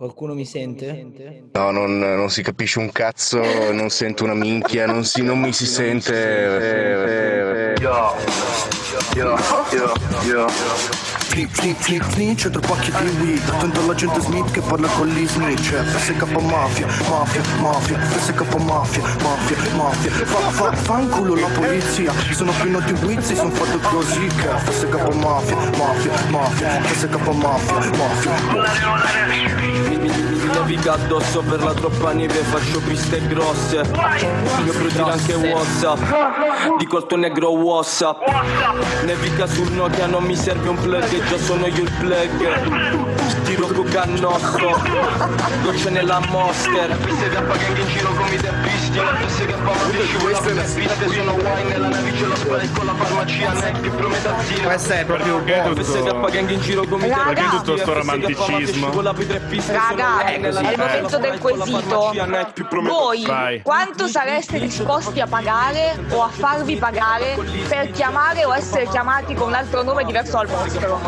[0.00, 1.50] Qualcuno mi sente?
[1.52, 3.38] No, non, non si capisce un cazzo,
[3.70, 7.74] non sento una minchia, non, si, non mi si sente.
[7.78, 8.14] Yo,
[12.10, 13.48] snitch, tre pacchi di weed.
[13.48, 15.72] Attento all'agente Smith che parla con Lee Snitch.
[15.72, 17.98] FSK mafia, mafia, mafia.
[17.98, 20.10] FSK mafia, mafia, mafia.
[20.10, 22.12] Fa, fa, fanculo la polizia.
[22.32, 26.68] Sono pieno di wizzi, sono fatto così che FSK mafia, mafia, mafia.
[26.82, 28.32] FSK mafia, mafia.
[29.26, 33.76] Mi naviga addosso per la troppa neve Faccio piste grosse.
[34.64, 35.98] Io produco anche WhatsApp
[36.78, 38.20] Dico al tuo negro WhatsApp
[39.04, 44.02] Nevica sul Nokia non mi serve un plug Già sono io il plug Tiro coca
[44.02, 44.80] al nostro
[45.62, 50.02] Gocce nella monster Piste da gang in giro come i teppisti Piste che fa ma
[50.02, 53.88] scivola per le piste Sono wine nella navice lo spray con la farmacia Neck che
[53.90, 55.72] prometazzina Questa è proprio un.
[55.74, 57.24] Piste che gang in giro come i Raga.
[57.24, 58.90] teppisti Perché tutto sto romanticismo?
[58.90, 62.12] Raga, è il momento del quesito.
[62.82, 67.36] Voi quanto sareste disposti a pagare o a farvi pagare
[67.68, 70.98] per chiamare o essere chiamati con un altro nome diverso dal vostro?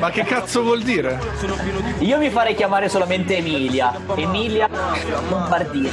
[0.00, 1.20] Ma che cazzo vuol dire?
[2.00, 3.94] Io mi farei chiamare solamente Emilia.
[4.16, 4.68] Emilia
[5.28, 5.90] Bombardini.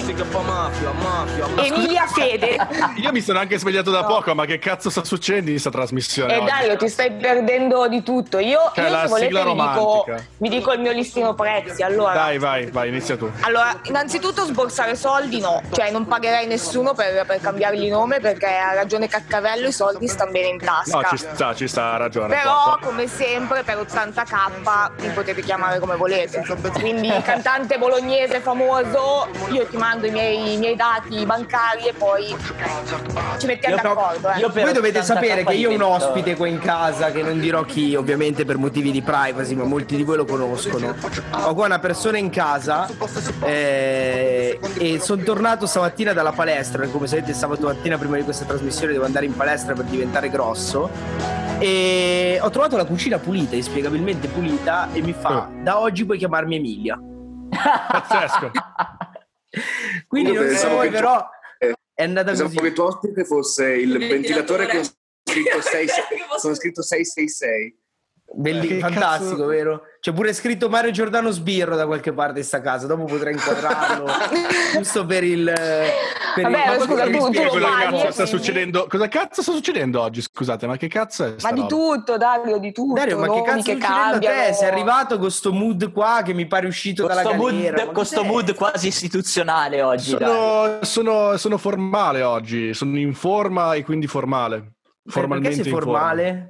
[1.58, 2.58] Emilia Fede.
[2.98, 6.34] Io mi sono anche svegliato da poco, ma che cazzo sta succedendo in questa trasmissione?
[6.34, 6.46] E oggi?
[6.46, 8.40] Dario, ti stai perdendo di tutto.
[8.40, 10.06] Io, Cioè, io la se volete sigla vi dico,
[10.38, 11.84] vi dico il mio listino prezzi.
[11.84, 13.30] Allora, Dai, vai, vai, inizia tu.
[13.42, 18.74] Allora, innanzitutto sborsare soldi no, cioè non pagherei nessuno per, per cambiargli nome perché ha
[18.74, 20.98] ragione Caccavello, i soldi stanno bene in tasca.
[20.98, 22.36] No, ci sta, ci sta, ha ragione.
[22.36, 26.44] Però, come sempre, per 80k mi potete chiamare come volete.
[26.80, 32.36] Quindi, cantante bolognese famoso, io ti mando i miei, i miei dati bancari e poi
[33.38, 34.30] ci mettiamo Io- d'accordo.
[34.30, 34.62] Eh.
[34.64, 37.64] Voi dovete 80K sapere che io ho un ospite qua in casa che non dirò
[37.64, 40.96] chi, ovviamente per motivi di privacy, ma molti di voi lo conoscono.
[41.32, 42.88] Ho qua una persona in casa
[43.44, 48.92] eh, e sono tornato stamattina dalla palestra, come sapete sabato mattina prima di questa trasmissione
[48.94, 50.90] devo andare in palestra per diventare grosso.
[51.60, 56.56] E ho trovato la cucina pulita, inspiegabilmente pulita, e mi fa: Da oggi puoi chiamarmi
[56.56, 57.00] Emilia.
[57.50, 58.52] Pazzesco.
[60.08, 62.62] Quindi Io non so pensavo voi, che- però eh, è andata Pensavo così.
[62.62, 65.88] che il tuo ospite fosse il ventilatore con scritto, 6,
[66.42, 67.80] con scritto 666.
[68.34, 69.82] Belli- Che fantastico, cazzo- vero?
[70.00, 74.06] C'è pure scritto Mario Giordano Sbirro da qualche parte in sta casa, dopo potrei inquadrarlo
[74.74, 77.18] giusto per il per Vabbè, il- scusa, tu- tu
[77.50, 78.88] cosa cazzo sta quindi- succedendo?
[78.90, 80.22] Cosa cazzo sta succedendo oggi?
[80.22, 81.76] Scusate, ma che cazzo è sta Ma di roba?
[81.76, 82.94] tutto, Dario, di tutto.
[82.94, 84.54] Dario, ma che cazzo sta succedendo a te?
[84.54, 87.78] Sei arrivato con sto mood qua che mi pare uscito dalla Questo galera.
[87.84, 88.28] mood, questo cos'è?
[88.32, 90.12] mood quasi istituzionale oggi.
[90.12, 94.56] Sono, sono, sono formale oggi, sono in forma e quindi formale.
[94.56, 94.62] Eh,
[95.04, 96.48] Perché Formalmente sei in forma.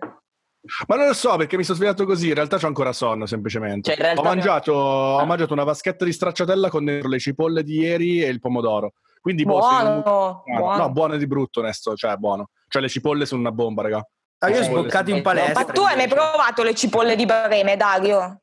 [0.88, 3.96] Ma non lo so perché mi sono svegliato così, in realtà c'ho ancora sonno semplicemente.
[3.96, 5.26] Cioè, ho, mangiato, ho Ah.
[5.26, 8.94] mangiato una vaschetta di stracciatella con dentro le cipolle di ieri e il pomodoro.
[9.20, 10.78] Quindi boh, sei un- Buono, buono.
[10.78, 12.50] No, buono di brutto, onesto, cioè buono.
[12.68, 14.06] Cioè le cipolle sono una bomba, raga.
[14.40, 15.66] Ah, io ho sboccato in palestra.
[15.66, 18.42] Ma tu hai mai provato le cipolle di Breme, Dario?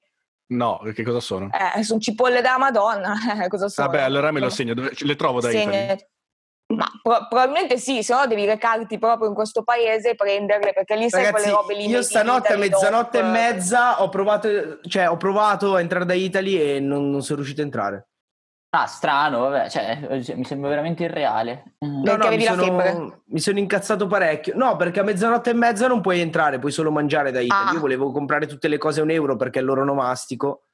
[0.50, 1.50] No, che cosa sono?
[1.76, 3.14] Eh, sono cipolle della Madonna.
[3.48, 3.86] Cosa sono?
[3.88, 6.06] Vabbè, allora me lo segno, dove, le trovo da Segna- Italy.
[6.74, 10.96] Ma pro- probabilmente sì, se no devi recarti proprio in questo paese e prenderle perché
[10.96, 11.86] lì sai quelle robe lì.
[11.86, 16.12] io stanotte a Italy, mezzanotte e mezza ho provato, cioè ho provato a entrare da
[16.12, 18.08] Italy e non, non sono riuscito a entrare.
[18.70, 21.76] Ah, strano, vabbè, cioè, mi sembra veramente irreale.
[21.82, 22.02] Mm.
[22.02, 23.22] Perché avevi mi la sono, febbre?
[23.24, 24.54] mi sono incazzato parecchio.
[24.54, 27.68] No, perché a mezzanotte e mezza non puoi entrare, puoi solo mangiare da Italy.
[27.70, 27.72] Ah.
[27.72, 30.67] Io volevo comprare tutte le cose a un euro perché è l'oronomastico.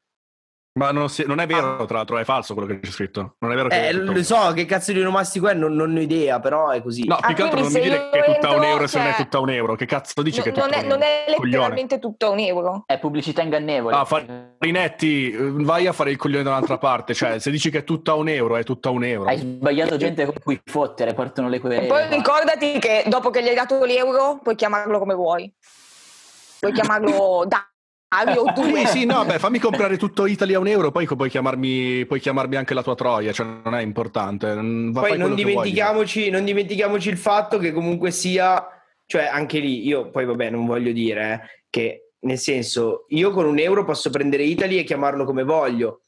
[0.77, 3.37] Ma non, si- non è vero, tra l'altro, è falso quello che c'è scritto.
[3.39, 5.95] Non è vero che Eh, è lo so che cazzo di onomastico è, non, non
[5.97, 7.07] ho idea, però è così.
[7.07, 9.07] No, Ah, più che altro non mi dire che è tutta un euro se non
[9.07, 9.77] è cioè- tutta un euro.
[9.77, 11.15] Che cazzo dici che è No- tutta non, è, un non euro?
[11.27, 11.51] è Coglione.
[11.51, 12.83] letteralmente tutto un euro.
[12.87, 13.95] È pubblicità ingannevole.
[13.95, 17.15] Ah, Farinetti, vai a fare il coglione da un'altra parte.
[17.15, 19.29] Cioè, se dici che è tutta un euro, è tutta un euro.
[19.29, 21.87] Hai sbagliato gente con cui fottere, partono le E querele.
[21.87, 25.53] poi ricordati che dopo che gli hai dato l'euro puoi chiamarlo come vuoi.
[26.59, 27.45] Puoi chiamarlo
[28.09, 28.87] o Sì, due.
[28.87, 32.57] sì, no, beh, fammi comprare tutto Italy a un euro, poi puoi chiamarmi, puoi chiamarmi
[32.57, 34.55] anche la tua troia, cioè non è importante.
[34.55, 38.67] va- Poi non dimentichiamoci, non dimentichiamoci il fatto che comunque sia,
[39.07, 43.45] cioè anche lì, io poi vabbè non voglio dire eh, che nel senso io con
[43.47, 46.01] un euro posso prendere Italy e chiamarlo come voglio.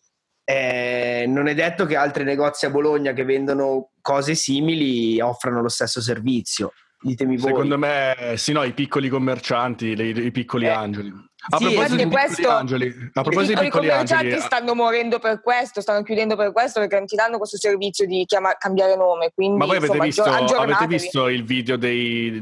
[0.48, 5.68] Eh, non è detto che altri negozi a Bologna che vendono cose simili offrano lo
[5.68, 6.72] stesso servizio.
[7.00, 7.50] Ditemi voi.
[7.50, 11.12] Secondo me, sì, no, i piccoli commercianti, le- i piccoli Eh, angeli.
[11.48, 15.18] A sì, proposito di questo- angeli, a I proposito di piccoli commercianti angeli, stanno morendo
[15.20, 18.96] per questo, stanno chiudendo per questo perché non ti danno questo servizio di chiama- cambiare
[18.96, 19.30] nome.
[19.32, 22.40] Quindi, Ma voi avete insomma, visto, avete visto il video dei,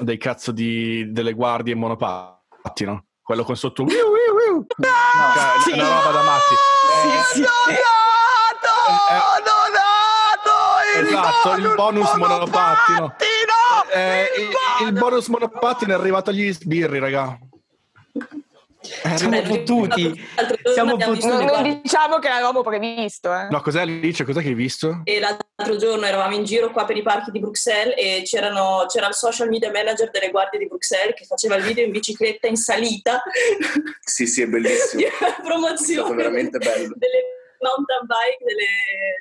[0.00, 3.04] dei cazzo di, delle guardie monopatti, no?
[3.22, 3.84] Quello con sotto...
[3.84, 4.66] wiu, wiu, wiu.
[4.76, 5.70] Cioè, Sì.
[5.70, 6.00] è una
[10.94, 13.14] Eh, esatto, il bonus monopattino.
[13.94, 17.38] Eh, il, il bonus monopattino è arrivato agli sbirri, raga.
[19.14, 20.28] Siamo Beh, fottuti.
[20.74, 21.26] Siamo fottuti.
[21.26, 23.46] Non, diciamo che l'avevamo previsto, eh.
[23.48, 24.24] No, cos'è Alice?
[24.24, 25.02] Cos'è che hai visto?
[25.04, 29.06] E l'altro giorno eravamo in giro qua per i parchi di Bruxelles e c'erano- c'era
[29.06, 32.56] il social media manager delle guardie di Bruxelles che faceva il video in bicicletta in
[32.56, 33.22] salita
[34.00, 34.98] Sì, sì, è bellissimo.
[35.02, 36.92] di È promozione veramente bello.
[36.96, 37.22] delle
[37.62, 38.70] mountain bike delle,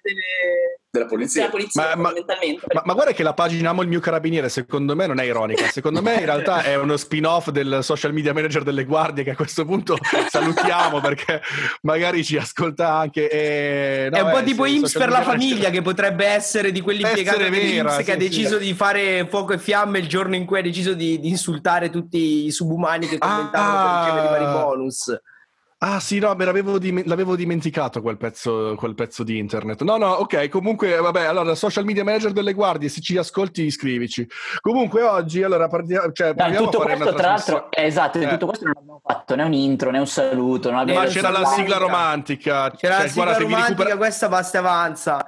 [0.02, 1.42] delle- Della polizia.
[1.42, 2.66] della polizia Ma- ma- fondamentalmente.
[2.74, 5.68] Ma, ma guarda che la pagina Amo il mio carabiniere, secondo me non è ironica.
[5.70, 9.36] Secondo me in realtà è uno spin-off del social media manager delle guardie che a
[9.36, 9.96] questo punto
[10.28, 11.42] salutiamo perché
[11.84, 13.30] magari ci ascolta anche.
[13.30, 16.72] e- no, è un po' eh, tipo sì, IMSS per la famiglia che potrebbe essere
[16.72, 18.28] di quell'impiegato dell'IMSS che ha sì, sì.
[18.30, 21.90] deciso di fare fuoco e fiamme il giorno in cui ha deciso di, di insultare
[21.90, 24.64] tutti i subumani che commentavano per ricevere i vari Ah.
[24.64, 25.22] bonus.
[25.84, 29.82] Ah sì, no, me l'avevo, dim- l'avevo dimenticato quel pezzo, quel pezzo di internet.
[29.82, 34.28] No, no, ok, comunque, vabbè, allora, social media manager delle guardie, se ci ascolti iscrivici.
[34.60, 38.20] Comunque oggi, allora, partiamo, cioè, No, tutto a fare questo, una tra l'altro, eh, esatto,
[38.20, 38.28] Eh.
[38.28, 40.70] tutto questo non abbiamo fatto né un intro né un saluto.
[40.70, 42.70] Non abbiamo Ma c'era la sigla romantica.
[42.78, 45.28] C'era cioè, la sigla guarda, se vi romantica, recupera- questa basta e avanza.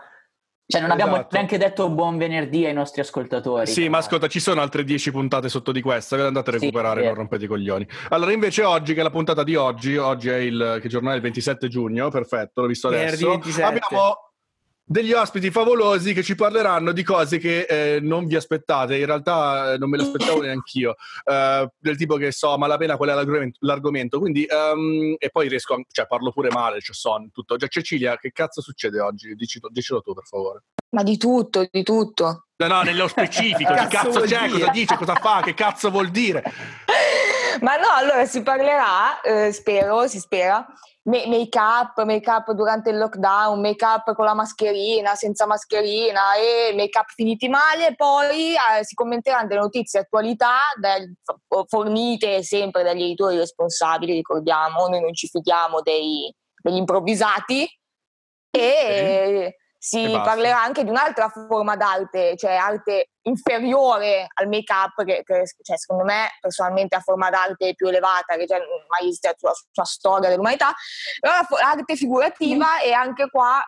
[0.74, 1.36] Cioè, non abbiamo Esatto.
[1.36, 3.68] neanche detto buon venerdì ai nostri ascoltatori.
[3.68, 6.54] Sì, ma ascolta, ci sono altre 10 puntate sotto di questa, ve le andate a
[6.54, 7.06] recuperare, sì.
[7.06, 7.88] non rompete i coglioni.
[8.10, 11.14] Allora, invece oggi, che è la puntata di oggi, oggi è il, che giornale?
[11.14, 13.30] è il 27 giugno, perfetto, l'ho visto Venerdì adesso.
[13.30, 13.64] 27.
[13.64, 14.33] Abbiamo
[14.86, 19.74] degli ospiti favolosi che ci parleranno di cose che eh, non vi aspettate, in realtà
[19.74, 23.14] eh, non me le aspettavo neanch'io, eh, del tipo che so a malapena qual è
[23.14, 24.20] l'argomento, l'argomento.
[24.20, 27.56] quindi, ehm, e poi riesco, a, cioè parlo pure male, cioè son tutto.
[27.56, 29.34] Già, Cecilia, che cazzo succede oggi?
[29.36, 30.64] Dici, dicelo tu, per favore.
[30.90, 32.48] Ma di tutto, di tutto.
[32.58, 34.60] No, no, nello specifico, che Cazzo cazzo c'è, dire?
[34.60, 36.44] cosa dice, cosa fa, che cazzo vuol dire?
[37.62, 40.66] Ma no, allora si parlerà, eh, spero, si spera,
[41.04, 46.36] ma- make up, make up durante il lockdown, make up con la mascherina, senza mascherina
[46.36, 51.14] e make up finiti male, poi eh, si commenteranno delle notizie attualità del-
[51.68, 57.68] fornite sempre dagli editori responsabili, ricordiamo, noi non ci fidiamo dei- degli improvvisati.
[58.56, 65.44] E si parlerà anche di un'altra forma d'arte, cioè arte inferiore al make-up, che, che,
[65.62, 69.52] cioè, secondo me personalmente è la forma d'arte più elevata che c'è mai esistita sulla,
[69.54, 70.74] sulla storia dell'umanità,
[71.20, 73.62] però la fo- arte figurativa e anche qua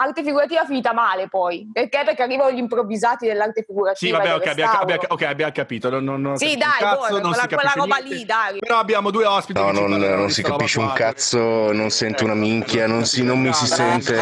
[0.00, 2.02] arte figurativa finita male poi, perché?
[2.04, 4.16] Perché arrivano gli improvvisati dell'arte Sì, figurativa.
[4.18, 4.82] vabbè, del ok, abbiamo, restauro.
[4.94, 5.90] abbiamo- ok, abbiamo capito.
[5.90, 8.14] Non, non, non Sì, dai, cazzo, boh, non quella, si quella capisce roba niente.
[8.14, 8.58] lì, dai.
[8.58, 10.94] Però abbiamo due ospiti No, non, non si capisce un qua.
[10.94, 14.14] cazzo, non sento una minchia, non, si, non mi si sente.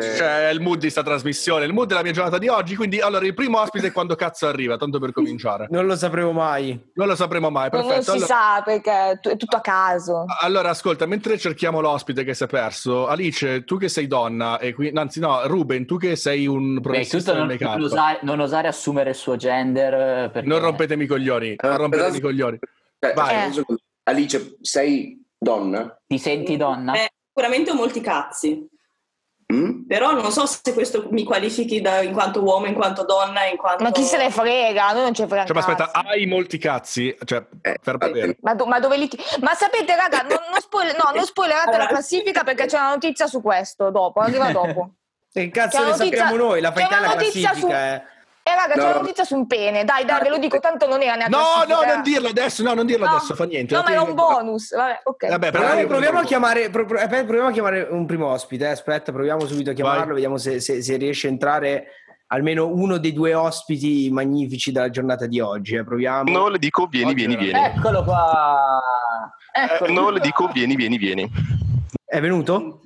[0.00, 2.76] Cioè, è il mood di sta trasmissione, il mood della mia giornata di oggi.
[2.76, 5.66] Quindi, allora, il primo ospite è quando cazzo arriva, tanto per cominciare.
[5.70, 6.78] Non lo sapremo mai.
[6.94, 8.10] Non lo sapremo mai, Non, non perfetto.
[8.18, 10.24] si Allora, sa perché è tutto a caso.
[10.40, 14.72] allora, ascolta, mentre cerchiamo l'ospite che si è perso, Alice, tu che sei donna, e
[14.74, 19.10] qui, anzi, no, Ruben, tu che sei un del non, non osare, non osare assumere
[19.10, 19.94] il suo gender.
[19.94, 20.48] eh, Perché...
[20.48, 22.58] non rompetemi i coglioni, non Ah, rompetemi i coglioni.
[22.98, 23.52] Eh, Vai.
[23.52, 23.80] secondo.
[24.04, 25.98] Alice, sei donna?
[26.06, 26.94] Ti senti donna?
[26.94, 28.66] Eh, sicuramente ho molti cazzi,
[29.52, 29.86] Mm?
[29.86, 33.56] però non so se questo mi qualifichi da- in quanto uomo, in quanto donna, in
[33.56, 33.82] quanto...
[33.82, 34.92] Ma chi se ne frega?
[34.92, 37.14] Noi non ne frega Cioè, ma aspetta, hai molti cazzi?
[37.24, 38.36] Cioè, Eh, per bene.
[38.42, 39.08] Ma, do- ma dove li
[39.40, 42.90] Ma sapete, raga, non, non, spoiler- no, non spoilerate la Allora- classifica perché c'è una
[42.90, 44.90] notizia su questo dopo, arriva dopo.
[45.32, 46.60] Che cazzo ne notizia- sappiamo noi?
[46.60, 48.02] La una la classifica, su- eh.
[48.50, 48.86] E raga, c'è No.
[48.86, 51.62] una notizia su un pene, dai, dai, ve lo dico, tanto non era neanche No,
[51.68, 53.12] no, non dirlo adesso, no, non dirlo No.
[53.12, 53.74] adesso, fa niente.
[53.74, 55.28] No, ma era un bonus, vabbè, ok.
[55.28, 58.64] Vabbè, però Proviamo, proviamo a chiamare, pro- aspetta, proviamo a chiamare un primo ospite.
[58.64, 60.04] eh, Aspetta, proviamo subito a chiamarlo.
[60.06, 60.14] Vai.
[60.14, 61.86] Vediamo se, se- se riesce a entrare
[62.32, 65.76] almeno uno dei due ospiti magnifici della giornata di oggi.
[65.76, 66.30] eh, Proviamo.
[66.30, 67.58] No, le dico vieni, vieni, vieni.
[67.58, 68.80] Eccolo qua.
[69.52, 71.30] Eccolo Eh, no, le dico vieni, vieni, vieni.
[72.04, 72.80] È venuto?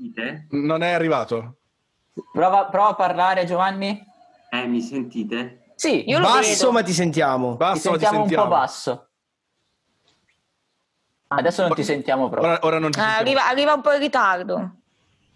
[0.50, 1.56] Non è arrivato.
[2.32, 4.12] Prova, prova a parlare, Giovanni.
[4.54, 5.72] Eh, mi sentite?
[5.74, 6.72] Sì, io lo Basso, vedo.
[6.72, 7.50] ma ti sentiamo.
[7.52, 8.44] Ti Basso, ma ti sentiamo un sentiamo.
[8.44, 9.08] po' basso.
[11.26, 12.50] Adesso non ti sentiamo proprio.
[12.52, 13.20] Ora, ora non ci Eh, sentiamo.
[13.28, 14.74] arriva, arriva un po' in ritardo.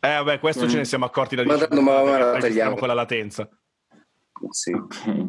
[0.01, 2.41] Eh, vabbè, questo ce ne siamo accorti da Ma 10 tanto, ma- ma la perché
[2.41, 2.77] tagliamo.
[2.77, 3.49] con la latenza.
[4.51, 4.73] Sì.
[4.73, 5.27] Ok.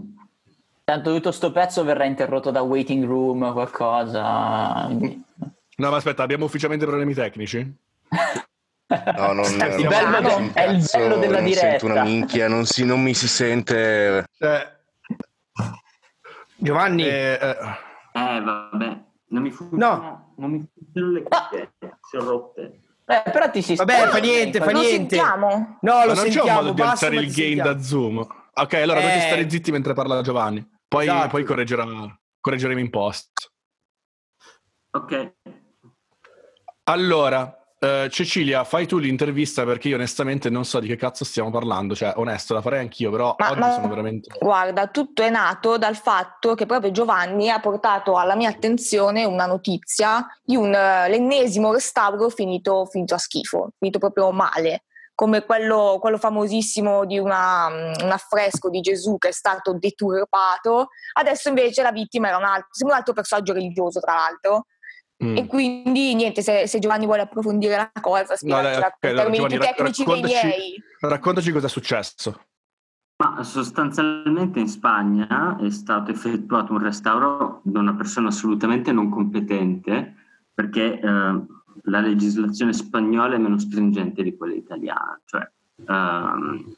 [0.83, 4.83] Tanto tutto sto pezzo verrà interrotto da waiting room, qualcosa.
[4.85, 5.23] quindi-
[5.77, 7.75] No, ma aspetta, abbiamo ufficialmente problemi tecnici?
[8.89, 12.03] No, non, Il non bello un è il bello della non sento una diretta.
[12.03, 14.25] minchia, non, si- non mi si sente.
[14.39, 14.77] Eh,
[16.57, 17.57] Giovanni, eh, eh,
[18.13, 19.03] Eh, vabbè.
[19.31, 20.25] Non mi funziona.
[20.37, 21.71] Non mi funzionano le cuffie.
[21.79, 22.79] Si sono rotte.
[23.05, 25.15] Eh, però ti si vabbè, fa niente, fa niente.
[25.15, 25.77] sentiamo?
[25.81, 26.61] No, lo non c'è un sentiamo.
[26.61, 27.73] modo di alzare il gain sentiamo.
[27.73, 28.17] da Zoom.
[28.55, 29.27] Ok, allora dovete Eh.
[29.27, 30.67] stare zitti mentre parla Giovanni.
[30.87, 31.27] Poi, Esatto.
[31.27, 31.85] poi correggerà,
[32.39, 33.29] correggeremo in post.
[34.91, 35.33] Ok.
[36.85, 41.49] Allora, Eh, Cecilia, fai tu l'intervista perché io onestamente non so di che cazzo stiamo
[41.49, 41.95] parlando.
[41.95, 44.37] Cioè, onesto, la farei anch'io, però Ma- oggi ma- sono veramente.
[44.37, 49.45] Guarda, tutto è nato dal fatto che proprio Giovanni ha portato alla mia attenzione una
[49.45, 54.83] notizia di un, eh, l'ennesimo restauro finito, finito a schifo, finito proprio male,
[55.15, 60.89] come quello, quello famosissimo di una- mm, un affresco di Gesù che è stato deturpato.
[61.13, 64.65] Adesso invece la vittima era un altro, sembra un altro personaggio religioso, tra l'altro.
[65.23, 65.35] Mm.
[65.37, 69.09] E quindi niente, se, se Giovanni vuole approfondire la cosa, No, dai, spiegacela ok, con
[69.09, 70.83] allora, termini Giovanni, tecnici dei raccontaci- miei.
[70.99, 72.41] Raccontaci cosa è successo.
[73.17, 80.15] Ma sostanzialmente in Spagna è stato effettuato un restauro da una persona assolutamente non competente
[80.53, 81.01] perché eh,
[81.83, 85.19] la legislazione spagnola è meno stringente di quella italiana.
[85.25, 85.49] Cioè,
[85.85, 86.75] ehm,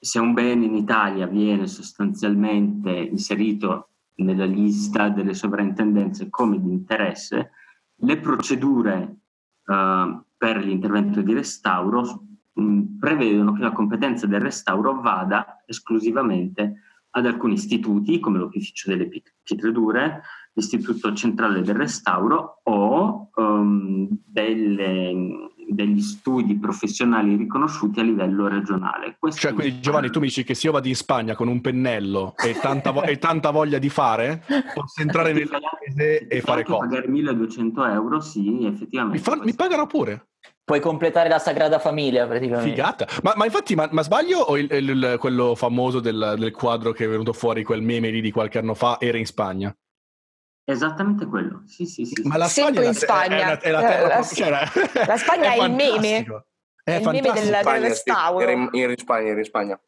[0.00, 7.50] se un bene in Italia viene sostanzialmente inserito nella lista delle sovrintendenze come di interesse,
[7.96, 9.16] le procedure
[9.66, 16.80] eh, per l'intervento di restauro mh, prevedono che la competenza del restauro vada esclusivamente
[17.16, 20.22] ad alcuni istituti come l'Opificio delle Pie- Pietrature,
[20.52, 29.16] l'Istituto Centrale del Restauro o ehm, delle- degli studi professionali riconosciuti a livello regionale.
[29.18, 31.60] Questo Cioè, quindi Giovanni, tu mi dici che se io vado in Spagna con un
[31.60, 34.42] pennello e tanta, vo- e tanta voglia di fare,
[34.74, 36.78] posso entrare nel paese e fare cosa?
[36.78, 39.18] pagare 1200 euro, sì, effettivamente.
[39.18, 40.28] Mi, fa- mi pagano pure.
[40.64, 42.70] Puoi completare la Sagrada Famiglia praticamente.
[42.70, 43.06] Figata.
[43.22, 46.92] Ma, ma infatti, ma, ma sbaglio o il- il- il- quello famoso del, del quadro
[46.92, 49.74] che è venuto fuori, quel meme lì di qualche anno fa, era in Spagna?
[50.66, 52.22] Esattamente quello, sì, sì, sì.
[52.26, 53.60] Ma la Sempre Spagna, in è la- Spagna.
[53.60, 54.50] è la, è la cioè,
[55.06, 56.24] la- Spagna è il meme.
[56.82, 57.88] È È il meme del, del Spagna, sì.
[57.88, 58.40] restauro.
[58.40, 59.80] Era in, era in Spagna, era in Spagna.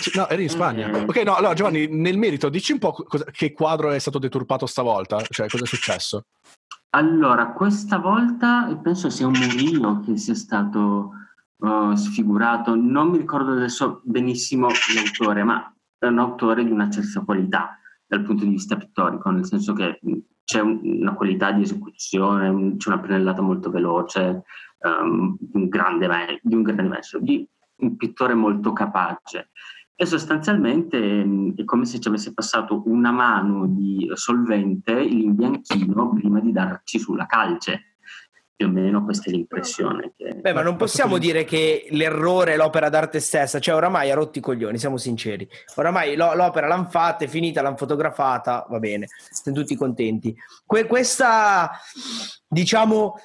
[0.00, 0.88] Sì, No, eri in Spagna.
[0.88, 1.08] Mm.
[1.08, 4.66] Ok, no, allora Giovanni, nel merito, dici un po' cosa- che quadro è stato deturpato
[4.66, 5.20] stavolta?
[5.28, 6.22] Cioè, cosa è successo?
[6.90, 11.12] Allora, questa volta penso sia un Murillo che sia stato
[11.56, 12.74] uh, sfigurato.
[12.76, 17.77] Non mi ricordo adesso benissimo l'autore, ma è un autore di una certa qualità
[18.08, 20.00] dal punto di vista pittorico, nel senso che
[20.44, 24.44] c'è un- una qualità di esecuzione, c'è una pennellata molto veloce,
[24.80, 27.46] um, un grande di un grande maestro, di
[27.76, 29.50] un pittore molto capace.
[29.94, 36.40] E sostanzialmente è come se ci avesse passato una mano di solvente in bianchino prima
[36.40, 37.96] di darci sulla calce.
[38.58, 40.14] Più o meno questa è l'impressione.
[40.16, 40.34] Che...
[40.34, 44.38] Beh, ma non possiamo dire che l'errore è l'opera d'arte stessa, cioè oramai ha rotto
[44.38, 45.48] i coglioni, siamo sinceri.
[45.76, 50.34] Oramai lo- l'opera l'hanno fatta, è finita, l'hanno fotografata, va bene, siamo tutti contenti.
[50.66, 51.70] Que- questa,
[52.48, 53.20] diciamo,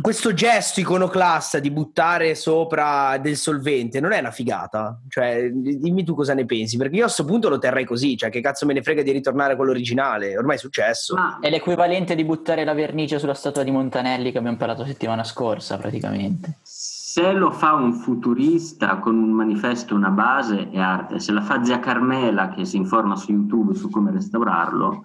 [0.00, 5.00] questo gesto iconoclasta di buttare sopra del solvente non è una figata?
[5.08, 8.30] Cioè, dimmi tu cosa ne pensi, perché io a questo punto lo terrei così, cioè
[8.30, 11.14] che cazzo me ne frega di ritornare a quello originale, ormai è successo.
[11.14, 15.24] Ma È l'equivalente di buttare la vernice sulla statua di Montanelli che abbiamo parlato settimana
[15.24, 16.58] scorsa, praticamente.
[16.62, 21.20] se lo fa un futurista con un manifesto, una base, è arte.
[21.20, 25.02] Se la fa zia Carmela che si informa su YouTube su come restaurarlo,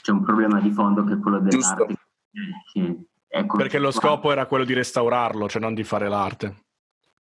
[0.00, 1.96] c'è un problema di fondo che è quello dell'arte.
[2.72, 2.98] Che
[3.32, 6.64] è Perché lo scopo era quello di restaurarlo, cioè non di fare l'arte.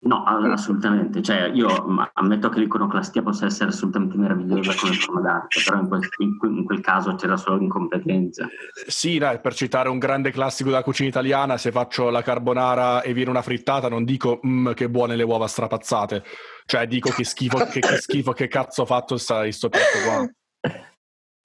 [0.01, 1.21] No, assolutamente.
[1.21, 1.67] Cioè, io
[2.13, 6.55] ammetto che l'iconoclastia possa essere assolutamente meravigliosa come forma d'arte, però in quel, in quel-
[6.57, 8.47] in quel caso c'era solo incompetenza.
[8.87, 13.13] Sì, dai, per citare un grande classico della cucina italiana, se faccio la carbonara e
[13.13, 16.23] viene una frittata, non dico "Mm, che buone le uova strapazzate.
[16.65, 20.29] Cioè, dico che schifo, che, che schifo, che cazzo ho fatto sta, sto piatto qua.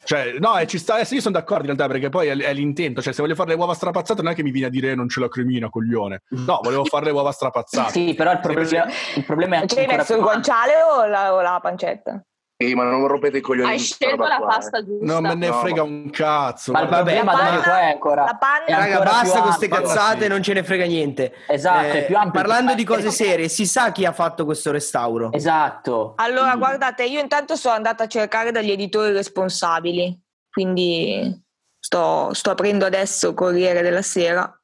[0.05, 2.37] Cioè, no, e ci sta, eh, sì, io sono d'accordo in realtà, perché poi è,
[2.37, 3.01] è l'intento.
[3.03, 5.07] Cioè, se voglio fare le uova strapazzate, non è che mi viene a dire non
[5.07, 6.23] c'è la cremina, coglione.
[6.31, 7.91] No, volevo fare le uova strapazzate.
[7.91, 11.41] Sì, però il problema, il problema è Ci hai messo il guanciale o la, o
[11.41, 12.23] la pancetta?
[12.57, 13.69] Ehi, ma non rompete i coglioni.
[13.69, 14.49] Hai scelto la qua, eh.
[14.55, 15.05] pasta giusta.
[15.05, 16.71] Non me ne No, frega ma- un cazzo.
[16.71, 18.25] Ma problema La Domenico, panna- è ancora...
[18.25, 20.29] la panna- è Raga, ancora basta con queste cazzate, sì.
[20.29, 21.35] non ce ne frega niente.
[21.49, 23.25] Esatto, Eh, parlando di cose discorso.
[23.25, 25.33] serie, si sa chi ha fatto questo restauro.
[25.33, 26.13] Esatto.
[26.17, 30.17] Allora, guardate, io intanto sono andata a cercare dagli editori responsabili,
[30.49, 31.43] quindi
[31.81, 34.57] sto, sto aprendo adesso Corriere della Sera.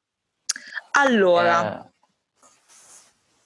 [0.93, 1.89] Allora, Eh,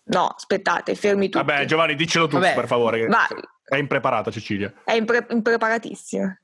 [0.04, 1.44] no, aspettate, fermi tutti.
[1.44, 3.08] Vabbè, Giovanni, diccelo tu, Vabbè, per favore.
[3.08, 3.28] vai.
[3.68, 4.72] È impreparata, Cecilia.
[4.84, 6.40] È impre- impreparatissima.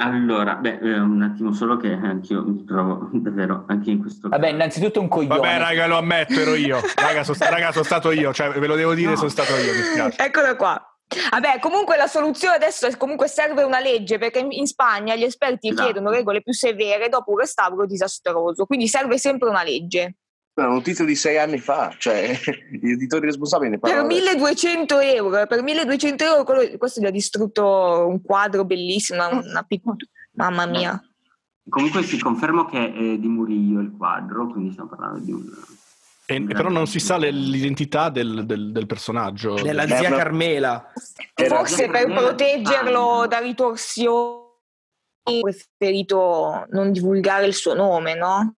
[0.00, 4.50] Allora, beh, eh, un attimo solo che anch'io mi trovo davvero anche in questo Vabbè,
[4.50, 5.40] innanzitutto un coglione.
[5.40, 6.80] Vabbè, raga, lo ammetto, ero io.
[6.94, 8.32] Raga, sono, raga, sono stato io.
[8.32, 9.16] Cioè, ve lo devo dire, No.
[9.16, 10.22] sono stato io, mi spiace.
[10.22, 10.82] Eccolo qua.
[11.30, 15.22] Vabbè, comunque la soluzione adesso è comunque serve una legge perché in in Spagna gli
[15.22, 15.84] esperti Esatto.
[15.84, 20.16] chiedono regole più severe dopo un restauro disastroso, quindi serve sempre una legge.
[20.58, 22.36] Una notizia di sei anni fa, cioè
[22.72, 24.06] gli editori responsabili ne Per parlano.
[24.08, 24.24] adesso.
[24.24, 29.94] 1200 euro, per 1200 euro quello- questo gli ha distrutto un quadro bellissimo, una, pittura.
[30.32, 31.00] Mamma mia.
[31.68, 35.44] Comunque si confermo che è di Murillo il quadro, quindi stiamo parlando di un...
[36.26, 39.54] E- però non si sa l'identità del, del- del personaggio.
[39.54, 40.92] Della zia ma- Carmela.
[41.34, 43.26] Forse per Carmela proteggerlo Giovanna.
[43.28, 44.46] da ritorsioni
[45.28, 48.54] ho preferito non divulgare il suo nome, no?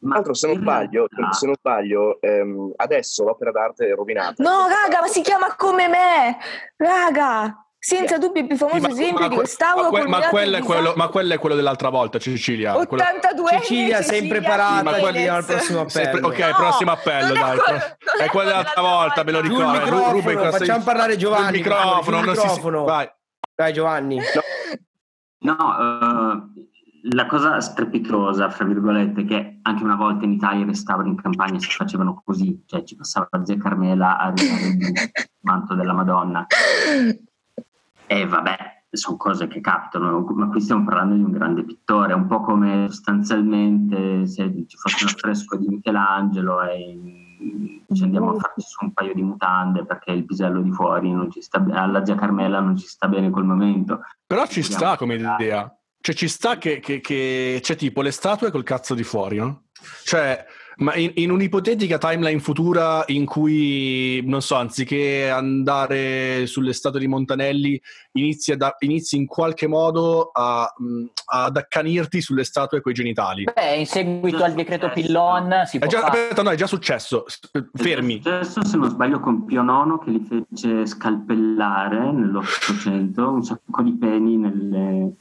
[0.00, 3.94] Ma Tra l'altro, se non sbaglio, realtà- se non sbaglio ehm, adesso l'opera d'arte è
[3.94, 4.34] rovinata.
[4.42, 6.36] No, raga, ma si chiama come me!
[6.76, 7.62] Raga!
[7.80, 10.56] Senza dubbio il più famoso Sì, ma- esempio ma di que- quest'auro ma, ma quello
[10.56, 12.72] è quello, ma quello è quello dell'altra volta, Cecilia.
[12.72, 16.26] Quello- 82 Cecilia, sei impreparata, ma quello- andiamo al prossimo Sempre- appello.
[16.28, 17.56] ok, No, prossimo appello, dai.
[17.58, 19.64] quello- è è quello dell'altra volta, me lo ricordo.
[19.64, 21.46] Giù il Ru- microfono, Ruben, cosa facciamo parlare Giovanni.
[21.58, 22.84] Il microfono, il non si- microfono.
[22.84, 23.10] vai.
[23.54, 24.20] Vai Giovanni.
[25.40, 26.57] No, eh,
[27.10, 31.58] la cosa strepitosa, fra virgolette, che anche una volta in Italia i restauri in campagna
[31.58, 36.46] si facevano così, cioè ci passava la zia Carmela a ridare il manto della Madonna.
[38.06, 42.26] E vabbè, sono cose che capitano, ma qui stiamo parlando di un grande pittore, un
[42.26, 46.98] po' come sostanzialmente se ci fosse un affresco di Michelangelo e
[47.92, 51.30] ci andiamo a farci su un paio di mutande perché il pisello di fuori non
[51.30, 54.00] ci sta, alla zia Carmela non ci sta bene quel momento.
[54.26, 55.77] Però ci sta come idea.
[56.08, 59.64] Cioè, ci sta che, che- che c'è tipo le statue col cazzo di fuori, no?
[60.04, 60.42] Cioè,
[60.78, 67.08] ma in, in un'ipotetica timeline futura in cui, non so, anziché andare sulle statue di
[67.08, 67.78] Montanelli,
[68.12, 70.72] inizi, ad- inizi in qualche modo a-
[71.26, 73.44] ad accanirti sulle statue coi genitali.
[73.44, 76.20] Beh, in seguito al decreto Pillon si È può già, fare.
[76.22, 77.26] aspetta, no, è già successo.
[77.74, 78.22] Fermi.
[78.24, 83.94] Adesso, se non sbaglio, con Pio IX che li fece scalpellare nell'Ottocento un sacco di
[83.94, 85.12] peni nelle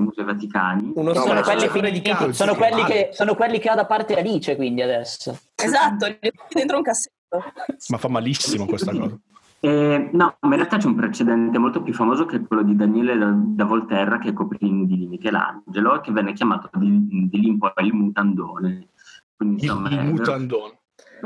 [0.00, 0.92] musei vaticani.
[0.94, 3.86] Uno No, sono, quelli finiti- cazzo, sono che quelli che, sono quelli che ha da
[3.86, 5.38] parte Alice, quindi adesso.
[5.54, 7.42] Esatto, li ho metti dentro un cassetto.
[7.88, 9.18] Ma fa malissimo questa cosa.
[9.60, 12.76] Eh, no, ma in realtà c'è un precedente molto più famoso che è quello di
[12.76, 17.48] Daniele da, da Volterra, che è coprino di Michelangelo, che venne chiamato di, di lì
[17.48, 18.88] in poi il mutandone.
[19.34, 20.78] Quindi, Il, insomma, il è- mutandone.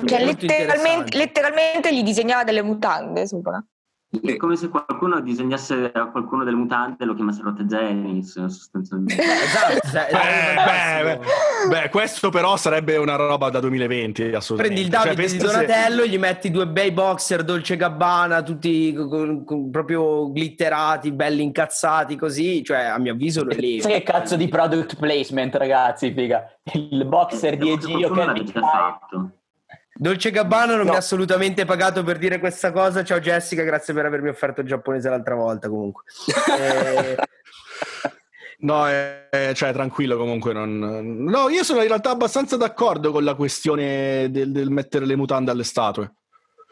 [0.04, 3.62] Cioè, letteralmente, letteralmente gli disegnava delle mutande sopra.
[4.10, 9.22] È come se qualcuno disegnasse a qualcuno delle mutande e lo chiamassero Tegenis, sostanzialmente.
[9.22, 14.56] Esatto, cioè, Beh, è beh, beh, beh, questo però sarebbe una roba da 2020, assolutamente.
[14.56, 18.42] Prendi il Cioè, Davide di penso se- Donatello, gli metti due bei boxer Dolce Gabbana,
[18.42, 23.80] tutti con- con- proprio glitterati, belli incazzati così, cioè a mio avviso lo elevi.
[23.80, 26.46] Sai che cazzo di product placement, ragazzi, figa.
[26.72, 28.46] Il boxer di Forse Egio già Klein.
[28.48, 29.30] fatto.
[30.00, 30.92] Dolce Gabbana non mi No.
[30.94, 33.04] ha assolutamente pagato per dire questa cosa.
[33.04, 36.04] Ciao Jessica, grazie per avermi offerto il giapponese l'altra volta comunque.
[36.58, 37.16] Eh,
[38.62, 40.52] No, eh, eh, cioè, tranquillo comunque.
[40.52, 40.78] Non...
[40.78, 45.50] No, io sono in realtà abbastanza d'accordo con la questione del, del mettere le mutande
[45.50, 46.12] alle statue.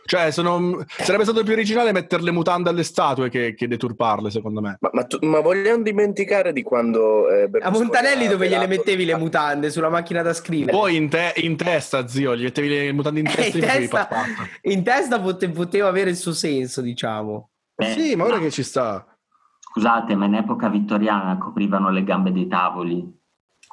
[0.09, 0.83] Cioè, sono...
[0.87, 4.79] sarebbe stato più originale mettere le mutande alle statue che, che deturparle, secondo me.
[4.81, 9.19] Ma, ma tu- ma vogliamo dimenticare di quando eh, a Montanelli dove gliele mettevi le
[9.19, 10.73] mutande sulla macchina da scrivere?
[10.73, 13.67] Poi in, te- in testa, zio, gli mettevi le mutande in Eh, testa in e
[13.67, 14.09] gli facevi testa,
[14.63, 17.51] in testa pote- poteva avere il suo senso, diciamo.
[17.77, 19.05] Eh, Sì, ma ora ma- che ci sta.
[19.61, 23.17] Scusate, ma in epoca vittoriana coprivano le gambe dei tavoli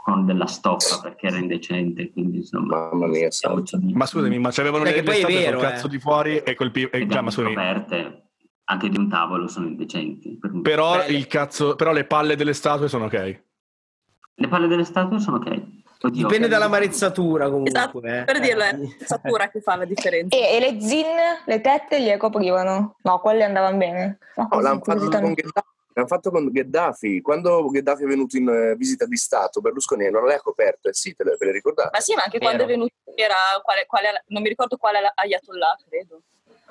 [0.06, 2.90] con della stoffa perché era indecente, quindi insomma...
[2.92, 3.28] Mamma mia,
[3.94, 5.90] Ma scusami, ma c'avevano le, le vero, col cazzo eh.
[5.90, 8.24] di fuori e col pi- le e- cioè, ma gambe scusami, coperte
[8.66, 10.38] anche di un tavolo sono indecenti.
[10.40, 13.42] Per- però, cazzo, però le palle delle statue sono ok.
[14.36, 15.48] Le palle delle statue sono ok.
[16.02, 16.52] Oddio, Dipende ok.
[16.52, 17.72] dalla marezzatura comunque.
[17.72, 18.24] Esatto, eh.
[18.26, 18.78] per dirlo è Eh.
[19.00, 20.38] la satura che fa la differenza.
[20.38, 21.06] E, e le zin,
[21.48, 22.98] le tette gliele coprivano?
[23.02, 24.20] No, quelle andavano bene.
[24.36, 25.34] No, No, così, l'hanno fatto, con
[25.96, 27.22] l'hanno fatto con Gheddafi.
[27.22, 31.16] Quando Gheddafi è venuto in eh, visita di Stato, Berlusconi non le ha coperte, sì,
[31.16, 31.90] te le, ve le ricordate?
[31.94, 32.52] Ma sì, ma anche Vero.
[32.52, 36.22] quando è venuto era quale, quale- non mi ricordo quale Ayatollah, credo.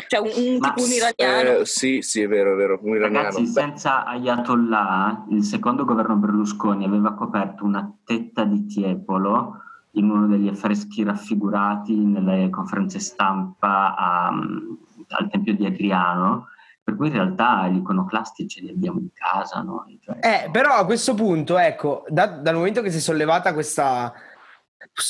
[0.09, 1.51] Cioè un, un Ma- tipo un iraniano.
[1.61, 3.29] Eh, sì, sì, è vero, è vero, un iraniano.
[3.29, 9.61] Ragazzi, senza Ayatollah, il secondo governo Berlusconi aveva coperto una tetta di Tiepolo
[9.93, 16.49] in uno degli affreschi raffigurati nelle conferenze stampa a- al Tempio di Adriano,
[16.85, 19.99] per cui in realtà gli iconoclasti ce li abbiamo in casa noi.
[20.03, 24.13] cioè- Eh, però a questo punto, ecco, da- dal momento che si è sollevata questa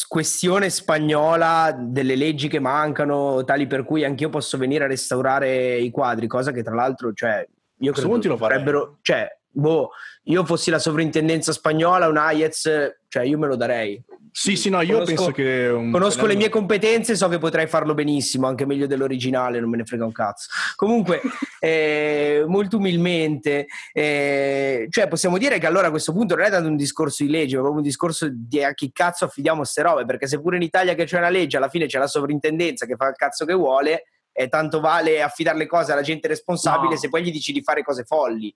[0.08, 5.90] questione spagnola delle leggi che mancano, tali per cui anch'io posso venire a restaurare i
[5.90, 7.38] quadri, cosa che tra l'altro, cioè,
[7.78, 8.58] io questo credo punto lo farei.
[8.58, 9.90] dovrebbero, cioè, boh,
[10.24, 14.02] io fossi la sovrintendenza spagnola, un AIEZ, cioè io me lo darei.
[14.36, 15.68] Sì, sì, no, io Conosco- penso che...
[15.68, 19.70] un Conosco le pennello- mie competenze, so che potrei farlo benissimo, anche meglio dell'originale, non
[19.70, 20.48] me ne frega un cazzo.
[20.74, 21.20] Comunque,
[21.60, 26.68] eh, molto umilmente, eh, cioè possiamo dire che allora a questo punto non è tanto
[26.68, 30.04] un discorso di legge, ma proprio un discorso di a chi cazzo affidiamo queste robe,
[30.04, 32.96] perché se pure in Italia che c'è una legge, alla fine c'è la sovrintendenza che
[32.96, 36.98] fa il cazzo che vuole, e tanto vale affidare le cose alla gente responsabile No.
[36.98, 38.52] se poi gli dici di fare cose folli.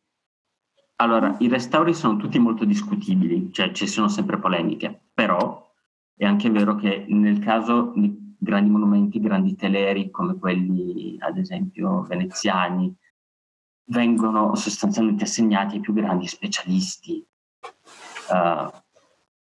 [0.97, 5.67] Allora, i restauri sono tutti molto discutibili, cioè ci sono sempre polemiche, però
[6.19, 12.03] è anche vero che nel caso di- grandi monumenti, grandi teleri come quelli ad esempio
[12.03, 12.93] veneziani,
[13.85, 17.25] vengono sostanzialmente assegnati ai più grandi specialisti.
[18.31, 18.69] Uh,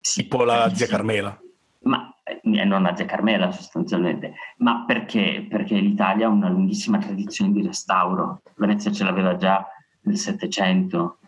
[0.00, 0.76] sì, tipo la sì.
[0.76, 1.40] zia Carmela.
[1.82, 5.46] Ma eh, non la zia Carmela sostanzialmente, ma perché?
[5.48, 8.42] Perché l'Italia ha una lunghissima tradizione di restauro.
[8.56, 9.64] Venezia ce l'aveva già
[10.02, 11.18] nel Settecento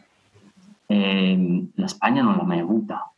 [0.86, 3.12] e mm, la Spagna non l'ha mai avuta.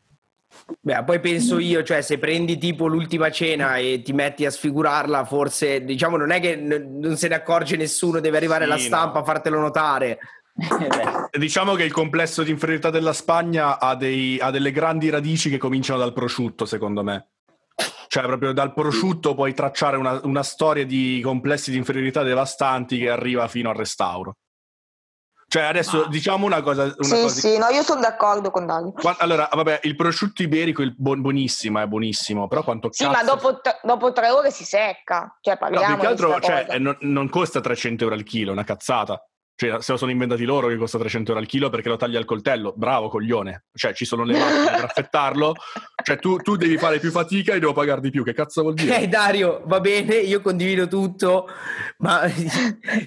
[0.80, 5.24] Beh, poi penso io, cioè se prendi tipo l'ultima cena e ti metti a sfigurarla,
[5.24, 8.78] forse diciamo non è che n- non se ne accorge nessuno, deve arrivare Sì, la
[8.78, 9.20] stampa no.
[9.20, 10.18] a fartelo notare.
[11.32, 15.48] Eh Diciamo che il complesso di inferiorità della Spagna ha, dei- ha delle grandi radici
[15.50, 17.28] che cominciano dal prosciutto, secondo me.
[18.08, 23.08] Cioè, proprio dal prosciutto puoi tracciare una, una storia di complessi di inferiorità devastanti che
[23.08, 24.34] arriva fino al restauro.
[25.50, 26.84] Cioè, adesso diciamo una cosa.
[26.84, 28.92] Una Sì, cosa sì, no, io sono d'accordo con Dario.
[29.18, 33.16] Allora, vabbè, il prosciutto iberico è buon- buonissimo, è buonissimo, però quanto Sì, cazzo...
[33.16, 35.36] ma dopo, tre- dopo tre ore si secca.
[35.40, 38.52] Cioè, No, parliamo più che altro, cioè, non, non costa 300 euro al chilo, è
[38.52, 39.20] una cazzata.
[39.60, 42.16] Cioè, se lo sono inventati loro che costa 300 euro al chilo perché lo tagli
[42.16, 42.72] al coltello.
[42.74, 43.64] Bravo, coglione.
[43.74, 45.54] Cioè, ci sono le macchine per affettarlo.
[46.02, 48.24] Cioè, tu, tu devi fare più fatica e devo pagare di più.
[48.24, 48.96] Che cazzo vuol dire?
[48.96, 51.46] Ok, Dario, va bene, io condivido tutto,
[51.98, 52.22] ma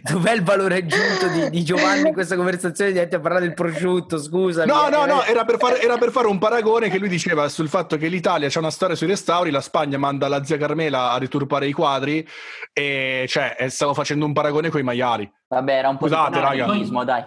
[0.03, 2.91] dov'è il valore aggiunto di, di Giovanni in questa conversazione?
[2.91, 4.67] Di a parlare del prosciutto, scusami.
[4.67, 5.07] No, no, eh.
[5.07, 8.09] no, era per, fare, era per fare un paragone che lui diceva sul fatto che
[8.09, 11.71] l'Italia c'ha una storia sui restauri, la Spagna manda la zia Carmela a riturpare i
[11.71, 12.23] quadri
[12.71, 15.31] e cioè, e stavo facendo un paragone con i maiali.
[15.53, 17.03] Vabbè, era un po' Scusate, di raga.
[17.03, 17.23] dai.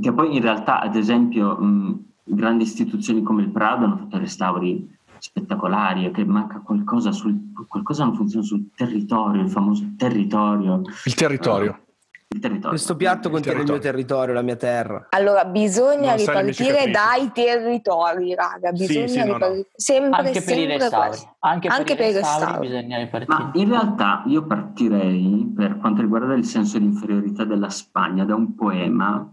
[0.00, 4.96] Che poi in realtà, ad esempio, mh, grandi istituzioni come il Prado hanno fatto restauri
[5.18, 10.82] spettacolari e che manca qualcosa sul qualcosa non funziona sul territorio, il famoso territorio.
[11.04, 11.80] Il territorio.
[12.30, 12.68] Il territorio.
[12.68, 15.06] Questo piatto contiene il mio territorio, la mia terra.
[15.10, 18.68] Allora, bisogna Non ripartire dai territori, raga.
[18.76, 19.32] Sì, Bisogna sì, no, no.
[19.32, 19.68] ripartire.
[19.74, 21.18] Sempre, Anche per i sempre restauri.
[21.38, 22.68] Anche, Anche per, i restauri, restauri.
[22.68, 23.34] bisogna ripartire.
[23.38, 28.34] Ma in realtà io partirei per quanto riguarda il senso di inferiorità della Spagna da
[28.34, 29.32] un poema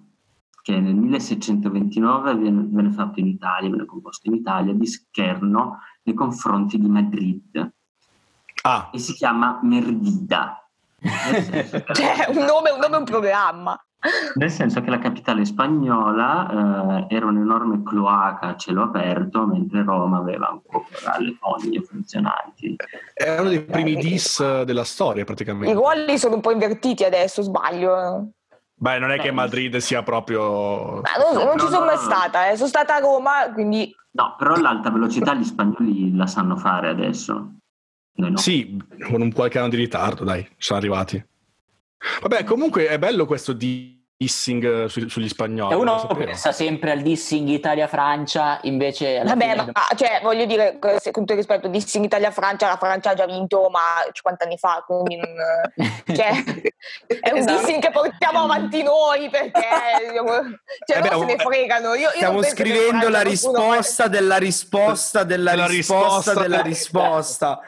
[0.61, 6.15] che nel 1629 viene, venne fatto in Italia, venne composto in Italia, di scherno nei
[6.15, 7.73] confronti di Madrid
[8.63, 10.64] Ah, e si chiama Merdida.
[11.05, 13.79] Cioè, un nome, un nome è un programma.
[14.35, 20.17] Nel senso che la capitale spagnola eh, era un'enorme cloaca a cielo aperto, mentre Roma
[20.17, 22.75] aveva ancora le fogne funzionanti.
[23.13, 25.73] è uno dei primi Eh, dis eh, della storia, I praticamente.
[25.73, 28.29] ruoli sono un po' invertiti adesso, sbaglio.
[28.77, 31.01] Beh, non è che Madrid sia proprio...
[31.01, 32.01] Ma non, non ci No, sono no, mai no.
[32.01, 32.55] stata, eh.
[32.57, 37.53] sono stata a Roma, quindi No, però l'alta velocità gli spagnoli la sanno fare adesso.
[38.15, 38.37] Noi no.
[38.37, 38.77] Sì,
[39.09, 41.23] con un qualche anno di ritardo, dai, ci sono arrivati.
[42.21, 45.73] Vabbè, comunque è bello questo dissing eh, su- sugli spagnoli.
[45.73, 51.11] E uno pensa sempre al dissing Italia-Francia, invece Vabbè, fine- ma cioè, voglio dire, se-
[51.11, 53.79] con tutto il rispetto, dissi in Italia-Francia, la Francia ha già vinto, ma
[54.11, 55.33] 50 anni fa, quindi non,
[56.15, 56.29] cioè,
[57.19, 57.57] è un Esatto.
[57.59, 59.61] dissing che portiamo avanti noi perché
[60.85, 61.93] cioè, Eh beh, loro se ne eh, fregano.
[61.95, 63.29] Io, io Stiamo scrivendo la qualcuno-
[63.71, 66.41] risposta della risposta della risposta risposta.
[66.41, 67.59] della risposta.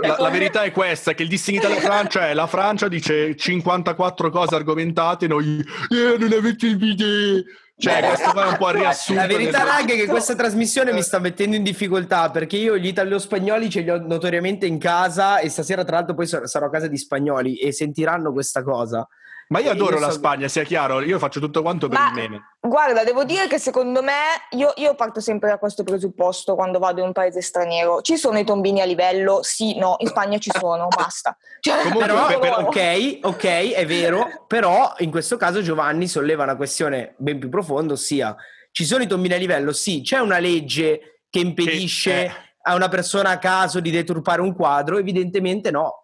[0.00, 4.54] La, la verità è questa, che il dissing Italia-Francia è la Francia dice 54 cose
[4.54, 5.58] argomentate, noi
[5.90, 7.42] eh, non avete il video.
[7.76, 9.20] Cioè, questo qua è un po' il riassunto.
[9.20, 12.78] La verità, del- raga, è che questa trasmissione mi sta mettendo in difficoltà perché io
[12.78, 16.66] gli italo-spagnoli ce li ho notoriamente in casa e stasera, tra l'altro, poi sar- sarò
[16.66, 19.06] a casa di spagnoli e sentiranno questa cosa.
[19.52, 22.08] Ma io adoro io la so- Spagna, sia chiaro, io faccio tutto quanto per Ma-
[22.08, 22.42] il meme.
[22.58, 24.12] Guarda, devo dire che secondo me,
[24.52, 28.00] io, io parto sempre da questo presupposto quando vado in un paese straniero.
[28.00, 29.40] Ci sono i tombini a livello?
[29.42, 31.36] Sì, no, in Spagna ci sono, basta.
[31.60, 36.56] Cioè, Comunque, Però, per- ok, ok, è vero, però in questo caso Giovanni solleva una
[36.56, 38.34] questione ben più profonda, ossia
[38.70, 39.72] ci sono i tombini a livello?
[39.72, 42.32] Sì, c'è una legge che impedisce Che- eh.
[42.62, 44.96] a una persona a caso di deturpare un quadro?
[44.96, 46.01] Evidentemente no.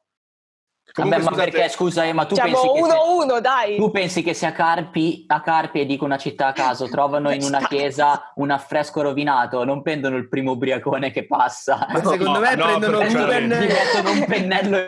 [0.92, 3.40] Comunque, Vabbè, ma scusate- perché scusa, eh, ma tu Siamo pensi che uno a uno,
[3.40, 3.76] dai.
[3.76, 7.30] Tu pensi che se a Carpi, a Carpi e dico una città a caso, trovano
[7.30, 12.32] in una chiesa un affresco rovinato, non prendono il primo ubriacone che passa, Ma secondo
[12.32, 14.78] no, me no, prendono gli mettono un pennello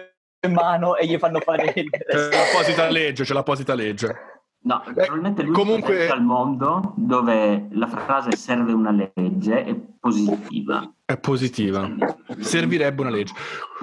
[0.46, 4.39] in mano e gli fanno fare il C'è l'apposita legge, c'è l'apposita legge.
[4.62, 9.74] No, Eh, probabilmente l'unico comunque- paese al mondo dove la frase serve una legge è
[9.98, 10.92] positiva.
[11.06, 11.90] È positiva.
[12.40, 13.32] Servirebbe una legge.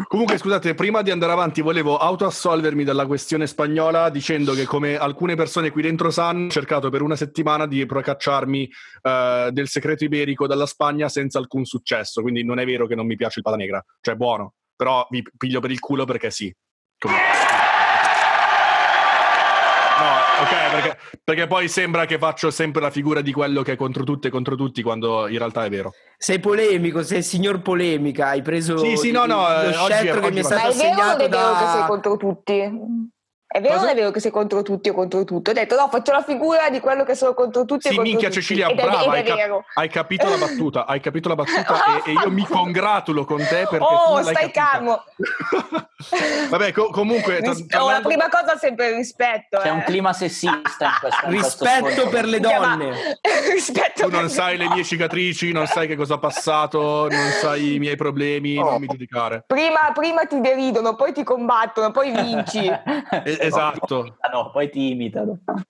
[0.08, 5.36] Comunque, scusate, prima di andare avanti, volevo autoassolvermi dalla questione spagnola dicendo che, come alcune
[5.36, 8.70] persone qui dentro sanno, ho cercato per una settimana di procacciarmi
[9.02, 12.22] eh, del segreto iberico dalla Spagna senza alcun successo.
[12.22, 15.08] Quindi non è vero che non mi piace il pata negra, cioè è buono, però
[15.10, 16.54] vi piglio per il culo perché sì.
[17.00, 17.47] Comunque.
[20.40, 24.04] Ok, perché, perché poi sembra che faccio sempre la figura di quello che è contro
[24.04, 25.94] tutti e contro tutti, quando in realtà è vero.
[26.18, 29.92] Sei polemico, sei il signor polemica, hai preso Sì, sì, no, no, lo eh, oggi
[29.92, 31.66] è- scettro che oggi mi è stato Ma è vero o assegnato è vero che
[31.72, 33.16] sei contro tutti?
[33.50, 35.52] È vero o non è vero che sei contro tutti o contro tutto?
[35.52, 38.12] Ho detto no, faccio la figura di quello che sono contro tutti e Sì, contro
[38.12, 38.42] minchia tutti.
[38.42, 42.12] Cecilia, ed è, brava, hai, cap- hai capito la battuta, hai capito la battuta e,
[42.12, 45.02] e io mi congratulo con te perché Oh, stai calmo.
[46.50, 47.40] Vabbè, co- comunque...
[47.40, 49.60] Ris- oh, la prima cosa è sempre il rispetto.
[49.60, 49.72] C'è eh.
[49.72, 53.20] un clima sessista in questo Rispetto per le donne.
[53.52, 57.76] rispetto Tu non sai le mie cicatrici, non sai che cosa ho passato, non sai
[57.76, 59.44] i miei problemi, non mi giudicare.
[59.48, 62.70] Prima, prima ti deridono, poi ti combattono, poi vinci.
[63.40, 64.18] Eh, esatto.
[64.32, 65.40] No, poi ti imitano.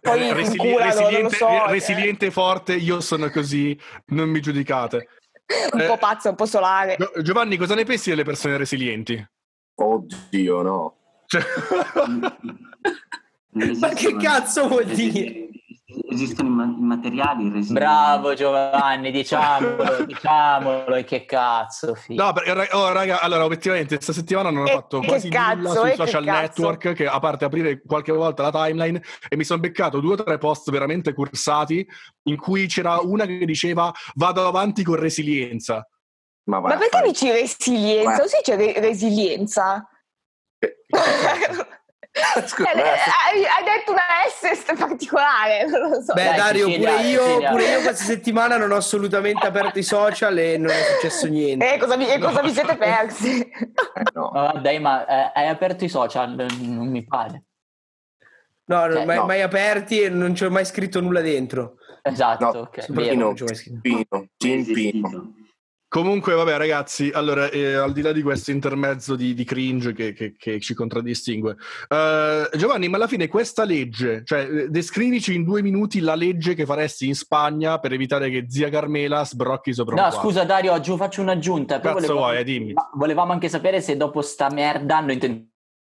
[0.00, 1.48] Poi Resili- lo resiliente, so.
[1.48, 1.70] eh.
[1.70, 3.76] resiliente e forte, io sono così,
[4.08, 5.08] non mi giudicate.
[5.72, 6.96] Un Eh, po' pazzo, un po' solare.
[6.96, 9.28] Gio- Giovanni, cosa ne pensi delle persone resilienti?
[9.74, 10.96] Oddio, no.
[11.26, 11.42] Cioè,
[13.78, 15.48] Ma che cazzo vuol dire?
[16.08, 17.72] Esistono i, ma- i materiali resilienti.
[17.72, 22.24] Bravo Giovanni, diciamolo, diciamolo, e che cazzo, figlio.
[22.24, 25.56] no, perché, oh, raga, allora, obiettivamente, questa settimana non ho E fatto che quasi cazzo,
[25.56, 26.40] nulla e sui che social cazzo?
[26.40, 30.22] network, che a parte aprire qualche volta la timeline, e mi sono beccato due o
[30.22, 31.86] tre post veramente cursati,
[32.24, 35.86] in cui c'era una che diceva vado avanti con resilienza.
[36.44, 38.26] Ma, Ma perché dici resilienza?
[38.26, 39.88] Si dice re- resilienza?
[42.46, 46.12] Scusa, Eh, hai, hai detto una S particolare, non lo so.
[46.12, 47.50] Beh, Dai, Dario, Cecilia, pure io, Cecilia.
[47.50, 51.72] pure io questa settimana non ho assolutamente aperto i social e non è successo niente.
[51.74, 53.40] Eh, cosa vi, e cosa vi siete persi?
[53.48, 53.68] eh,
[54.14, 54.30] no.
[54.32, 56.30] Ma dai, ma eh, hai aperto i social?
[56.58, 57.44] Non mi pare.
[58.64, 59.26] No, non Cioè, mai, no.
[59.26, 61.76] mai aperti e non ci ho mai scritto nulla dentro.
[62.02, 62.82] Esatto, No, ok.
[62.82, 63.80] soprattutto non ci ho mai scritto.
[63.80, 64.26] Pino.
[64.36, 65.32] Pino.
[65.90, 70.12] Comunque, vabbè, ragazzi, allora, eh, al di là di questo intermezzo di, di cringe che,
[70.12, 71.56] che- che ci contraddistingue,
[71.88, 76.54] eh, Giovanni, ma alla fine questa legge, cioè, eh, descrivici in due minuti la legge
[76.54, 80.96] che faresti in Spagna per evitare che zia Carmela sbrocchi sopra No, scusa Dario, aggiù
[80.96, 81.80] faccio un'aggiunta.
[81.80, 82.72] Cazzo volevo- vuoi, dimmi.
[82.94, 85.10] volevamo anche sapere se dopo sta merda hanno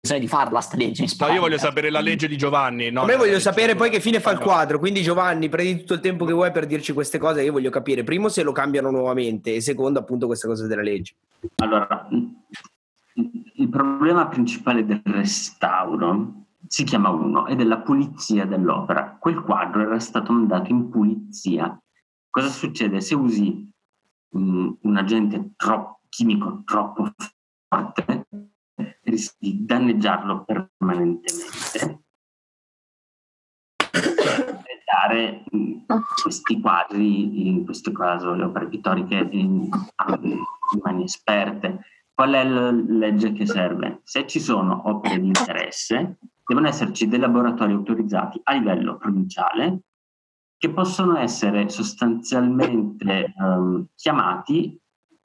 [0.08, 1.34] intenzione di farla sta legge in No, Spagna.
[1.34, 2.90] io voglio sapere la legge di Giovanni.
[2.90, 4.44] no, A me voglio legge sapere poi che fine fa il No.
[4.44, 7.70] quadro, quindi Giovanni, prendi tutto il tempo che vuoi per dirci queste cose, io voglio
[7.70, 11.16] capire, primo se lo cambiano nuovamente e secondo appunto queste cose della legge.
[11.58, 12.08] Allora,
[13.14, 19.16] il problema principale del restauro si chiama uno ed è la pulizia dell'opera.
[19.20, 21.80] Quel quadro era stato mandato in pulizia.
[22.30, 23.72] Cosa succede se usi
[24.38, 27.10] mm, un agente troppo chimico troppo
[27.68, 28.28] forte?
[29.02, 32.04] Rischi di danneggiarlo permanentemente
[33.92, 35.80] e dare mm,
[36.22, 39.70] questi quadri, in questo caso le opere pittoriche, in,
[40.22, 40.44] in
[40.84, 41.80] mani esperte.
[42.14, 44.02] Qual è la legge che serve?
[44.04, 49.82] Se ci sono opere di interesse, devono esserci dei laboratori autorizzati a livello provinciale
[50.58, 54.80] che possono essere sostanzialmente ehm, chiamati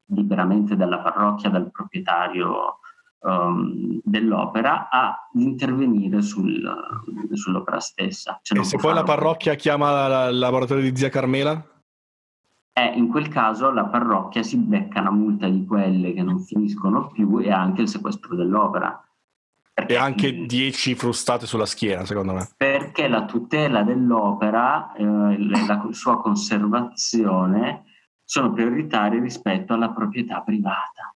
[0.07, 2.79] liberamente dalla parrocchia, dal proprietario
[3.23, 6.61] ehm, dell'opera ad intervenire sul-
[7.33, 8.39] sull'opera stessa.
[8.41, 11.65] Cioè, E se poi la parrocchia chiama il laboratorio di zia Carmela?
[12.75, 17.07] eh, in quel caso la parrocchia si becca una multa di quelle che non finiscono
[17.07, 18.99] più e anche il sequestro dell'opera.
[19.75, 22.47] Perché, E anche mm, 10 frustate sulla schiena, secondo me.
[22.57, 25.03] perché la tutela dell'opera e
[25.39, 27.85] la sua conservazione
[28.23, 31.13] sono prioritarie rispetto alla proprietà privata.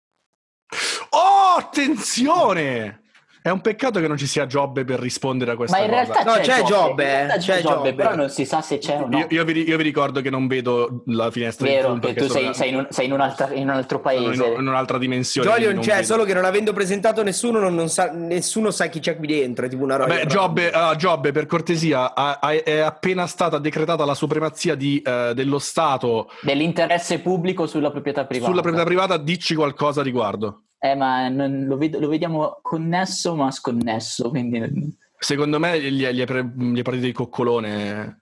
[1.11, 3.01] Oh, attenzione!
[3.47, 6.03] È un peccato che non ci sia Giobbe per rispondere a questa Ma in cosa.
[6.03, 7.95] realtà No, c'è, c'è Giobbe, c'è Giobbe, Giobbe.
[7.95, 9.19] però non si sa se c'è o no.
[9.19, 12.15] Io, io vi, io vi ricordo che non vedo la finestra Vero, in punto che
[12.15, 14.45] perché tu sei, sono- sei in, un, sei in in un altro sono paese.
[14.47, 15.49] in, in un'altra dimensione.
[15.49, 16.03] Jolion c'è, non vedo.
[16.03, 19.67] solo che non avendo presentato nessuno, non, non sa, nessuno sa chi c'è qui dentro,
[19.67, 20.13] è tipo una roba.
[20.13, 25.01] Vabbè, Giobbe, ah, Giobbe, per cortesia, ha- ha- è appena stata decretata la supremazia di,
[25.01, 28.51] eh, dello Stato Dell'interesse pubblico sulla proprietà privata.
[28.51, 29.17] sulla proprietà privata.
[29.19, 30.63] Dici qualcosa a riguardo.
[30.79, 34.95] Eh, ma non- lo, ved- lo vediamo connesso ma sconnesso, quindi...
[35.19, 38.21] Secondo me gli, è- gli è, pre- gli è partito il coccolone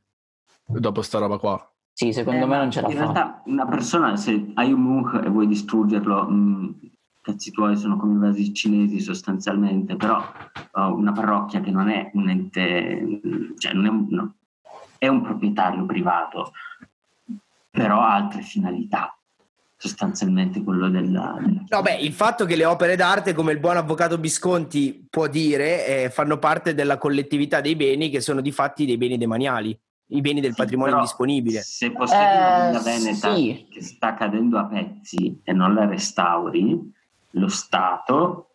[0.67, 1.69] dopo sta roba qua.
[1.93, 3.01] Sì, secondo Eh, me non ce la In fa.
[3.01, 6.75] realtà una persona, se hai un Munch e vuoi distruggerlo, mh,
[7.21, 10.19] cazzi tuoi sono come i vasi cinesi sostanzialmente, però
[10.73, 13.21] uh, una parrocchia che non è un ente,
[13.59, 14.35] cioè non è un, no,
[14.99, 16.53] è un proprietario privato,
[17.71, 19.17] però ha altre finalità,
[19.88, 21.37] sostanzialmente quello della...
[21.38, 25.27] della No, beh, il fatto che le opere d'arte, come il buon avvocato Visconti può
[25.27, 29.79] dire, eh, fanno parte della collettività dei beni che sono di fatti dei beni demaniali,
[30.09, 31.61] i beni del Sì, patrimonio disponibile.
[31.61, 33.66] Se possiedi una Eh, villa veneta sì.
[33.70, 36.92] che sta cadendo a pezzi e non la restauri,
[37.31, 38.55] lo Stato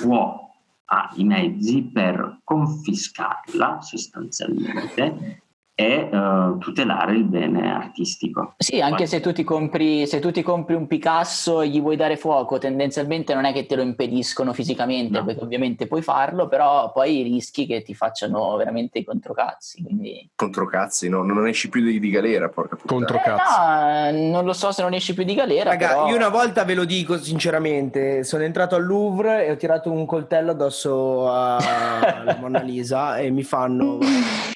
[0.00, 0.44] può
[0.88, 5.42] ha i mezzi per confiscarla sostanzialmente
[5.78, 8.54] e eh, tutelare il bene artistico.
[8.56, 11.96] Sì, anche se tu, ti compri, se tu ti compri un Picasso e gli vuoi
[11.96, 15.24] dare fuoco, tendenzialmente non è che te lo impediscono fisicamente, No.
[15.24, 19.82] perché ovviamente puoi farlo, però poi rischi che ti facciano veramente i controcazzi.
[19.82, 20.30] Quindi...
[20.34, 21.22] Controcazzi, no?
[21.22, 24.08] Non esci più di, di galera, porca puttana.
[24.08, 25.70] Eh, no, non lo so se non esci più di galera.
[25.70, 29.56] Raga, però- io una volta ve lo dico sinceramente, sono entrato al Louvre e ho
[29.56, 33.98] tirato un coltello addosso alla Mona Lisa e mi fanno...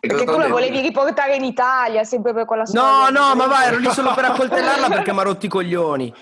[0.00, 3.10] Perché tu la volevi riportare in Italia sempre per quella No, storia.
[3.10, 6.12] no, ma vai, ero lì solo per accoltellarla perché mi ha rotto i coglioni.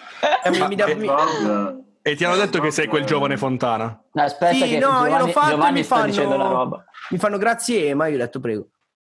[0.45, 3.99] Eh, mi- mi dà- Van mi- E ti hanno detto che sei quel giovane Fontana.
[4.13, 6.37] No, aspetta Sì, che no, io Giovanni, l'ho fatto e Giovanni mi sta fanno- dicendo
[6.37, 6.85] la roba.
[7.11, 8.69] Mi fanno grazie, ma io ho detto prego.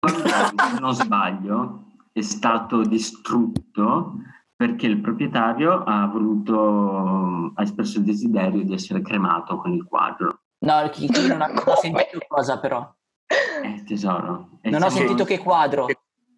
[0.07, 0.13] se
[0.79, 1.83] non sbaglio,
[2.13, 4.13] è stato distrutto
[4.55, 10.41] perché il proprietario ha voluto, ha espresso il desiderio di essere cremato con il quadro.
[10.59, 12.89] No, chi, chi non ha ho sentito cosa però.
[13.27, 14.59] Eh, tesoro.
[14.61, 15.87] E Non ho sentito che quadro.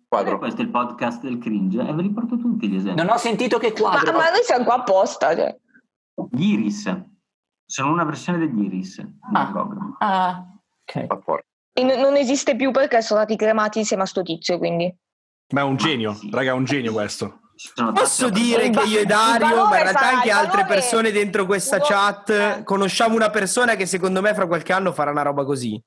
[0.08, 0.40] Quadro.
[0.40, 3.00] Questo è il podcast del cringe e ve li porto tutti gli esempi.
[3.02, 4.12] Non ho sentito che Ma, quadro.
[4.14, 5.36] ma noi siamo qua apposta.
[5.36, 5.56] Cioè.
[6.32, 6.92] Gli Iris.
[7.66, 9.06] Sono una versione degli Iris.
[9.52, 9.96] Gogh.
[10.00, 10.44] Ah,
[10.84, 11.06] ok.
[11.08, 11.20] Ma.
[11.74, 14.92] E n- non esiste più perché sono stati cremati insieme a sto tizio, quindi.
[15.54, 17.42] Ma è un genio, raga, è un genio questo.
[17.94, 21.80] Posso dire che io e Dario, valore ma in realtà anche altre persone dentro questa
[21.80, 22.64] chat, eh.
[22.64, 25.80] conosciamo una persona che secondo me fra qualche anno farà una roba così.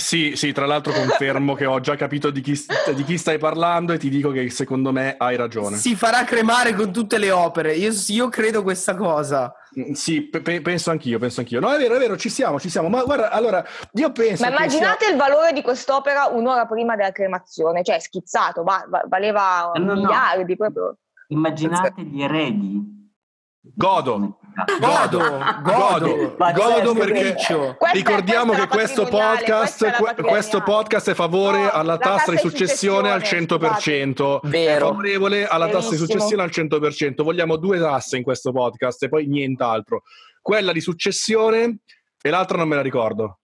[0.00, 2.58] Sì, sì, tra l'altro confermo che ho già capito di chi,
[2.94, 5.76] di chi stai parlando e ti dico che secondo me hai ragione.
[5.76, 7.74] Si farà cremare con tutte le opere.
[7.74, 9.52] Io, io credo questa cosa.
[9.78, 11.60] Mm, Sì, pe- pe- penso anch'io, penso anch'io.
[11.60, 12.88] No, è vero, è vero, ci siamo, ci siamo.
[12.88, 17.84] Ma guarda, allora, io penso Ma immaginate il valore di quest'opera un'ora prima della cremazione,
[17.84, 19.94] cioè schizzato, va- va- valeva no, no.
[19.94, 20.96] miliardi proprio.
[21.28, 22.58] Immaginate gli eredi.
[23.62, 23.72] sia...
[23.76, 24.39] Godo,
[24.80, 25.18] Godo,
[25.62, 27.34] godo, godo perché-.
[27.34, 32.30] Questa- Ricordiamo questa che questo podcast, que- questo podcast è favore No, alla la tassa
[32.30, 34.40] di tassa di successione al successione, 100%.
[34.44, 34.86] Vero.
[34.86, 36.06] È favorevole alla tassa di Verissimo.
[36.12, 37.22] successione al 100%.
[37.24, 40.02] Vogliamo due tasse in questo podcast e poi nient'altro.
[40.40, 41.78] Quella di successione
[42.22, 43.39] e l'altra non me la ricordo.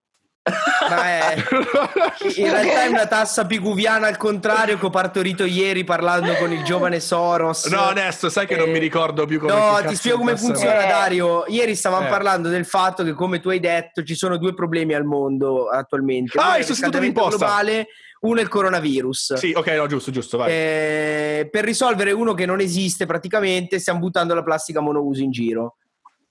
[0.89, 1.35] Ma è,
[2.37, 6.63] in realtà è una tassa piguviana al contrario che ho partorito ieri parlando con il
[6.63, 7.67] giovane Soros.
[7.67, 10.85] No, adesso sai che non Eh, mi ricordo più come No, ti spiego come funziona,
[10.85, 10.89] è.
[10.89, 11.45] Dario.
[11.49, 12.11] Ieri stavamo Eh.
[12.11, 16.39] parlando del fatto che, come tu hai detto, ci sono due problemi al mondo attualmente.
[16.39, 17.37] Ah, Uno è il sostituto d'imposta.
[17.39, 17.87] globale,
[18.21, 19.35] uno è il coronavirus.
[19.35, 20.51] Sì, ok, no, giusto, giusto, vai.
[20.53, 25.77] Eh, per risolvere uno che non esiste praticamente, stiamo buttando la plastica monouso in giro.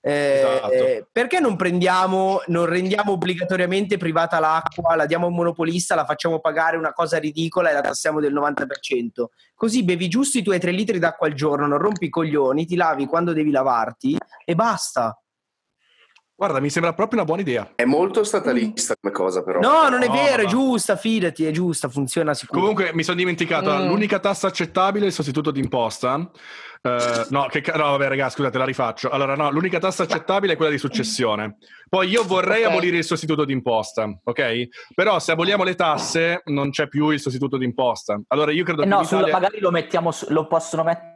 [0.08, 0.70] Esatto.
[0.70, 6.04] eh, perché non prendiamo, non rendiamo obbligatoriamente privata l'acqua, la diamo a un monopolista, la
[6.04, 9.24] facciamo pagare una cosa ridicola e la tassiamo del 90%?
[9.54, 12.76] Così bevi giusto i tuoi 3 litri d'acqua al giorno, non rompi i coglioni, ti
[12.76, 15.20] lavi quando devi lavarti e basta.
[16.38, 17.72] Guarda, mi sembra proprio una buona idea.
[17.76, 19.58] È molto statalista come cosa, però.
[19.58, 22.60] No, non è No, vero, è ma- giusta, fidati, è giusta, funziona sicuro.
[22.60, 23.86] Comunque mi sono dimenticato, Mm.
[23.88, 26.30] l'unica tassa accettabile è il sostituto d'imposta.
[26.82, 29.08] Eh, no, che, no, vabbè, ragazzi, scusate, la rifaccio.
[29.08, 31.56] Allora, no, l'unica tassa accettabile è quella di successione.
[31.88, 32.70] Poi io vorrei Ok.
[32.70, 34.68] abolire il sostituto d'imposta, ok?
[34.94, 38.20] Però se aboliamo le tasse non c'è più il sostituto d'imposta.
[38.28, 41.15] Allora io credo Eh che no, Italia- magari lo, mettiamo lo possono mettere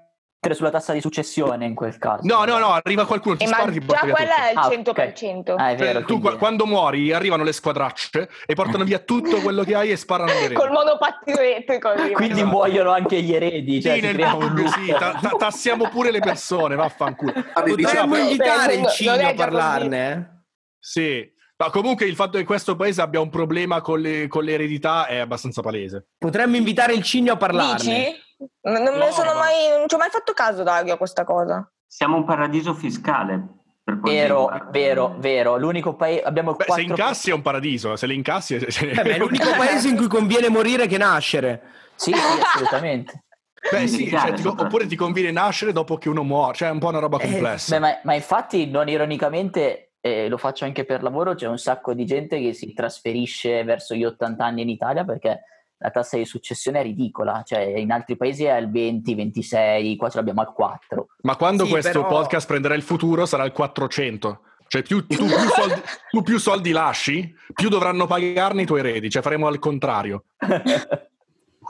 [0.55, 2.23] sulla tassa di successione in quel caso.
[2.25, 4.31] No, no, no, arriva qualcuno, ti Eh, ma spara e ti già porta via quella
[4.31, 4.47] tutto.
[4.47, 4.73] è il Ah, ok.
[4.73, 5.55] 100%.
[5.59, 5.99] Ah, è vero.
[5.99, 9.91] Cioè, tu qua- quando muori arrivano le squadracce e portano via tutto quello che hai
[9.91, 11.89] e sparano le Col monopattino elettrico.
[11.89, 12.15] arriva.
[12.15, 13.83] Quindi muoiono anche gli eredi.
[13.83, 14.67] Cioè Sì, nel loop.
[14.69, 17.33] sì, ta- ta- tassiamo pure le persone, vaffanculo.
[17.53, 20.39] Ah, Potremmo invitare il Cigno è a parlarne, eh?
[20.79, 25.07] Sì, ma comunque il fatto che questo paese abbia un problema con, le, con l'eredità
[25.07, 26.07] è abbastanza palese.
[26.17, 27.77] Potremmo invitare il Cigno a parlarne.
[27.95, 28.29] Dici?
[28.63, 30.97] Non, non me ne sono ma- mai, non ci ho mai fatto caso, Dario, a
[30.97, 31.71] questa cosa.
[31.87, 33.59] Siamo un paradiso fiscale.
[33.85, 35.57] Vero, riguarda- vero, vero.
[35.59, 38.55] L'unico paese abbiamo Beh, se quattro incassi è un paradiso, se le incassi...
[38.55, 38.67] È...
[38.85, 41.63] Eh, ma è l'unico paese in cui conviene morire che nascere.
[41.97, 42.19] Sì, sì,
[42.55, 43.25] assolutamente.
[43.71, 46.79] Beh sì, cioè, ti- oppure ti conviene nascere dopo che uno muore, cioè è un
[46.79, 47.75] po' una roba Eh, complessa.
[47.75, 51.93] Beh, ma, ma infatti, non ironicamente, eh, lo faccio anche per lavoro, c'è un sacco
[51.93, 55.43] di gente che si trasferisce verso gli 80 anni in Italia perché
[55.83, 60.11] la tassa di successione è ridicola, cioè in altri paesi è al 20, 26, qua
[60.11, 61.09] ce l'abbiamo al 4.
[61.23, 64.41] Ma quando Sì, questo però- podcast prenderà il futuro sarà il 400.
[64.69, 65.81] Cioè più, tu, più soldi,
[66.11, 70.25] tu più soldi lasci, più dovranno pagarne i tuoi eredi, cioè faremo al contrario.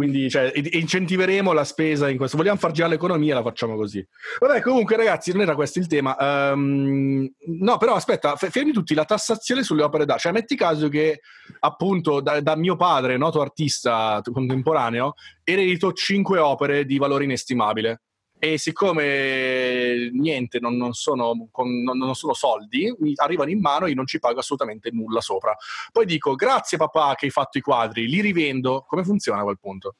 [0.00, 2.38] Quindi cioè, incentiveremo la spesa in questo.
[2.38, 4.02] Vogliamo far girare l'economia, la facciamo così.
[4.38, 6.16] Vabbè, comunque, ragazzi, non era questo il tema.
[6.16, 7.30] Ehm,
[7.60, 10.22] no, però aspetta, fermi tutti la tassazione sulle opere d'arte.
[10.22, 11.20] Cioè, metti caso che
[11.58, 15.12] appunto da, da mio padre, noto artista contemporaneo,
[15.44, 18.00] eredito cinque opere di valore inestimabile.
[18.42, 23.90] E siccome niente, non, non sono, con- non- sono soldi, mi arrivano in mano e
[23.90, 25.54] io non ci pago assolutamente nulla sopra.
[25.92, 28.84] Poi dico, grazie papà che hai fatto i quadri, li rivendo.
[28.88, 29.96] Come funziona a quel punto?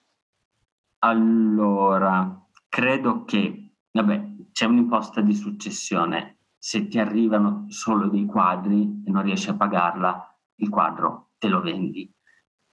[1.01, 6.39] Allora, credo che, vabbè, c'è un'imposta di successione.
[6.57, 11.61] Se ti arrivano solo dei quadri e non riesci a pagarla, il quadro te lo
[11.61, 12.11] vendi.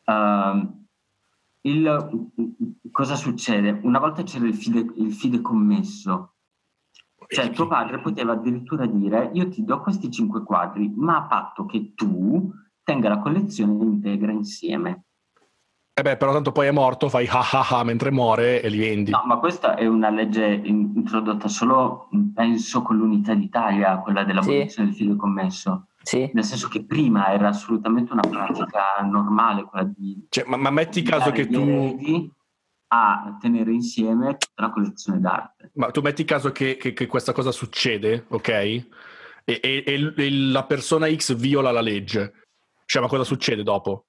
[0.06, 0.87] Ehm,
[1.68, 2.30] il-
[2.92, 3.80] cosa succede?
[3.84, 6.34] Una volta c'era il, fide- il fidecommesso,
[7.28, 11.66] cioè tuo padre poteva addirittura dire io ti do questi cinque quadri, ma a patto
[11.66, 12.52] che tu
[12.84, 15.04] tenga la collezione integra insieme.
[15.98, 18.78] Eh beh, però tanto poi è morto, fai ah ah ah mentre muore e li
[18.78, 19.10] vendi.
[19.10, 24.90] No, ma questa è una legge in- introdotta solo, penso, con l'unità d'Italia, quella dell'abolizione
[24.90, 25.88] del fideicommesso.
[26.08, 26.30] Sì.
[26.34, 31.02] Nel senso che prima era assolutamente una pratica normale quella di Cioè, ma, ma metti
[31.02, 32.32] caso che tu...
[32.94, 35.72] a tenere insieme tutta la collezione d'arte.
[35.74, 38.48] Ma tu metti caso che, che- che questa cosa succede, ok?
[38.50, 38.86] E,
[39.44, 42.46] e- e la persona X viola la legge.
[42.86, 44.06] Cioè, ma cosa succede dopo?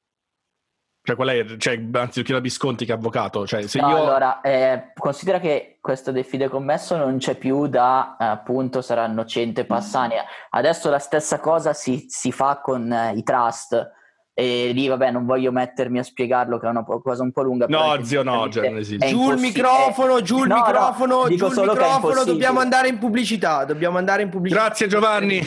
[1.09, 1.57] Cioè, qual è?
[1.57, 3.47] Cioè, anzi, chiedo a Visconti che è avvocato.
[3.47, 3.97] Cioè, se No, io...
[3.97, 9.65] allora, eh, considera che questo del fideicommesso non c'è più da, appunto, saranno 100 e
[9.65, 10.17] passani.
[10.51, 13.91] Adesso la stessa cosa si, si fa con eh, i trust.
[14.35, 17.65] E lì, vabbè, non voglio mettermi a spiegarlo, che è una cosa un po' lunga.
[17.67, 19.07] No, zio, no, cioè, non esiste.
[19.07, 22.99] Giù il microfono, giù il No, no, microfono, dico giù il microfono, dobbiamo andare in
[22.99, 24.61] pubblicità, dobbiamo andare in pubblicità.
[24.61, 25.41] Grazie, Giovanni.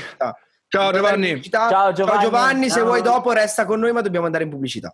[0.67, 1.39] Ciao, Giovanni.
[1.43, 1.93] Ciao, Giovanni.
[1.93, 2.85] Ciao Giovanni, se Ciao.
[2.85, 4.91] vuoi dopo resta con noi, ma dobbiamo andare in pubblicità.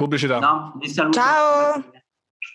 [0.00, 0.38] Pubblicità.
[0.38, 1.18] No, vi saluto.
[1.18, 1.84] Ciao.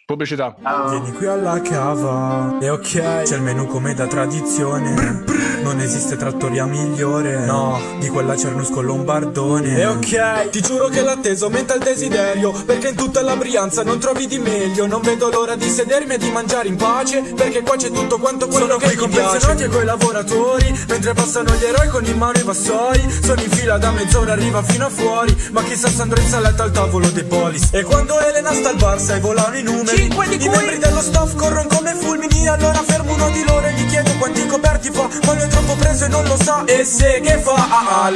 [0.08, 0.56] Pubblicità.
[0.90, 2.60] Vieni qui alla cava.
[2.62, 5.24] E ok C'è il menù come da tradizione.
[5.64, 7.44] Non esiste trattoria migliore.
[7.44, 9.80] No Di quella Cernusco Lombardone.
[9.80, 12.52] E ok Ti giuro che l'atteso aumenta il desiderio.
[12.52, 14.86] Perché in tutta la Brianza non trovi di meglio.
[14.86, 17.24] Non vedo l'ora di sedermi e di mangiare in pace.
[17.36, 20.86] Perché qua c'è tutto quanto quello Sono che qui con pensionati e coi lavoratori.
[20.88, 24.62] Mentre passano gli eroi con in mano i vassoi Sono in fila da mezz'ora arriva
[24.62, 25.36] fino a fuori.
[25.52, 27.70] Ma chissà se andrò in saletta al tavolo dei polis.
[27.74, 31.68] E quando Elena sta al bar sai volano i numeri I membri dello staff corrono
[31.74, 35.08] come fulmini Allora fermo uno di loro e gli chiedo quanti coperti fa.
[35.26, 36.64] Ma lui è troppo preso e non lo sa.
[36.66, 37.54] E se che fa?
[37.54, 38.12] Ah, ah,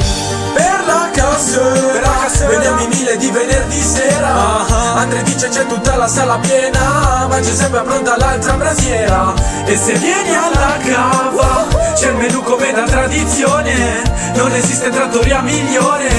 [0.54, 4.66] Per la cassera Per la cassera Vediamo i mille di venerdì sera.
[4.96, 9.34] Andre dice c'è tutta la sala piena Ma c'è sempre pronta l'altra brasiera.
[9.66, 14.02] E se vieni alla cava C'è il menù come da tradizione
[14.36, 16.10] Non esiste trattoria migliore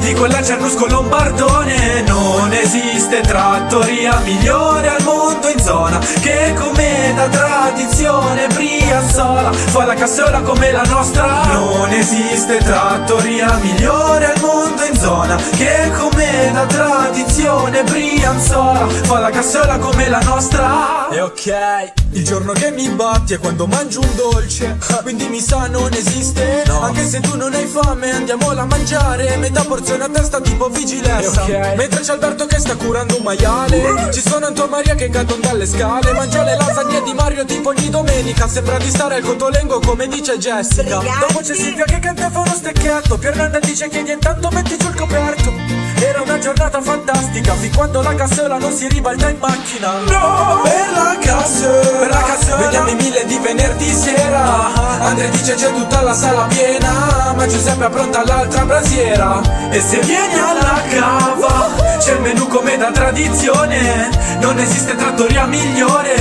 [0.00, 2.02] Di quella Cernusco Lombardone.
[2.06, 9.94] Non esiste trattoria migliore al mondo in zona Che come da tradizione Brianzola Fa la
[9.94, 11.44] cassola come la nostra.
[11.52, 19.30] Non esiste trattoria migliore al mondo in zona Che come da tradizione Brianzola Fa la
[19.30, 21.08] cassola come la nostra.
[21.10, 24.76] E ok il giorno che mi batti è quando mangio un dolce.
[25.02, 26.62] Quindi mi sa non esiste.
[26.68, 29.36] Anche se tu non hai fame andiamola a mangiare.
[29.36, 31.44] Metà porzione a testa tipo vigilenza
[31.76, 34.10] Mentre c'è Alberto che sta curando un maiale.
[34.12, 36.12] Ci sono Anto Maria che cadono dalle scale.
[36.12, 38.46] Mangia le lasagne di Mario tipo ogni domenica.
[38.46, 40.98] Sembra di stare al cotolengo come dice Jessica.
[40.98, 44.88] Dopo c'è Silvia che canta e fa uno stecchetto Piernanda dice chiedi intanto metti giù
[44.88, 45.52] il coperto.
[45.96, 49.98] Era una giornata fantastica Fin quando la cassola non si ribalta in macchina.
[50.00, 50.60] No!
[50.62, 54.72] Per la cassola Per la cassola Vediamo i mille di venerdì sera.
[55.02, 59.40] Andre dice c'è tutta la sala piena Ma Giuseppe appronta l'altra brasiera.
[59.70, 64.10] E se vieni alla cava C'è il menù come da tradizione.
[64.40, 66.14] Non esiste trattoria migliore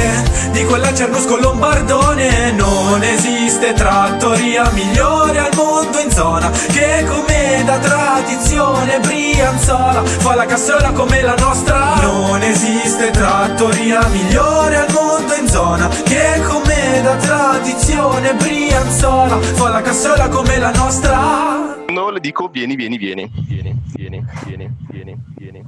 [0.52, 2.52] Di quella Cernusco Lombardone.
[2.52, 10.04] Non esiste trattoria migliore al mondo in zona Che come da tradizione Brianzola.
[10.06, 11.96] Fa la cassola come la nostra.
[12.02, 19.82] Non esiste trattoria migliore al mondo in zona Che come da tradizione Brianzola Fa la
[19.82, 23.30] cassola come la nostra No, le dico vieni, vieni, vieni.
[23.48, 25.64] Vieni, vieni, vieni, vieni, vieni.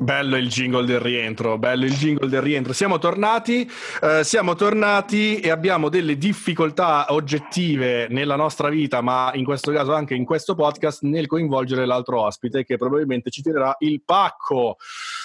[0.00, 2.72] Bello il jingle del rientro, bello il jingle del rientro.
[2.72, 3.68] Siamo tornati,
[4.00, 9.92] eh, siamo tornati e abbiamo delle difficoltà oggettive nella nostra vita, ma in questo caso
[9.92, 14.76] anche in questo podcast, nel coinvolgere l'altro ospite che probabilmente ci tirerà il pacco.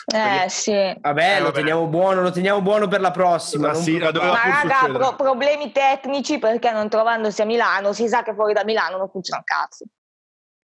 [0.08, 0.72] Eh sì.
[1.00, 1.56] Vabbè, Eh, lo vabbè.
[1.56, 3.68] teniamo buono, lo teniamo buono per la prossima.
[3.68, 8.34] Ma sì, Ma raga, pro- problemi tecnici perché non trovandosi a Milano, si sa che
[8.34, 9.86] fuori da Milano non funziona un cazzo.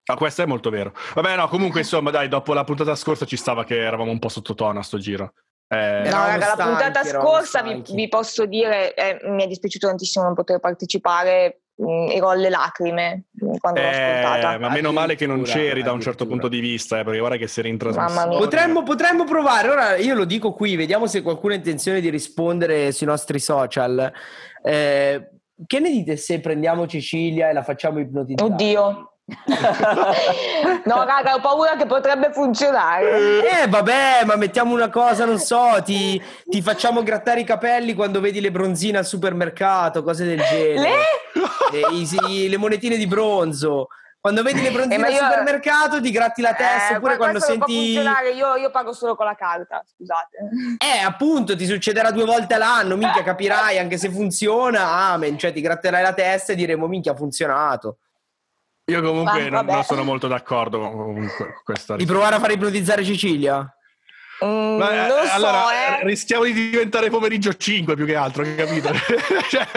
[0.10, 0.91] Ah, questo è molto vero.
[1.14, 4.30] Vabbè, no, comunque, insomma, dai, dopo la puntata scorsa ci stava che eravamo un po'
[4.30, 5.34] sottotono a sto giro.
[5.68, 10.26] Eh, No, raga, la puntata scorsa vi, vi posso dire, eh, mi è dispiaciuto tantissimo
[10.26, 14.53] non poter partecipare mh, ero alle lacrime mh, quando l'ho ascoltata.
[14.55, 17.20] Eh, ma meno male che non c'eri da un certo punto di vista, eh, perché
[17.20, 18.36] guarda che sei in trasmissione.
[18.36, 22.91] Potremmo, potremmo provare, ora io lo dico qui, vediamo se qualcuno ha intenzione di rispondere
[22.91, 24.12] sui nostri social.
[24.64, 25.30] Eh,
[25.68, 28.51] che ne dite se prendiamo Cecilia e la facciamo ipnotizzare?
[28.51, 29.14] Oddio.
[30.86, 33.64] No, raga, ho paura che potrebbe funzionare.
[33.64, 38.20] Eh vabbè, ma mettiamo una cosa, non so, ti, ti facciamo grattare i capelli quando
[38.20, 40.80] vedi le bronzine al supermercato, cose del genere.
[40.80, 41.80] Le?
[41.80, 43.88] Eh, i- le monetine di bronzo.
[44.22, 47.16] Quando vedi le bronzine Eh, ma al io- supermercato ti gratti la testa, Eh, oppure
[47.16, 47.94] qua- quando questo non può senti...
[47.94, 50.38] funzionare, io, io pago solo con la carta, scusate.
[50.78, 55.62] Eh, appunto, ti succederà due volte all'anno, minchia, capirai, anche se funziona, amen, cioè ti
[55.62, 58.00] gratterai la testa e diremo, minchia, ha funzionato.
[58.90, 61.30] Io comunque Ma non, non sono molto d'accordo con
[61.64, 63.74] questa Di provare a far ipnotizzare Cecilia?
[64.44, 66.04] Mm, Ma, eh, non lo so, allora, eh.
[66.06, 68.88] rischiamo di diventare pomeriggio 5 più che altro, capito?
[69.52, 69.68] cioè,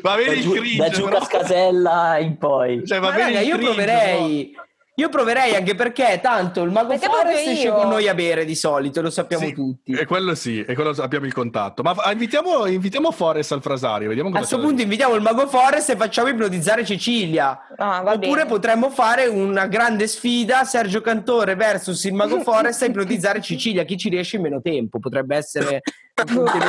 [0.00, 2.86] va bene Da il cringe, da giù però- Cascasella in poi.
[2.86, 4.56] Cioè, va Ma bene raga, il io cringe, proverei.
[4.96, 8.54] Io proverei anche perché tanto il mago Perché Forest esce con noi a bere di
[8.54, 9.92] solito, lo sappiamo Sì, tutti.
[9.92, 11.82] E quello sì, e quello abbiamo il contatto.
[11.82, 15.96] Ma invitiamo, invitiamo Forest al frasario, vediamo A questo punto invitiamo il mago Forest e
[15.96, 17.68] facciamo ipnotizzare Cecilia.
[17.78, 18.46] Ah, va Oppure bene.
[18.46, 23.84] potremmo fare una grande sfida Sergio Cantore versus il mago Forest a ipnotizzare Cecilia.
[23.84, 24.98] Chi ci riesce in meno tempo?
[24.98, 25.80] Potrebbe essere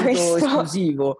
[0.08, 1.18] esclusivo.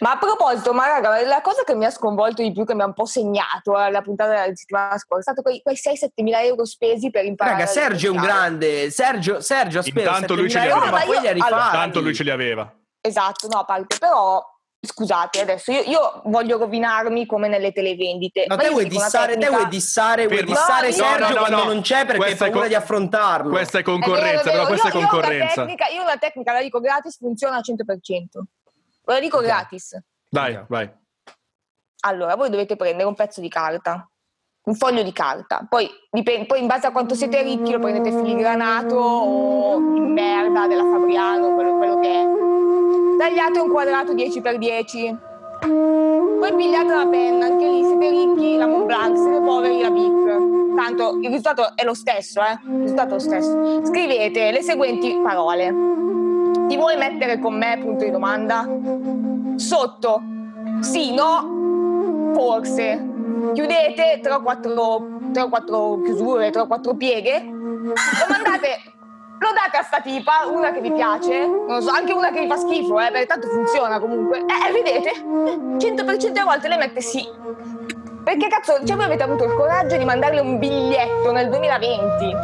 [0.00, 2.82] Ma a proposito, ma raga, la cosa che mi ha sconvolto di più, che mi
[2.82, 6.22] ha un po' segnato eh, la puntata della settimana scorsa, è stato quei, quei 6-7
[6.22, 7.58] mila euro spesi per imparare.
[7.58, 8.90] Raga, Sergio è un grande.
[8.90, 10.98] Sergio, Sergio ha speso Intanto lui ce 7.000 li euro, aveva.
[10.98, 11.76] ma poi li ha Allora, rifatti.
[11.76, 12.74] Tanto lui ce li aveva.
[13.00, 14.42] Esatto, no, a parte, però
[14.86, 18.44] scusate, adesso io, io voglio rovinarmi come nelle televendite.
[18.46, 21.28] No, ma te io vuoi dissare, te tecnica- vuoi dissare, vuoi dissare No, Sergio no,
[21.28, 21.64] no, quando no.
[21.64, 23.50] non c'è perché hai Questa è paura co- di affrontarlo.
[23.50, 24.52] Questa è È vero, concorrenza, è vero.
[24.52, 25.54] però questa è Io- io una concorrenza.
[25.62, 28.44] tecnica- Io una tecnica la dico gratis, funziona al 100%.
[29.04, 29.42] Ve la dico Ok.
[29.44, 29.98] gratis.
[30.30, 30.90] Dai, vai.
[32.00, 34.08] Allora, voi dovete prendere un pezzo di carta,
[34.64, 38.10] un foglio di carta, poi, dipende, poi in base a quanto siete ricchi lo prendete
[38.16, 42.24] filigranato o in merda della Fabriano, quello, quello che è.
[43.18, 45.16] Tagliate un quadrato 10x10.
[46.38, 50.74] Poi pigliate la penna, anche lì siete ricchi, la Montblanc, siete poveri, la Bic.
[50.76, 52.58] Tanto il risultato è lo stesso, eh?
[52.66, 53.84] Il risultato è lo stesso.
[53.86, 55.74] Scrivete le seguenti parole.
[56.68, 57.78] Ti vuoi mettere con me?
[57.80, 58.68] Punto di domanda.
[59.56, 60.22] Sotto.
[60.80, 63.14] Sì, no, forse.
[63.54, 67.42] Chiudete 3 o 4, 3 o 4 chiusure, 3 o 4 pieghe.
[67.42, 67.94] Lo
[68.28, 68.95] mandate,
[69.38, 72.40] lo date a sta tipa, una che vi piace, non lo so, anche una che
[72.40, 74.38] vi fa schifo, eh, perché tanto funziona comunque.
[74.38, 75.12] Eh, vedete?
[75.22, 77.26] 100% delle volte le mette sì.
[78.24, 82.34] Perché cazzo, cioè voi avete avuto il coraggio di mandarle un biglietto nel 2020.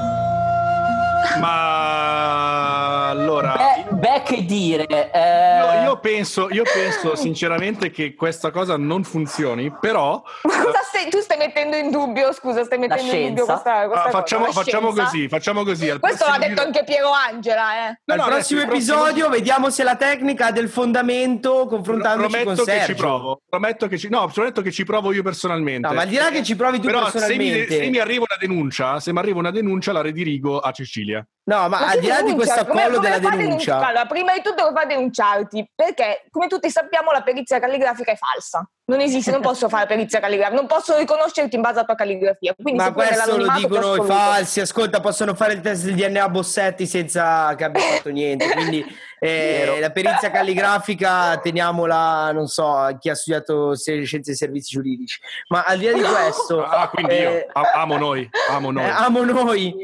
[1.40, 3.54] Ma allora...
[3.56, 4.86] Beh, beh, che dire.
[4.86, 10.80] eh, Io, io penso, io penso sinceramente che questa cosa non funzioni, però Ma cosa
[10.84, 14.10] stai, tu stai mettendo in dubbio, scusa, stai mettendo in dubbio questa, questa ah, cosa,
[14.18, 15.90] facciamo, la facciamo così, facciamo così.
[15.90, 18.00] al Questo l'ha detto anche Piero Angela, eh.
[18.04, 21.66] No, Al no, prossimo adesso il prossimo- episodio vediamo se la tecnica ha del fondamento
[21.66, 23.02] confrontandoci con Prometto che ci Sergio.
[23.02, 23.40] provo.
[23.48, 25.86] Prometto che ci, no, prometto che ci provo io personalmente.
[25.86, 27.76] No, ma al di là che ci provi tu Però se mi, personalmente.
[27.76, 31.11] se mi arriva una denuncia, se mi arriva una denuncia, la redirigo a Cecilia.
[31.44, 33.36] No, ma, Ma al di là di questo accollo della denuncia.
[33.36, 33.84] denunciare?
[33.86, 35.72] Allora, prima di tutto a denunciarti?
[35.74, 38.64] Perché, come tutti sappiamo, la perizia calligrafica è falsa.
[38.84, 42.54] Non esiste, non posso fare perizia calligrafica, non posso riconoscerti in base alla tua calligrafia.
[42.60, 44.60] Quindi Ma questo lo dicono i falsi.
[44.60, 48.48] Ascolta, possono fare il test del DNA Bossetti senza che abbia fatto niente.
[48.50, 48.84] Quindi
[49.18, 55.18] eh, la perizia calligrafica teniamola, non so, a chi ha studiato scienze e servizi giuridici.
[55.48, 58.84] Ma al di là di questo, Ah, quindi io eh, amo noi, amo noi.
[58.84, 59.74] eh, amo noi.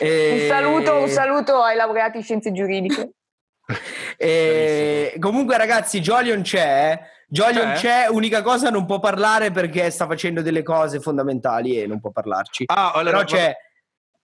[0.00, 3.10] Eh, Un saluto, un saluto ai laureati in scienze giuridiche.
[4.16, 6.92] eh, comunque, ragazzi, Jolion c'è.
[6.92, 7.14] eh.
[7.28, 8.04] Jolion C'è?
[8.04, 12.10] c'è, unica cosa non può parlare perché sta facendo delle cose fondamentali e non può
[12.12, 12.64] parlarci.
[12.66, 13.56] Ah, allora, Però c'è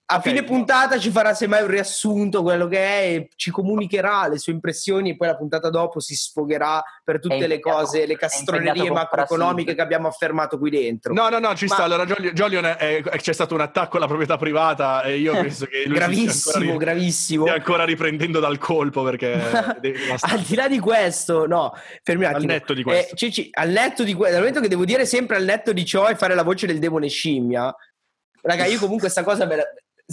[0.05, 0.21] a Ok.
[0.21, 4.51] fine puntata ci farà semmai un riassunto quello che è e ci comunicherà le sue
[4.51, 9.73] impressioni e poi la puntata dopo si sfogherà per tutte le cose, le castronerie macroeconomiche
[9.73, 11.13] che abbiamo affermato qui dentro.
[11.13, 11.83] No, no, no, ci Ma- sta.
[11.85, 15.95] Allora, Jolion, è- c'è stato un attacco alla proprietà privata e io penso che lui
[15.95, 17.43] gravissimo, ancora, gravissimo.
[17.45, 19.31] stia ancora riprendendo dal colpo perché
[20.21, 21.71] Al di là di questo, no,
[22.03, 23.13] fermi un Al netto di questo.
[23.13, 25.85] Eh, Cici, al netto di questo, dal momento che devo dire sempre al netto di
[25.85, 27.73] ciò e fare la voce del demone scimmia,
[28.41, 29.63] raga, io comunque questa cosa me la-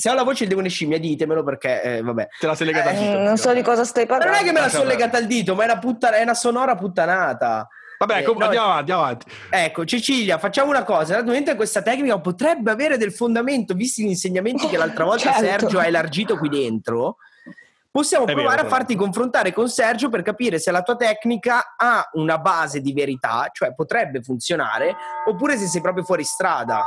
[0.00, 2.28] Se ho la voce del demone scimmia, ditemelo perché, eh, vabbè.
[2.38, 3.18] te la sei legata al Eh, dito.
[3.18, 4.34] non so di cosa stai Ma parlando.
[4.34, 6.32] non è che me la sono legata al dito, ma è una, puttana- è una
[6.34, 7.68] sonora puttanata.
[7.98, 9.26] Vabbè, Eh, com- no, andiamo avanti, andiamo avanti.
[9.50, 11.22] Ecco, Cecilia, facciamo una cosa.
[11.22, 15.44] Che questa tecnica potrebbe avere del fondamento, visti gli insegnamenti che l'altra volta Certo.
[15.44, 17.16] Sergio ha elargito qui dentro,
[17.90, 18.74] possiamo È vero, provare a però.
[18.76, 23.50] farti confrontare con Sergio per capire se la tua tecnica ha una base di verità,
[23.52, 24.96] cioè potrebbe funzionare,
[25.26, 26.82] oppure se sei proprio fuori strada.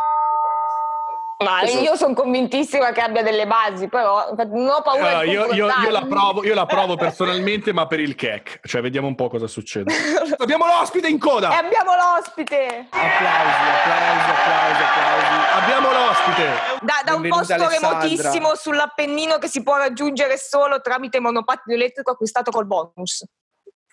[1.39, 5.45] Ma io sono convintissima che abbia delle basi, però non ho paura Allora, di io,
[5.53, 8.59] io- io la provo, io la provo personalmente, ma per il cake.
[8.63, 9.93] Cioè, vediamo un po' cosa succede.
[10.37, 11.49] Abbiamo l'ospite in E coda!
[11.57, 12.87] abbiamo l'ospite!
[12.89, 15.61] Applausi, applausi, applausi, applausi.
[15.63, 16.45] Abbiamo l'ospite!
[16.81, 17.99] Da, da un posto Alessandra.
[17.99, 23.25] remotissimo sull'Appennino che si può raggiungere solo tramite monopattino elettrico acquistato col bonus.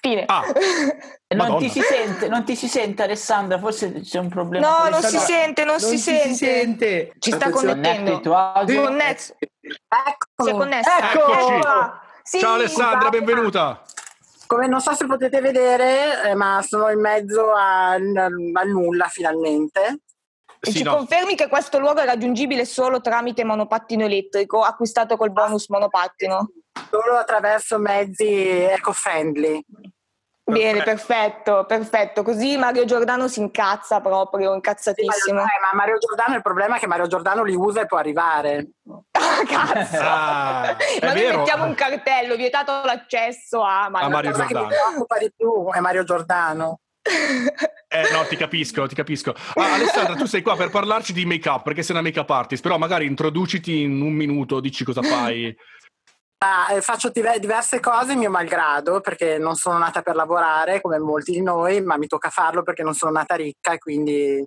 [0.01, 0.25] Fine.
[0.27, 0.43] Ah,
[1.37, 4.67] non ti, si sente, non ti si sente Alessandra, forse c'è un problema.
[4.67, 6.35] no, non si sente, non, si, sente.
[6.35, 7.13] sente.
[7.19, 8.21] Ci sta connettendo.
[8.21, 9.35] Connesso.
[9.39, 9.69] Si è
[10.09, 10.91] Ecco, connesso.
[10.91, 11.53] Eccoci.
[11.53, 12.01] Eccola.
[12.23, 12.39] Sì.
[12.39, 13.85] Ciao Alessandra, scusate, benvenuta!
[14.47, 18.13] come non so se potete vedere, eh, ma sono in mezzo al,
[18.53, 20.01] al nulla finalmente.
[20.59, 20.97] E Sì, ci no.
[20.97, 26.51] confermi che questo luogo è raggiungibile solo tramite monopattino elettrico acquistato col bonus monopattino?
[26.89, 29.65] Solo attraverso mezzi eco-friendly.
[30.51, 32.23] Bene, perfetto, perfetto.
[32.25, 35.41] Così Mario Giordano si incazza proprio, Mario, incazzatissimo.
[35.41, 38.71] eh, ma Mario Giordano il problema è che Mario Giordano li usa e può arrivare.
[39.13, 39.99] Ah, cazzo!
[40.01, 41.37] Ah, Ma noi vero.
[41.39, 44.83] mettiamo un cartello, vietato l'accesso a Mario, A Mario La cosa che mi Giordano.
[44.83, 46.81] preoccupa di più è Mario Giordano.
[47.93, 49.35] Eh no, ti capisco, ti capisco.
[49.55, 52.79] Ah, Alessandra, tu sei qua per parlarci di make-up, perché sei una make-up artist, però
[52.79, 55.53] magari introduciti in un minuto, dici cosa fai.
[56.43, 61.33] Ah, faccio diver- diverse cose mio malgrado perché non sono nata per lavorare come molti
[61.33, 64.43] di noi, ma mi tocca farlo perché non sono nata ricca e quindi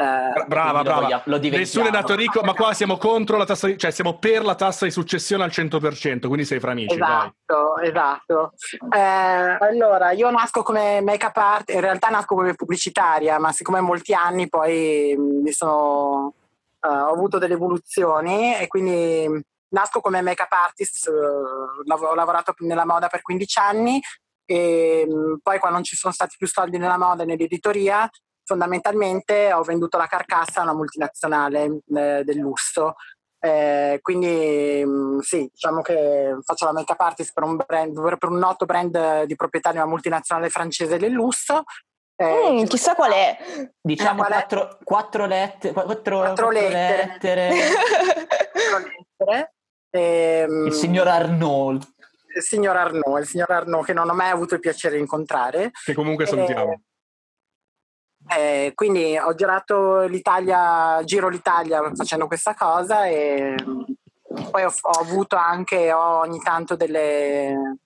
[0.00, 1.22] eh, Brava, Quindi lo brava.
[1.24, 1.58] lo diventiamo.
[1.58, 4.54] Nessuno è nato ricco, ma qua siamo contro la tassa di, cioè siamo per la
[4.54, 7.10] tassa di successione al 100%, quindi sei fra amici, vai.
[7.46, 8.52] Esatto, esatto.
[8.94, 14.14] Eh, allora, io nasco come make-up art, in realtà nasco come pubblicitaria, ma siccome molti
[14.14, 16.32] anni poi mh, mi sono,
[16.80, 23.08] eh, ho avuto delle evoluzioni e quindi nasco come make-up artist, ho lavorato nella moda
[23.08, 24.00] per 15 anni
[24.44, 28.08] e mh, poi quando non ci sono stati più soldi nella moda e nell'editoria,
[28.44, 32.94] fondamentalmente ho venduto la carcassa a una multinazionale eh, del lusso.
[33.42, 38.38] Eh, quindi mh, sì, diciamo che faccio la make-up artist per un, brand, per un
[38.38, 41.62] noto brand di proprietà di una multinazionale francese del lusso.
[42.16, 43.38] Eh, Mm, chissà qual è.
[43.80, 44.34] Diciamo qual è?
[44.34, 47.06] quattro, quattro, lette- quattro, Quattro lettere.
[47.06, 47.50] lettere.
[48.68, 49.54] quattro lettere.
[49.90, 51.84] Ehm, Il signor Arnold.
[52.36, 55.70] il signor Arnaud, il signor Arnaud che non ho mai avuto il piacere di incontrare.
[55.84, 56.80] Che comunque Eh, salutiamo.
[58.28, 63.54] Eh, quindi ho girato l'Italia, giro l'Italia facendo questa cosa e
[64.50, 67.78] poi ho, ho avuto anche ho ogni tanto delle,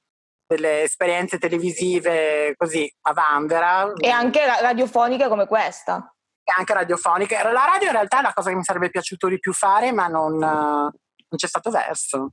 [0.46, 6.12] delle esperienze televisive così a Vanvera E anche ra- radiofoniche come questa.
[6.42, 7.36] e anche radiofoniche.
[7.42, 10.09] La radio in realtà è la cosa che mi sarebbe piaciuto di più fare, ma
[10.09, 10.92] non,
[11.35, 12.30] non c'è stato verso.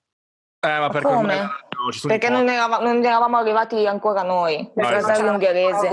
[0.59, 1.35] Eh, ma perché come?
[1.35, 5.05] no, sono Perché non, erava- non eravamo arrivati ancora noi, No, nel esatto.
[5.05, 5.89] fratello ungherese.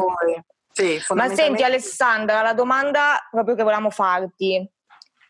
[0.70, 4.70] Sì, Ma senti Alessandra, la domanda proprio che volevamo farti,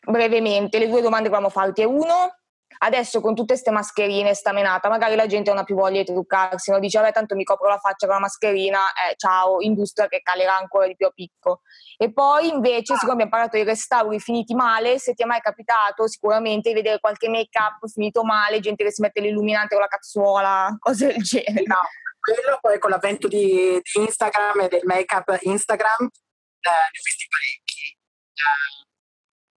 [0.05, 2.38] brevemente, le due domande che volevamo farti è uno,
[2.79, 6.07] adesso con tutte queste mascherine, sta menata, magari la gente non ha più voglia di
[6.07, 6.79] truccarsi, no?
[6.79, 10.57] dice vabbè tanto mi copro la faccia con la mascherina, eh, ciao, industria che calerà
[10.57, 11.62] ancora di più a picco.
[11.97, 16.07] E poi invece, siccome abbiamo parlato di restauri finiti male, se ti è mai capitato
[16.07, 20.76] sicuramente di vedere qualche make-up finito male, gente che si mette l'illuminante con la cazzuola,
[20.79, 21.64] cose del genere.
[21.66, 21.76] No,
[22.20, 27.26] quello poi con l'avvento di, di Instagram e del make-up Instagram eh, ne ho visti
[27.29, 27.97] parecchi.
[28.39, 28.87] Eh,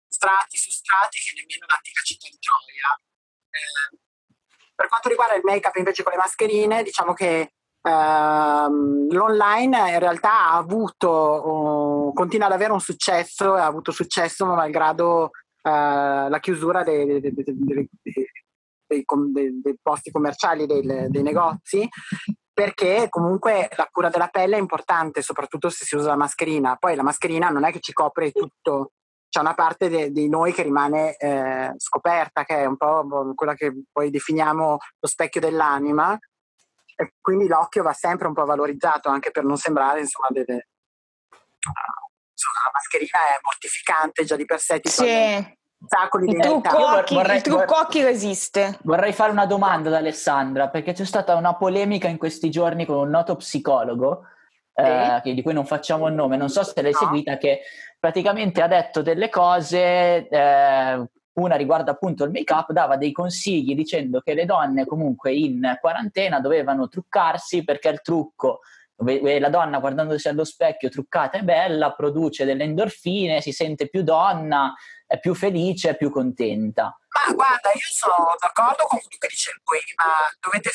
[0.07, 3.01] strati su strati che nemmeno l'antica città di Troia.
[3.51, 3.97] Eh,
[4.73, 10.49] per quanto riguarda il make-up invece con le mascherine, diciamo che ehm, l'online in realtà
[10.49, 15.31] ha avuto, oh, continua ad avere un successo, ha avuto successo malgrado
[15.61, 15.69] eh,
[16.29, 17.89] la chiusura dei, dei- dei-
[18.87, 21.87] dei- posti commerciali, dei negozi,
[22.51, 26.75] perché comunque la cura della pelle è importante, soprattutto se si usa la mascherina.
[26.75, 28.91] Poi la mascherina non è che ci copre tutto,
[29.31, 33.53] c'è una parte de- di noi che rimane eh, scoperta, che è un po' quella
[33.53, 36.19] che poi definiamo lo specchio dell'anima,
[36.97, 40.67] e quindi l'occhio va sempre un po' valorizzato anche per non sembrare insomma delle...
[41.61, 45.59] Insomma, la mascherina è mortificante già di per sé, ti Sì.
[47.35, 48.79] il trucco occhi resiste.
[48.83, 52.97] Vorrei fare una domanda ad Alessandra, perché c'è stata una polemica in questi giorni con
[52.97, 54.25] un noto psicologo,
[54.73, 56.97] eh, di cui non facciamo il nome, non so se l'hai No.
[56.97, 57.61] seguita, che
[57.99, 64.21] praticamente ha detto delle cose, eh, una riguarda appunto il make-up, dava dei consigli dicendo
[64.21, 68.59] che le donne comunque in quarantena dovevano truccarsi perché il trucco,
[68.97, 74.73] la donna guardandosi allo specchio truccata è bella, produce delle endorfine, si sente più donna,
[75.07, 76.99] è più felice, è più contenta.
[77.09, 80.05] Ma guarda, io sono d'accordo con quello che dice lui, ma
[80.39, 80.69] dovete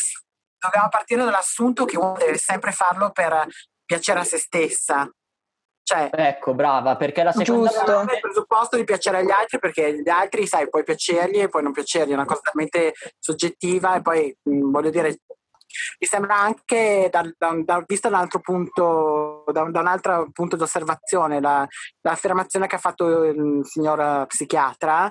[0.58, 3.46] dobbiamo partire dall'assunto che uno deve sempre farlo per
[3.86, 5.08] piacere a se stessa.
[5.82, 7.84] Cioè, Ecco, brava, perché la seconda Giusto.
[7.84, 8.14] parte...
[8.14, 11.70] il presupposto di piacere agli altri perché gli altri, sai, puoi piacergli e puoi non
[11.70, 15.20] piacergli, è una cosa talmente soggettiva e poi mh, voglio dire,
[16.00, 20.28] mi sembra anche, da, da, da- visto da un altro punto, da, un- un altro
[20.32, 21.66] punto di osservazione, la-
[22.00, 25.08] l'affermazione che ha fatto il signor psichiatra,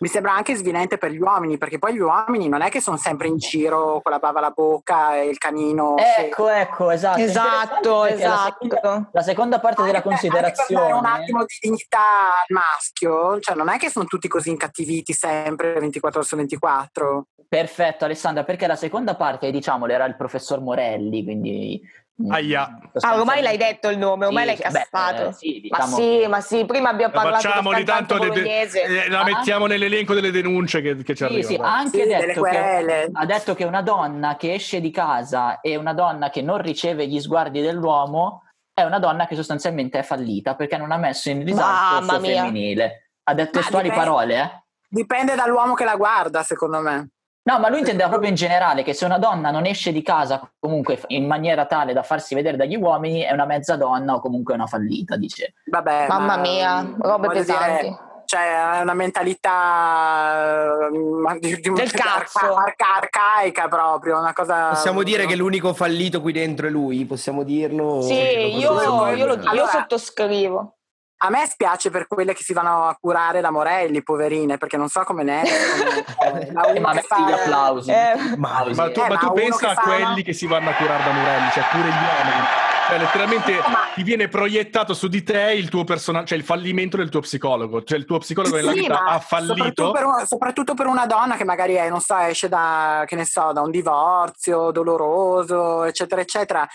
[0.00, 2.96] mi sembra anche svilente per gli uomini, perché poi gli uomini non è che sono
[2.96, 5.96] sempre in giro con la bava alla bocca e il canino.
[5.96, 7.20] Ecco, ecco, esatto.
[7.20, 9.08] Esatto, perché La seconda, esatto.
[9.12, 10.92] la seconda parte della Anche per dare considerazione...
[10.92, 15.78] un attimo di dignità al maschio, cioè non è che sono tutti così incattiviti sempre
[15.78, 17.26] 24 ore su 24.
[17.48, 21.80] Perfetto, Alessandra, perché la seconda parte, diciamolo, era il professor Morelli, quindi...
[22.22, 22.78] mm, Aia.
[23.00, 25.28] Ah, ormai l'hai detto il nome, ormai Sì, l'hai sì, beh, cassato.
[25.28, 28.24] eh, sì, ma diciamo sì, che- ma sì, prima abbiamo parlato Facciamoli del cantante tanto,
[28.24, 28.82] le- bolognese.
[28.82, 29.24] eh, la Ah.
[29.24, 31.46] mettiamo nell'elenco delle denunce che, che ci Sì, arrivano.
[31.46, 33.04] sì, ha anche Sì, delle detto querele.
[33.06, 36.58] che, ha detto che una donna che esce di casa e una donna che non
[36.60, 38.42] riceve gli sguardi dell'uomo
[38.74, 42.12] è una donna che sostanzialmente è fallita perché non ha messo in risalto il Mamma
[42.14, 42.42] suo mia.
[42.44, 43.10] femminile.
[43.24, 44.62] Ha detto Ma testuali dipende- parole, eh?
[44.90, 47.08] Dipende dall'uomo che la guarda, secondo me.
[47.48, 50.38] No, ma lui intendeva proprio in generale che se una donna non esce di casa
[50.58, 54.52] comunque in maniera tale da farsi vedere dagli uomini è una mezza donna o comunque
[54.52, 55.54] una fallita, dice.
[55.64, 57.82] Vabbè, Mamma ma, mia, robe voglio pesanti.
[57.86, 62.54] dire, cioè, è una mentalità ma di, di, Del cazzo.
[62.54, 64.68] arca- arcaica proprio, una cosa...
[64.68, 67.06] Possiamo dire che l'unico fallito qui dentro è lui?
[67.06, 68.02] Possiamo dirlo?
[68.02, 70.74] Sì, Lo io, io lo- io Allora- sottoscrivo.
[71.20, 74.88] A me spiace per quelle che si vanno a curare la Morelli, poverine, perché non
[74.88, 75.46] so come ne è.
[76.28, 77.90] Eh, ma metti fa- gli applausi.
[77.90, 80.70] Eh, Ma, ma tu, Eh, ma ma tu pensa a fa- quelli che si vanno
[80.70, 82.44] a curare da Morelli, cioè pure gli uomini.
[82.88, 83.52] Cioè, letteralmente
[83.94, 87.82] ti viene proiettato su di te il tuo personaggio, cioè il fallimento del tuo psicologo.
[87.82, 89.90] Cioè il tuo psicologo nella Sì, vita ma ha Soprattutto fallito.
[89.92, 93.24] per, un- soprattutto per una donna che magari è, non so, esce da, che ne
[93.24, 96.66] so, da un divorzio doloroso, eccetera, eccetera.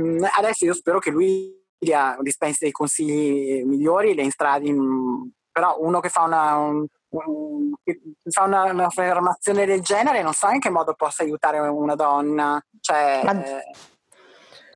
[0.00, 1.58] Mm, Adesso io spero che lui
[2.20, 8.00] dispensi dei consigli migliori, le instradi, mm, però uno che fa una, un- un- che
[8.30, 12.60] fa una, un'affermazione del genere non so in che modo possa aiutare una donna.
[12.80, 13.70] Cioè, Ma- eh,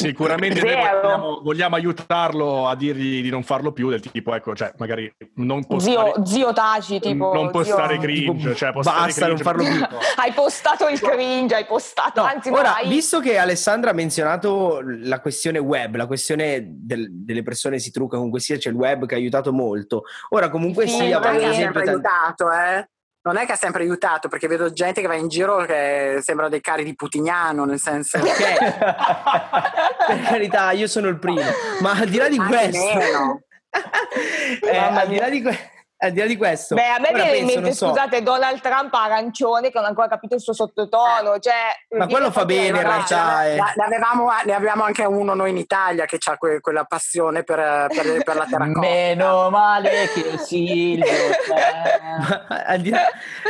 [0.08, 5.12] Sicuramente vogliamo, vogliamo aiutarlo a dirgli di non farlo più, del tipo, ecco, cioè, magari
[5.36, 7.32] non può Zio, stare, zio Taci, tipo...
[7.32, 9.96] non può zio- stare cringe, cioè, può Basta, stare non cringe, farlo più.
[10.16, 12.88] Hai postato il cringe, hai postato, No, anzi ora, hai...
[12.88, 18.16] visto che Alessandra ha menzionato la questione web, la questione del- delle persone si trucca,
[18.16, 20.02] comunque sia c'è il web che ha aiutato molto.
[20.30, 22.88] Ora, comunque Sì, sia, ma per esempio, tan- aiutato, eh.
[23.24, 26.50] Non è che ha sempre aiutato, perché vedo gente che va in giro che sembrano
[26.50, 28.18] dei cari di Putignano, nel senso...
[28.18, 28.24] Ok.
[30.06, 31.40] per carità, io sono il primo,
[31.80, 33.46] ma al di là di questo,
[34.60, 35.70] eh, al, di là di que-
[36.04, 38.92] al di là di questo, Beh, a me viene in mente, so, scusate, Donald Trump
[38.94, 41.38] arancione che non ho ancora capito il suo sottotono.
[41.38, 41.52] Cioè,
[41.98, 43.56] Ma quello fa bene, in realtà, eh.
[43.56, 47.86] Ne ne avevamo, ne abbiamo anche uno noi in Italia che ha quella passione per,
[47.88, 48.80] per- per la terracotta.
[48.80, 51.04] Meno male che Silvio.
[52.48, 53.00] Ma al, di là,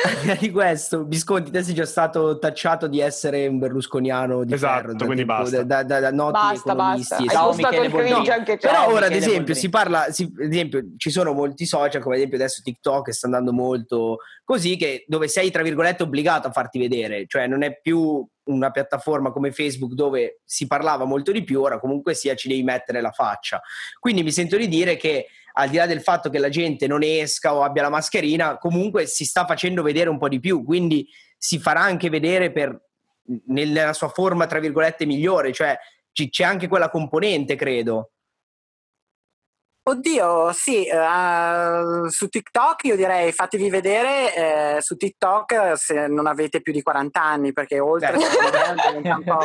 [0.05, 4.44] al di là di questo, Visconti, te sei già stato tacciato di essere un berlusconiano
[4.44, 5.62] di Esatto, ferro, da quindi tempo- basta.
[5.62, 7.16] Da, da- da noti Basta, economisti, basta.
[7.16, 7.28] Hai.
[7.28, 8.34] Ciao, postato Michele il cringe Boldrini.
[8.38, 8.68] anche te.
[8.68, 12.20] Però ora, ad esempio, si parla, si- ad esempio, ci sono molti social, come ad
[12.20, 16.78] esempio adesso TikTok, sta andando molto così, che, dove sei, tra virgolette, obbligato a farti
[16.78, 21.61] vedere, cioè non è più una piattaforma come Facebook dove si parlava molto di più,
[21.61, 23.61] ora comunque sia ci devi mettere la faccia.
[23.99, 25.26] Quindi mi sento di dire che
[25.57, 29.07] al di là del fatto che la gente non esca o abbia la mascherina, comunque
[29.07, 32.78] si sta facendo vedere un po' di più, quindi si farà anche vedere per,
[33.47, 35.76] nella sua forma, tra virgolette, migliore, cioè
[36.12, 38.13] ci- c'è anche quella componente, credo.
[39.87, 44.35] Oddio, sì, eh, su TikTok io direi fatevi vedere
[44.76, 48.24] eh, su TikTok se non avete più di 40 anni, perché oltre me
[49.03, 49.41] diventa un po'...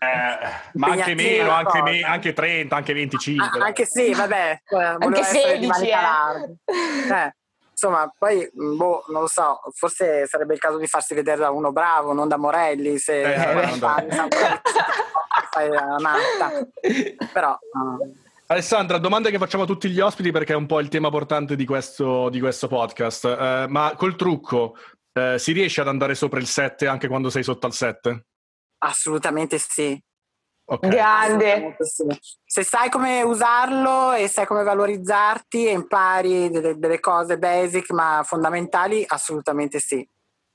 [0.00, 3.60] Eh, ma anche meno, anche, me- anche 30, anche 25.
[3.60, 7.14] Ah, anche sì, vabbè, eh, Anche essere di 16, manica eh.
[7.26, 7.36] Eh,
[7.70, 11.72] insomma, poi, boh, non lo so, forse sarebbe il caso di farsi vedere da uno
[11.72, 13.36] bravo, non da Morelli, se Eh,
[13.76, 14.08] fai-
[15.50, 16.66] fai la matta.
[17.32, 20.88] Però, eh, Alessandra, domanda che facciamo a tutti gli ospiti perché è un po' il
[20.88, 23.24] tema portante di questo, di questo podcast.
[23.26, 24.74] Eh, ma col trucco
[25.12, 28.24] eh, si riesce ad andare sopra il 7 anche quando sei sotto al 7?
[28.78, 30.00] assolutamente sì.
[30.70, 30.86] Ok.
[30.86, 31.76] Grande.
[31.80, 32.06] Sì.
[32.44, 38.22] Se sai come usarlo e sai come valorizzarti e impari delle, delle cose basic ma
[38.24, 40.06] fondamentali, assolutamente sì.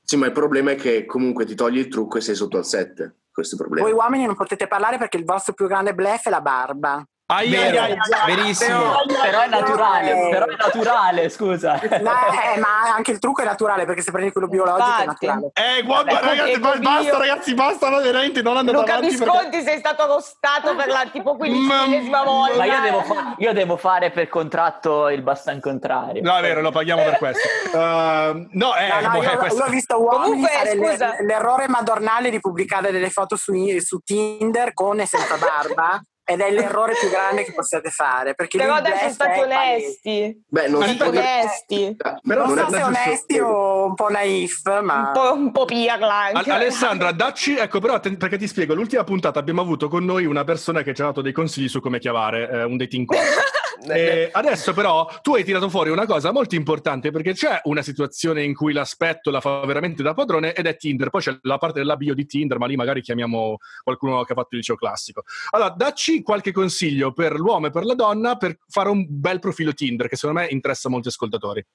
[0.03, 2.65] Sì, ma il problema è che comunque ti togli il trucco e sei sotto al
[2.65, 3.17] 7.
[3.31, 3.87] Questo è il problema.
[3.87, 7.03] Voi uomini non potete parlare perché il vostro più grande bluff è la barba.
[7.26, 8.95] Ai, Vero, ai, ai, verissimo.
[9.21, 11.80] Però è naturale, però è naturale, scusa.
[11.82, 15.26] No, eh, ma anche il trucco è naturale perché se prendi quello biologico è Infatti.
[15.26, 15.51] naturale.
[15.53, 17.17] Eh, guarda, Vabbè, ragazzi, ba- basta, io.
[17.17, 19.15] ragazzi, basta, ma veramente non andate Luca avanti.
[19.15, 22.57] perché- Visconti sei stato arrostato per la tipo 15esima volta.
[22.57, 26.21] Ma io devo, fa- io devo fare per contratto il bastan contrario.
[26.21, 27.47] No, è vero, lo paghiamo per questo.
[27.71, 30.76] Uh, no, eh, No, no, boh, io, eh, questo- io ho visto uomini Comunque, fare
[30.76, 31.15] le- scusa.
[31.21, 36.51] l'errore madornale di pubblicare delle foto su, su Tinder con e senza barba ed è
[36.51, 40.43] l'errore più grande che possiate fare perché Però adesso state onesti.
[40.47, 41.95] Beh, non dire- onesti.
[41.97, 45.65] Però non non so se onesti o un po' naif ma Un po', un po'
[45.65, 46.49] pirla anche.
[46.49, 50.26] Al- Alessandra, dacci, ecco però atten- perché ti spiego, l'ultima puntata abbiamo avuto con noi
[50.26, 53.21] una persona che ci ha dato dei consigli su come chiavare eh, un dating coach.
[53.88, 58.43] E adesso però tu hai tirato fuori una cosa molto importante perché c'è una situazione
[58.43, 61.80] in cui l'aspetto la fa veramente da padrone ed è Tinder, poi c'è la parte
[61.80, 65.24] della bio di Tinder, ma lì magari chiamiamo qualcuno che ha fatto il liceo classico.
[65.51, 69.74] Allora, dacci qualche consiglio per l'uomo e per la donna per fare un bel profilo
[69.74, 71.65] Tinder che secondo me interessa molti ascoltatori.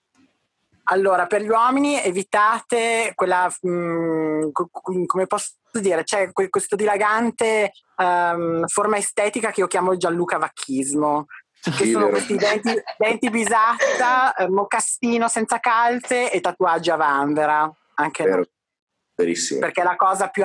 [0.91, 6.77] Allora, per gli uomini evitate quella, mm, co- co- come posso dire, c'è que- questo
[6.77, 11.27] dilagante ehm, forma estetica che io chiamo il Gianluca Vacchismo,
[11.63, 18.23] che sono questi denti, denti bisatta, eh, mocassino senza calze e tatuaggi a vanvera, anche
[18.25, 18.45] no, Vero.
[19.19, 19.59] Verissimo.
[19.59, 20.45] perché è la cosa più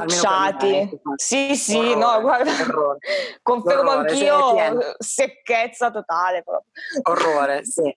[0.00, 0.04] me.
[0.06, 0.90] Bocciati.
[1.14, 2.50] Sì, sì, Orrore, no, guarda.
[2.50, 2.98] orrore.
[3.42, 6.72] Confermo Orrore, anch'io, secchezza totale proprio.
[7.04, 7.96] orrore, sì.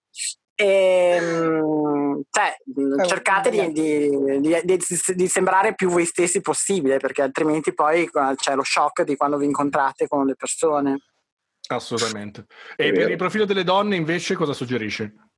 [0.56, 4.86] Ehm, cioè, mh, cercate di, di- di- di-
[5.16, 9.38] di sembrare più voi stessi possibile, perché altrimenti poi eh, c'è lo shock di quando
[9.38, 11.00] vi incontrate con le persone.
[11.76, 12.46] Assolutamente.
[12.76, 13.10] È E per vero.
[13.12, 15.30] il profilo delle donne invece cosa suggerisci?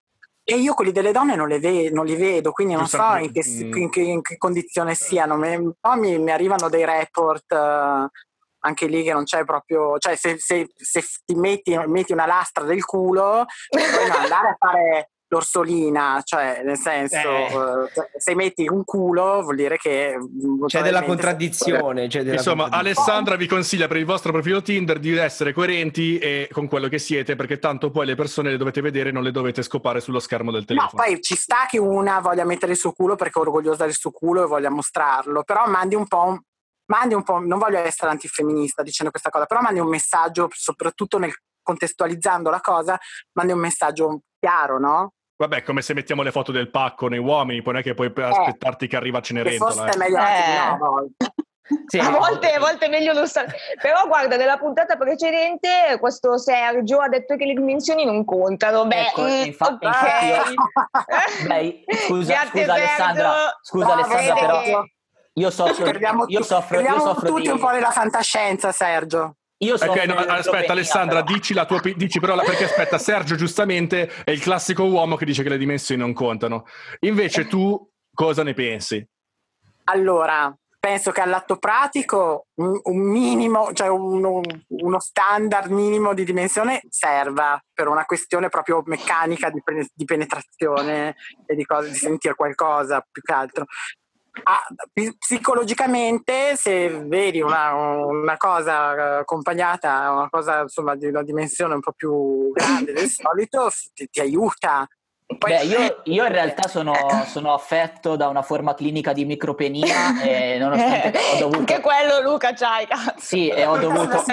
[0.46, 3.32] E io quelli delle donne non, le ve- non li vedo, quindi non so in
[3.32, 3.74] che, Mm.
[3.78, 5.40] in che- in che condizione siano.
[5.80, 8.08] Po' mi, mi arrivano dei report, eh,
[8.66, 12.66] anche lì che non c'è proprio, cioè se, se- se ti metti, metti una lastra
[12.66, 17.46] del culo, puoi andare a fare l'orsolina, cioè nel senso, Eh.
[17.46, 20.16] eh, cioè, se metti un culo vuol dire che...
[20.18, 22.08] mm, C'è della contraddizione.
[22.08, 23.02] c'è della Insomma, contraddizione.
[23.08, 27.00] Alessandra vi consiglia per il vostro profilo Tinder di essere coerenti e con quello che
[27.00, 30.52] siete, perché tanto poi le persone le dovete vedere, non le dovete scopare sullo schermo
[30.52, 31.04] del No, telefono.
[31.04, 34.12] poi ci sta che una voglia mettere il suo culo perché è orgogliosa del suo
[34.12, 36.40] culo e voglia mostrarlo, però mandi un po', un-
[36.86, 41.18] mandi un po', non voglio essere antifemminista dicendo questa cosa, però mandi un messaggio, soprattutto
[41.18, 43.00] nel contestualizzando la cosa,
[43.38, 45.14] mandi un messaggio chiaro, no?
[45.44, 48.12] Vabbè, come se mettiamo le foto del pacco nei uomini, poi non è che puoi
[48.16, 49.72] aspettarti che arriva Che Cenerentola.
[49.74, 49.92] forse eh.
[49.92, 50.56] è meglio anche di Eh.
[50.56, 51.34] no, a volte.
[51.88, 53.54] Sì, A volte, a volte è meglio lo stare.
[53.82, 58.86] Però guarda, nella puntata precedente questo Sergio ha detto che le dimensioni non contano.
[58.86, 59.94] Beh, Ecco, mm, infatti io-
[61.48, 62.74] Beh, scusa, Grazie, scusa.
[62.74, 64.84] Alessandra, scusa Bravo, Alessandra, però
[65.36, 65.86] io soffro,
[66.28, 67.48] io soffro, io soffro tutti di...
[67.50, 69.36] un po' nella fantascienza, Sergio.
[69.64, 71.36] Io soffro Ok, no, aspetta Alessandra, però.
[71.36, 75.26] dici la tua dici però la- perché aspetta, Sergio giustamente è il classico uomo che
[75.26, 76.66] dice che le dimensioni non contano.
[77.02, 79.06] Invece tu cosa ne pensi?
[79.86, 86.82] Allora, penso che all'atto pratico un, un minimo, cioè uno, uno standard minimo di dimensione
[86.90, 89.62] serva per una questione proprio meccanica di,
[89.94, 93.66] di penetrazione e di, cose, di sentire qualcosa più che altro.
[94.42, 94.64] Ah,
[95.20, 101.76] psicologicamente, se vedi una, una cosa eh, accompagnata a una cosa insomma di una dimensione
[101.76, 104.88] un po' più grande del solito, ti, ti aiuta.
[105.38, 106.94] Poi- Beh, io, io in realtà sono,
[107.28, 111.60] sono affetto da una forma clinica di micropenia e nonostante ho dovuto...
[111.60, 113.14] Anche quello, Luca, c'hai, cazzo.
[113.18, 114.24] Sì, e ho dovuto,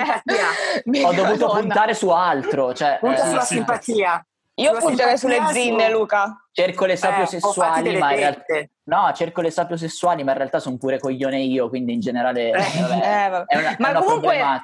[1.04, 4.24] ho dovuto puntare su altro, cioè Punta eh, sulla simpatia.
[4.60, 6.46] Io punterei sulle zinne, Luca.
[6.52, 8.64] cerco le Eh, sapio o fatti sessuali, delle ma in realtà...
[8.84, 12.50] No, cerco le sapio sessuali, ma in realtà sono pure coglione io, quindi in generale
[12.50, 13.44] Eh, vabbè, eh, vabbè.
[13.46, 14.62] è una, Ma è una comunque-.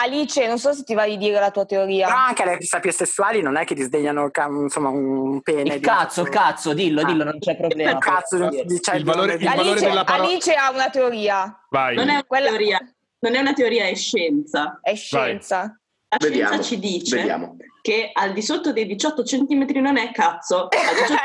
[0.00, 2.06] Alice, non so se ti va di dire la tua teoria.
[2.06, 4.30] Però anche le sapie sessuali non è che disdegnano il
[4.62, 5.74] insomma, un pene.
[5.74, 7.04] Il cazzo, il cazzo, dillo, Ah.
[7.04, 7.90] dillo, non c'è problema.
[7.90, 11.64] Il cazzo di- cioè, Il valore- il valore Alice, della parola- Alice ha una teoria.
[11.70, 11.96] Vai.
[11.96, 12.78] Non è una Quella- teoria,
[13.20, 14.78] non è una teoria, è scienza.
[14.80, 15.62] È scienza.
[16.10, 17.56] La Vediamo, scienza ci dice vediamo.
[17.88, 20.68] Che al di sotto dei 18 cm non è cazzo.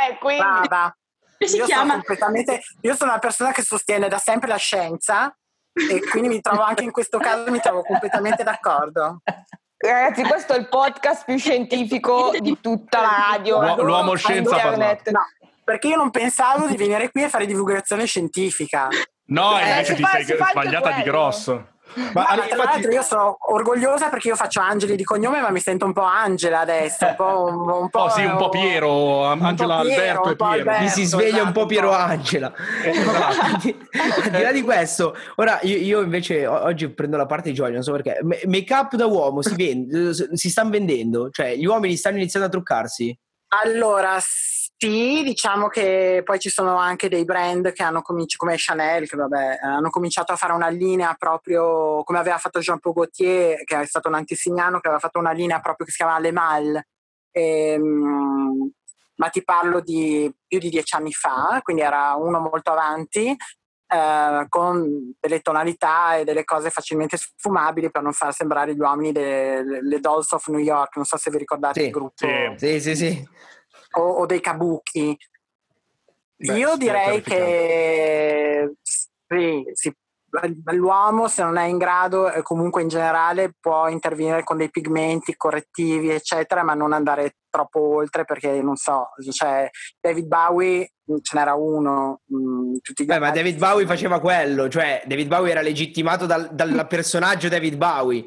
[0.03, 0.41] Eh, quindi...
[0.41, 0.95] Brava.
[1.38, 1.93] Si Io sono, chiama?
[1.93, 5.36] completamente, io sono una persona che sostiene da sempre la scienza
[5.74, 9.22] e quindi mi trovo anche in questo caso mi trovo completamente d'accordo.
[9.76, 13.59] Ragazzi, questo è il podcast più scientifico di tutta la radio.
[13.61, 15.09] L'uo- l'uomo scienza internet.
[15.09, 15.20] No,
[15.66, 18.88] perché io non pensavo di venire qui a fare divulgazione scientifica.
[19.26, 21.68] No, Eh, invece si ti fa- sei sbagliata di grosso.
[22.14, 25.60] Ma Ma tra l'altro io sono orgogliosa perché io faccio Angeli di cognome, ma mi
[25.60, 29.26] sento un po' Angela adesso, un po', un, un po', Oh, sì, un po' Piero,
[29.26, 30.52] Angela po' Piero, Alberto e Piero.
[30.52, 30.82] Alberto.
[30.84, 32.12] Mi si sveglia un po' Piero esatto.
[32.12, 32.54] Angela.
[33.41, 33.88] al, di,
[34.24, 37.74] al di là di questo, ora io, io invece oggi prendo la parte di Giorgio,
[37.74, 38.20] non so perché.
[38.22, 41.30] Ma- Make up da uomo si, vende, si stanno vendendo?
[41.30, 43.18] Cioè, gli uomini stanno iniziando a truccarsi?
[43.64, 44.18] Allora,
[44.84, 49.16] sì, diciamo che poi ci sono anche dei brand che hanno cominciato, come Chanel, che
[49.16, 53.86] vabbè, hanno cominciato a fare una linea proprio come aveva fatto Jean-Paul Gaultier, che è
[53.86, 56.84] stato un antisignano, che aveva fatto una linea proprio che si chiama Le Mal.
[57.32, 58.72] Ehm,
[59.16, 63.34] ma ti parlo di più di dieci anni fa, quindi era uno molto avanti,
[63.88, 69.14] eh, con delle tonalità e delle cose facilmente sfumabili per non far sembrare gli uomini
[69.14, 72.28] delle Dolls of New York, non so se vi ricordate Sì, il gruppo
[72.58, 73.28] Sì, sì, sì.
[73.94, 75.18] O, o dei kabuki.
[76.36, 79.94] Beh, Io direi che sì, sì,
[80.72, 86.10] l'uomo se non è in grado, comunque in generale, può intervenire con dei pigmenti correttivi,
[86.10, 89.70] eccetera, ma non andare troppo oltre perché non so, cioè
[90.00, 94.68] David Bowie mh, ce n'era uno, mh, tutti gli Beh, ma David Bowie faceva quello,
[94.70, 98.26] cioè David Bowie era legittimato dal, dal personaggio David Bowie.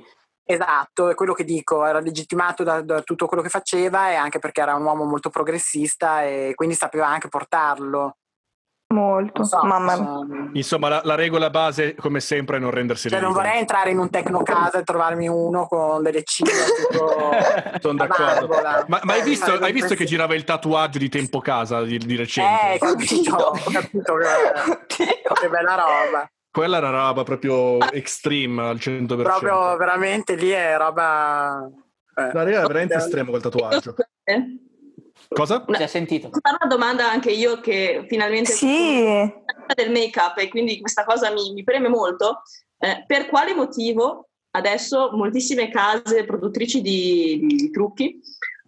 [0.49, 4.39] Esatto, è quello che dico, era legittimato da, da tutto quello che faceva e anche
[4.39, 8.19] perché era un uomo molto progressista e quindi sapeva anche portarlo.
[8.95, 10.51] Molto, so, mamma mia.
[10.53, 13.99] Insomma, la, la regola base, come sempre, è non rendersi Cioè, non vorrei entrare in
[13.99, 16.53] un tecnocasa e trovarmi uno con delle ciglia
[16.89, 17.33] tipo
[17.81, 18.47] Sono d'accordo.
[18.87, 21.99] Ma, ma hai Eh, visto, hai visto che girava il tatuaggio di Tempo Casa di,
[21.99, 22.75] di recente?
[22.75, 24.15] Eh, capito, ho capito
[24.87, 26.31] che, che bella roba.
[26.57, 29.23] Quella era roba proprio extreme al 100%.
[29.23, 31.69] Proprio veramente lì è roba...
[32.15, 32.31] eh.
[32.33, 33.95] Regola è veramente estremo quel tatuaggio.
[34.25, 34.59] Eh?
[35.29, 35.67] Cosa?
[35.69, 36.31] Si è sentito.
[36.33, 39.05] Una domanda anche io che finalmente Sì,
[39.75, 42.41] del make-up e quindi questa cosa mi, mi preme molto.
[42.79, 48.19] Eh, per quale motivo adesso moltissime case produttrici di, di trucchi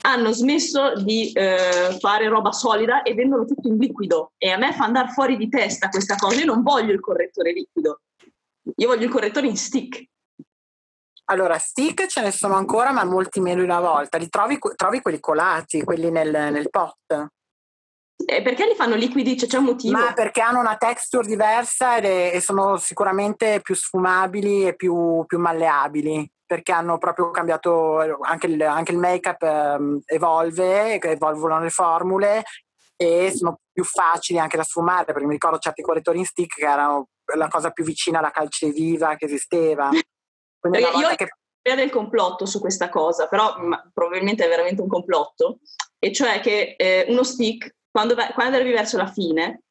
[0.02, 4.72] hanno smesso di eh, fare roba solida e vendono tutto in liquido e a me
[4.72, 6.38] fa andare fuori di testa questa cosa.
[6.38, 8.00] Io non voglio il correttore liquido,
[8.76, 10.04] io voglio il correttore in stick.
[11.30, 14.16] Allora, stick ce ne sono ancora, ma molti meno di una volta.
[14.16, 17.28] Li trovi, trovi quelli colati, quelli nel, nel pot.
[18.24, 19.36] E perché li fanno liquidi?
[19.36, 19.98] Cioè, c'è un motivo?
[19.98, 25.24] Ma perché hanno una texture diversa ed è- e sono sicuramente più sfumabili e più,
[25.26, 26.30] più malleabili.
[26.48, 32.42] Perché hanno proprio cambiato anche il, anche il make-up ehm, evolve, evolvono le formule
[32.96, 35.04] e sono più facili anche da sfumare.
[35.04, 39.14] Perché mi ricordo certi correttori in stick che erano la cosa più vicina alla calceviva
[39.16, 39.90] che esisteva.
[40.58, 41.28] Quindi io ho che
[41.62, 43.54] l'idea del complotto su questa cosa, però
[43.92, 45.58] probabilmente è veramente un complotto,
[45.98, 49.64] e cioè che eh, uno stick, quando, quando arrivi verso la fine,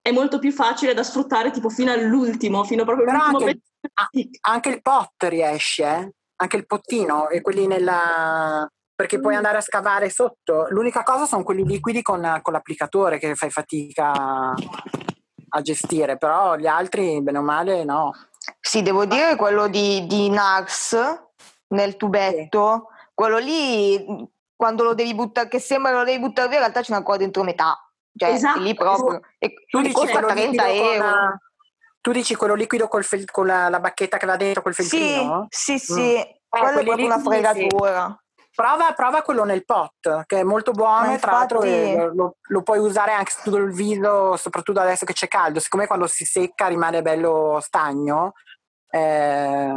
[0.00, 3.60] è molto più facile da sfruttare tipo fino all'ultimo, fino proprio all'ultimo
[3.94, 6.10] anche, anche il pot riesce, eh?
[6.36, 10.66] Anche il pottino e quelli nella perché puoi andare a scavare sotto.
[10.70, 14.52] L'unica cosa sono quelli liquidi con, con l'applicatore che fai fatica
[15.54, 18.12] a gestire, però gli altri, bene o male, no.
[18.60, 20.96] sì, devo dire che quello di, di Nax
[21.68, 24.04] nel tubetto, quello lì
[24.54, 27.16] quando lo devi buttare, che sembra che lo devi buttare via, in realtà c'è ancora
[27.18, 27.76] dentro metà.
[28.14, 28.60] Cioè, Esatto.
[28.60, 29.20] lì proprio.
[29.38, 31.08] E, Tu e dici costa quello 30 liquido con euro.
[31.10, 31.38] la-
[32.02, 35.46] tu dici quello liquido fel- con la, la bacchetta che va dentro col Sì, feltrino?
[35.48, 35.76] sì, Mm.
[35.76, 36.16] sì.
[36.16, 37.52] Eh, Quello è proprio una liquidi, sì.
[37.52, 38.16] fregatura.
[38.54, 42.10] Prova, prova quello nel pot, che è molto buono Ma e tra l'altro infatti- eh,
[42.12, 45.58] lo, lo puoi usare anche su tutto il viso, soprattutto adesso che c'è caldo.
[45.60, 48.32] Siccome quando si secca rimane bello stagno,
[48.90, 49.72] eh,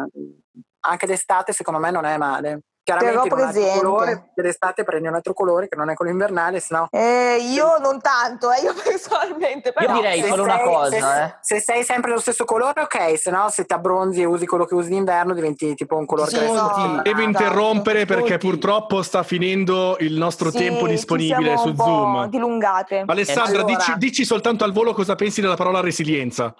[0.81, 2.61] anche d'estate secondo me non è male.
[2.85, 3.79] Chiaramente altro presente.
[3.79, 6.85] colore, d'estate prendi un altro colore che non è quello invernale, sennò...
[6.91, 9.73] Eh, io non tanto, eh, io personalmente.
[9.73, 11.35] Però Io direi se solo una sei- cosa, se, eh.
[11.41, 14.65] se sei sempre lo stesso colore, ok, se no se ti abbronzi e usi quello
[14.65, 16.53] che usi d'inverno diventi tipo un colore Sì, gresso.
[16.53, 16.99] no.
[17.01, 18.47] Devo interrompere perché Tutti.
[18.49, 22.25] purtroppo sta finendo il nostro Sì, tempo ci disponibile siamo su un po' Zoom.
[22.29, 23.03] dilungate.
[23.07, 26.53] Alessandra, Allora- dici, dici soltanto al volo cosa pensi della parola resilienza.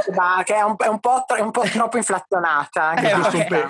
[0.00, 2.82] Che, anche da- che è, un, è un po', tro- è un po' troppo inflazionata.
[2.90, 3.66] Anche Eh, vabbè.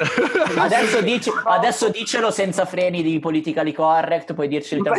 [0.59, 4.99] Adesso, dici- adesso dicelo senza freni di politically correct, puoi dirci il tempo.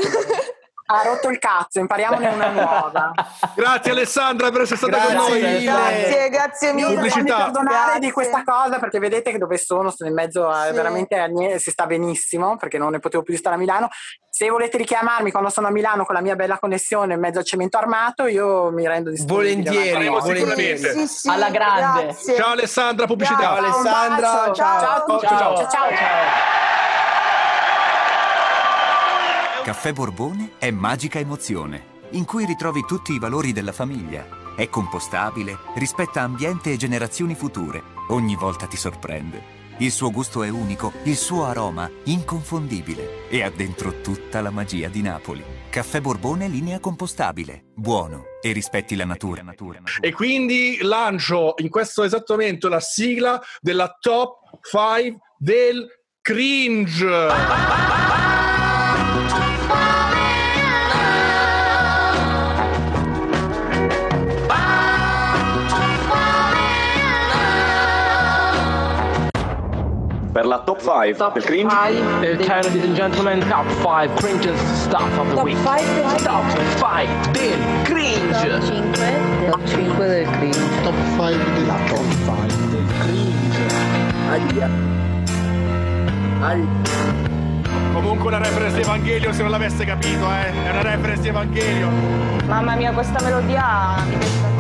[0.86, 3.12] Ha rotto il cazzo, impariamone una nuova.
[3.56, 5.64] Grazie Alessandra per essere stata Grazie con noi.
[5.64, 6.88] Grazie, grazie Io mille.
[6.90, 7.36] mi Pubblicità.
[7.38, 8.00] perdonare Grazie.
[8.00, 10.74] di questa cosa perché vedete che dove sono, sono in mezzo a Sì.
[10.74, 13.88] veramente a niente, si sta benissimo perché non ne potevo più stare a Milano.
[14.30, 17.46] Se volete richiamarmi quando sono a Milano con la mia bella connessione in mezzo al
[17.46, 19.62] cemento armato, io mi rendo disponibile.
[19.64, 20.78] Volentieri, volentieri.
[20.78, 22.04] Sì, sì, Alla grande.
[22.06, 22.36] grazie.
[22.36, 23.42] Ciao Alessandra, pubblicità.
[23.42, 24.54] Ciao, Alessandra, ciao.
[24.56, 25.28] ciao a tutti.
[25.28, 25.70] Ciao, ciao.
[25.70, 26.93] ciao.
[29.64, 34.28] Caffè Borbone è magica emozione, in cui ritrovi tutti i valori della famiglia.
[34.58, 39.62] È compostabile, rispetta ambiente e generazioni future ogni volta ti sorprende.
[39.78, 44.90] Il suo gusto è unico, il suo aroma inconfondibile e ha dentro tutta la magia
[44.90, 45.42] di Napoli.
[45.70, 49.46] Caffè Borbone linea compostabile, buono e rispetti la natura.
[50.02, 55.88] E quindi lancio in questo esatto momento la sigla della top 5 del
[56.20, 58.02] cringe.
[70.34, 71.76] Per la top 5 del cringe.
[72.20, 75.56] Ladies and gentlemen, top 5 cringes stuff of the week.
[76.24, 76.44] Top
[76.80, 78.60] 5 del cringe.
[78.62, 79.52] 5.
[79.52, 80.60] Top 5 del cringe.
[80.82, 83.62] Top 5 del La top 5 del cringe.
[84.32, 84.70] Aia.
[87.94, 90.52] Comunque una reference di Evangelio se non l'avesse capito, eh.
[90.66, 91.90] È una reference di Evangelio.
[92.48, 94.52] Mamma mia, questa melodia mi mette-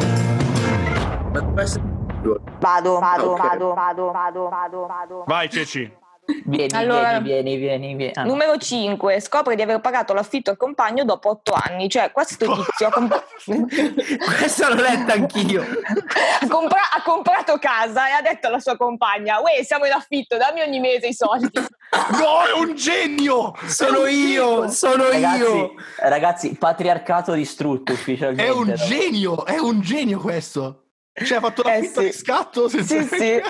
[2.59, 3.37] Vado, vado, Ok.
[3.39, 5.23] vado, vado, vado, vado, vado.
[5.27, 6.01] Vai Ceci.
[6.45, 8.11] Vieni, Allora- vieni, vieni, vieni, vieni.
[8.15, 8.29] Ah, no.
[8.29, 9.19] Numero 5.
[9.19, 11.89] Scopre di aver pagato l'affitto al compagno dopo 8 anni.
[11.89, 13.25] Cioè, questo tizio ha, comp-
[14.37, 15.61] Questa l'ho letta anch'io.
[15.61, 20.37] ha compra- ha comprato casa e ha detto alla sua compagna: Uè, siamo in affitto,
[20.37, 21.51] dammi ogni mese i soldi.
[21.93, 23.53] No, è un genio!
[23.67, 25.73] Sono io, sono Ragazzi, io.
[25.99, 28.43] ragazzi, patriarcato distrutto ufficialmente.
[28.45, 28.73] È un no?
[28.75, 30.82] genio, è un genio questo.
[31.13, 32.05] Cioè ha fatto l'affitto sì.
[32.07, 33.01] di scatto senza...
[33.01, 33.41] Sì, sì.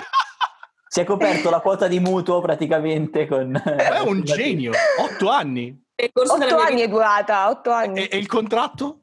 [0.86, 3.60] Si è coperto la quota di mutuo praticamente con...
[3.76, 5.76] È un genio, otto anni.
[5.96, 8.00] Nel corso della 8 mia anni è durata, 8 anni.
[8.02, 9.00] E, e il contratto?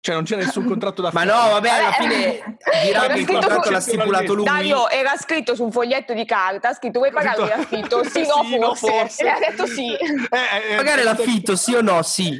[0.00, 1.30] Cioè non c'è nessun contratto da Ma fare.
[1.32, 4.44] no, vabbè, alla Eh, fine dirà era che il scritto contratto su- l'ha stipulato lui.
[4.44, 8.04] Dario era scritto su un foglietto di carta, ha scritto vuoi pagarmi Scritto- l'affitto?
[8.04, 8.98] Sì, no, Sì, no, forse.
[8.98, 9.24] forse.
[9.24, 9.92] E ha detto sì.
[9.94, 12.02] Eh, eh, Magari eh, l'affitto, sì o no?
[12.02, 12.36] Sì.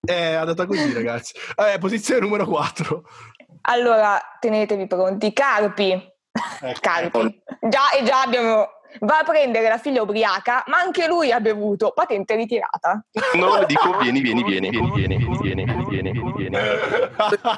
[0.00, 1.34] È andata così, ragazzi.
[1.56, 3.02] Eh, posizione numero 4.
[3.68, 5.32] Allora, tenetevi pronti.
[5.32, 5.90] Carpi.
[5.92, 6.80] Ecco.
[6.80, 7.42] Carpi.
[7.60, 8.70] Già, e già abbiamo...
[9.00, 11.92] Va a prendere la figlia ubriaca, ma anche lui ha bevuto.
[11.92, 13.04] Patente ritirata.
[13.34, 16.56] No, dico vieni, vieni, vieni, vieni, vieni, vieni, vieni, vieni, vieni, vieni.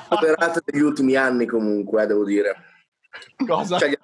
[0.08, 2.56] moderate degli ultimi anni comunque, eh, devo dire.
[3.46, 3.78] Cosa?
[3.78, 3.98] Cioè,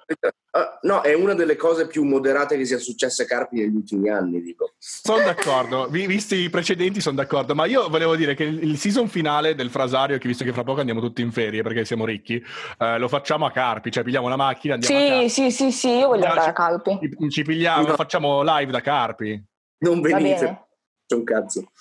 [0.51, 4.09] ah, no, è una delle cose più moderate che sia successe a Carpi negli ultimi
[4.09, 4.73] anni, dico.
[4.77, 9.07] Sono d'accordo, Vi- visti i precedenti sono d'accordo, ma io volevo dire che il season
[9.07, 12.43] finale del frasario, che visto che fra poco andiamo tutti in ferie perché siamo ricchi,
[12.79, 15.71] eh, lo facciamo a Carpi, cioè pigliamo una macchina, andiamo a Sì, Carpi, sì, sì,
[15.71, 16.99] sì, io voglio Andiamo- andare a Carpi.
[17.19, 17.93] ci, ci pigliamo, No.
[17.95, 19.43] facciamo live da Carpi.
[19.79, 20.65] Non venite,
[21.05, 21.71] c'è un cazzo.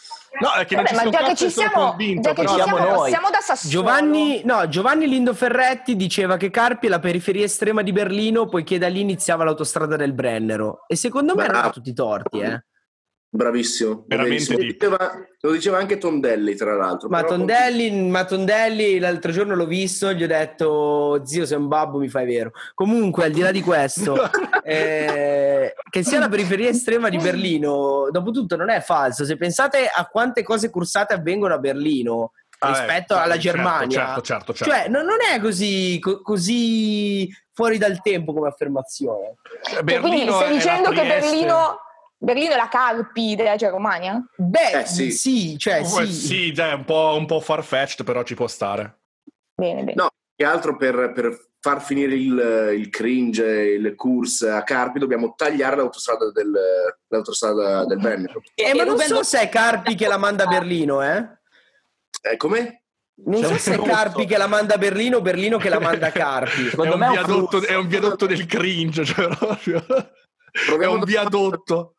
[0.40, 2.54] No, è che non Vabbè, ci ma già che ci siamo, convinto, già che ci
[2.54, 3.10] siamo noi.
[3.10, 3.70] siamo da Sassuolo.
[3.70, 8.78] Giovanni, no, Giovanni Lindo Ferretti diceva che Carpi è la periferia estrema di Berlino, poiché
[8.78, 10.84] da lì iniziava l'autostrada del Brennero.
[10.88, 12.64] E secondo me non ha tutti i torti, eh.
[13.36, 14.04] Bravissimo.
[14.06, 17.08] Veramente Lo diceva, lo diceva anche Tondelli, tra l'altro.
[17.08, 21.66] Ma però- Tondelli, ma Tondelli l'altro giorno l'ho visto, gli ho detto zio sei un
[21.66, 22.52] babbo, mi fai vero.
[22.74, 24.14] Comunque, al di là di questo,
[24.62, 29.24] eh, che sia la periferia estrema di Berlino, dopo tutto non è falso.
[29.24, 33.98] Se pensate a quante cose cursate avvengono a Berlino Ah, rispetto eh, alla certo, Germania,
[34.06, 34.72] Certo, certo, certo.
[34.72, 39.34] cioè non, non è così, co- così fuori dal tempo come affermazione.
[39.60, 41.02] Cioè, quindi Berlino stai è la dicendo che.
[41.06, 41.78] Berlino,
[42.24, 44.24] Berlino è la Carpi della Germania?
[44.36, 45.10] Beh, Eh, sì.
[45.10, 45.58] sì.
[45.58, 46.06] cioè sì.
[46.12, 49.00] sì, dai, è un po', un po' farfetched, però ci può stare.
[49.54, 49.94] Bene, bene.
[49.94, 55.34] No, che altro per, per far finire il, il cringe, il course a Carpi, dobbiamo
[55.36, 56.50] tagliare l'autostrada del,
[57.08, 58.42] l'autostrada del Brennero.
[58.54, 61.26] Eh, ma non so se è Carpi che la manda a Berlino, eh.
[62.22, 62.82] Eh, come?
[63.16, 66.08] Non so se è Carpi che la manda a Berlino o Berlino che la manda
[66.08, 66.66] a Carpi.
[66.66, 69.78] È Secondo un, me è un viadotto, è un viadotto del cringe, cioè, proprio.
[69.86, 71.94] È Proviamo un da- viadotto.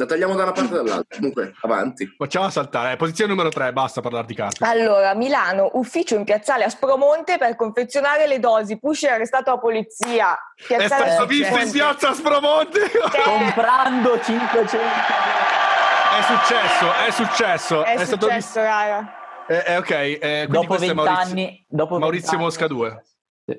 [0.00, 1.18] La tagliamo da una parte e dall'altra.
[1.18, 2.14] Comunque, avanti.
[2.16, 2.96] Facciamo saltare.
[2.96, 4.64] Posizione numero 3, basta parlare di carpi.
[4.64, 8.78] Allora, Milano, ufficio in piazzale Aspromonte per confezionare le dosi.
[8.78, 10.32] Pusher è arrestato alla polizia.
[10.54, 11.34] È Piazzale stato Aspromonte.
[11.34, 12.80] visto in piazza Aspromonte.
[12.80, 14.78] Eh, Comprando 500...
[14.78, 17.84] È successo, è successo.
[17.84, 18.60] È, stato successo, visto.
[18.62, 19.14] raga.
[19.48, 21.66] Eh, eh, ok, eh, quindi Dopo questo è 20 Maurizio, anni...
[21.68, 22.74] Dopo Maurizio 20 Mosca anni.
[22.74, 23.02] 2.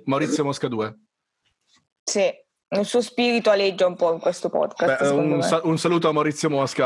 [0.06, 1.00] Maurizio Mosca 2.
[2.04, 2.34] Sì,
[2.80, 5.42] il suo spirito aleggia un po' in questo podcast, Beh, un, me.
[5.42, 6.86] sa- un saluto a Maurizio Mosca.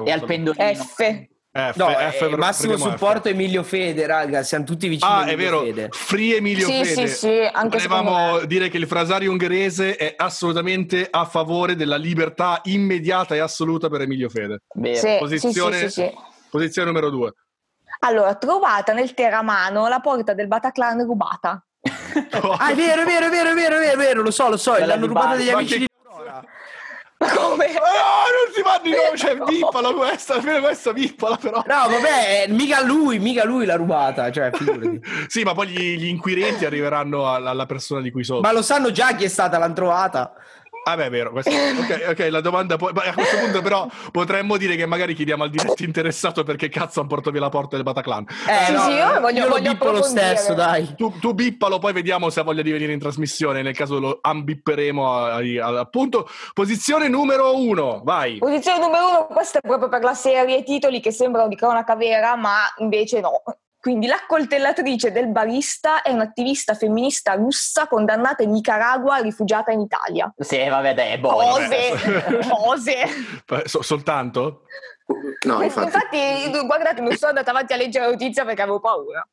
[0.00, 0.64] un E al pendolino.
[0.74, 1.26] F.
[1.56, 2.98] F, No, F, eh, massimo prendiamo F.
[2.98, 5.88] supporto Emilio Fede, raga, siamo tutti vicini a Ah, è vero, Fede.
[5.92, 7.06] Free Emilio Sì, Fede.
[7.06, 12.60] sì, sì, anche Volevamo dire che il frasario ungherese è assolutamente a favore della libertà
[12.64, 14.62] immediata e assoluta per Emilio Fede.
[14.94, 16.12] Sì, Posizione, sì, sì, sì, sì.
[16.50, 17.32] posizione numero due.
[18.00, 21.64] Allora, trovata nel Teramano la porta del Bataclan rubata.
[22.58, 24.48] Ah, è vero, è vero, è vero, è vero, è vero, è vero, lo so,
[24.48, 25.86] lo so, Quella l'hanno di rubata degli amici di...
[27.16, 27.66] Come?
[27.66, 31.62] Oh, non si parli no, cioè, vippala questa, almeno questa vippala però.
[31.66, 35.00] No, vabbè, eh, mica lui, mica lui l'ha rubata, cioè, figurati.
[35.28, 38.40] Sì, ma poi gli, gli inquirenti arriveranno alla, alla persona di cui sono.
[38.40, 40.34] Ma lo sanno già chi è stata, l'hanno trovata.
[40.86, 41.30] Ah beh, è vero.
[41.30, 42.92] questo- ok, ok, la domanda poi...
[42.94, 47.08] A questo punto però potremmo dire che magari chiediamo al diretto interessato perché cazzo hanno
[47.08, 48.26] portato via la porta del Bataclan.
[48.48, 50.94] Eh, Sì, no, sì, io voglio- lo voglio bippo lo stesso, dai.
[50.94, 53.62] Tu, tu bippalo, poi vediamo se ha voglia di venire in trasmissione.
[53.62, 55.24] Nel caso lo ambipperemo
[55.76, 56.28] appunto.
[56.52, 58.38] Posizione numero uno, vai.
[58.38, 62.36] Posizione numero uno, questo è proprio per la serie titoli che sembrano di cronaca vera,
[62.36, 63.42] ma invece no.
[63.84, 70.32] Quindi l'accoltellatrice del barista è un'attivista femminista russa condannata in Nicaragua, rifugiata in Italia.
[70.38, 71.28] Sì, vabbè, dai, boh.
[71.28, 73.02] Cose, cose.
[73.02, 74.62] Eh, so- soltanto?
[75.44, 76.50] No, infatti.
[76.64, 79.28] guardate, non sono andata avanti a leggere la notizia perché avevo paura.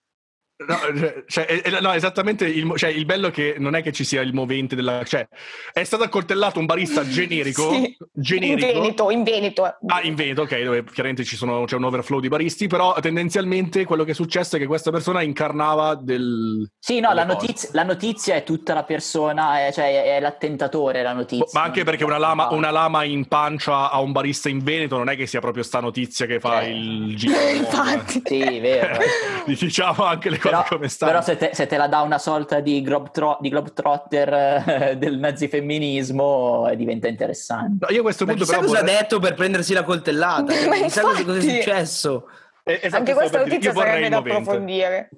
[0.67, 2.45] No, cioè, cioè, eh, eh, no, esattamente.
[2.45, 5.03] Il, cioè, il bello è che non è che ci sia il movente della.
[5.03, 5.27] Cioè,
[5.73, 7.71] è stato accoltellato un barista generico.
[7.71, 7.97] Sì.
[8.11, 8.67] generico.
[8.67, 9.63] In Veneto, in Veneto.
[9.63, 13.85] Ah, in Veneto, ok, dove chiaramente ci sono, c'è un overflow di baristi, però tendenzialmente
[13.85, 16.69] quello che è successo è che questa persona incarnava del...
[16.79, 21.01] Sì, no, la notizia, la notizia è tutta la persona, è- cioè è, è l'attentatore
[21.01, 21.45] la notizia.
[21.59, 25.09] Ma anche perché una lama, una lama in pancia a un barista in Veneto non
[25.09, 27.39] è che sia proprio sta notizia che fa il giro.
[27.39, 28.21] Infatti.
[28.31, 28.97] Sì, vero.
[29.45, 31.11] diciamo anche le cose Però, come stanno.
[31.11, 35.17] però se, te, se te la dà una sorta di, globetro- di globetrotter eh, del
[35.17, 37.85] nazifemminismo eh, diventa interessante.
[37.87, 40.53] No, io a questo punto chissà però cosa vorrei- ha detto per prendersi la coltellata.
[40.67, 41.61] Ma chissà cosa, cosa è infatti.
[41.61, 42.27] successo.
[42.63, 45.09] Eh, esatto, Anche questa notizia sarebbe da approfondire.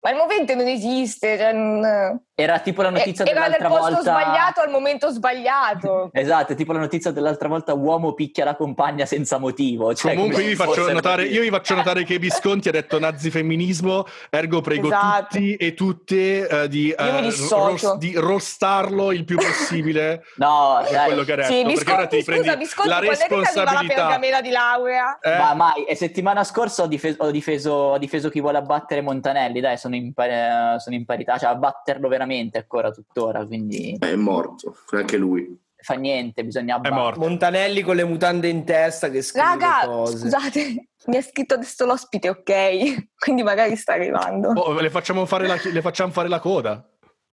[0.00, 1.38] Ma il movente non esiste.
[1.38, 4.10] Cioè, non- Era tipo la notizia Eh, Era nel dell'altra posto volta.
[4.10, 6.10] sbagliato al momento sbagliato.
[6.24, 9.94] Esatto, è tipo la notizia dell'altra volta uomo picchia la compagna senza motivo.
[9.94, 14.04] Cioè, Comunque io vi, faccio notare, io vi faccio notare che Visconti ha detto nazifemminismo,
[14.30, 15.36] ergo prego Esatto.
[15.36, 21.04] tutti e tutte eh, di, mi eh, ros- di rostarlo il più possibile No, per
[21.06, 21.52] quello che ha detto.
[21.52, 23.70] Sì, perché ora ti Visconti, prendi scusa, Visconti, la quando è che ti arriva la
[23.70, 23.94] responsabilità.
[23.94, 25.18] pergamena di laurea?
[25.20, 29.02] Eh, Ma mai, e settimana scorsa ho difeso, ho difeso- ho difeso chi vuole abbattere
[29.02, 34.14] Montanelli, dai, sono in, pari- sono in parità, cioè abbatterlo veramente ancora tuttora, quindi È
[34.14, 35.56] morto, anche lui.
[35.76, 37.00] fa niente, bisogna è abbattere.
[37.00, 37.20] morto.
[37.20, 40.16] Montanelli con le mutande in testa che scrive Raga, cose.
[40.18, 43.12] scusate, mi ha scritto adesso l'ospite, ok?
[43.18, 44.48] Quindi magari sta arrivando.
[44.50, 46.88] Oh, le, facciamo fare la, le facciamo fare la coda.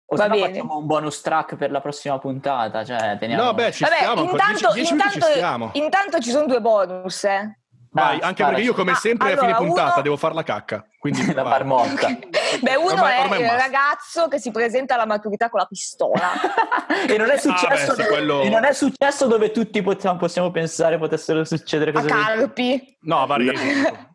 [0.09, 0.47] O Va bene.
[0.49, 3.43] facciamo un bonus track per la prossima puntata, cioè teniamo...
[3.43, 5.71] No, beh, ci Vabbè, stiamo intanto, 10 minuti ci intanto- stiamo.
[5.73, 7.59] intanto ci sono due bonus, eh.
[7.91, 10.43] Vai, Dai, anche perché io come Ah, sempre a fine puntata uno- devo fare la
[10.45, 10.87] cacca.
[11.11, 12.09] Quindi la marmotta.
[12.61, 15.61] Beh, uno Ormai- è ormai è un il ragazzo che si presenta alla maturità con
[15.61, 16.31] la pistola.
[17.09, 20.51] e non è successo, Ah, beh, quello- e non è successo dove tutti possiamo, possiamo
[20.51, 22.99] pensare potessero succedere a cose del- Carpi.
[23.03, 24.09] No, a Varese.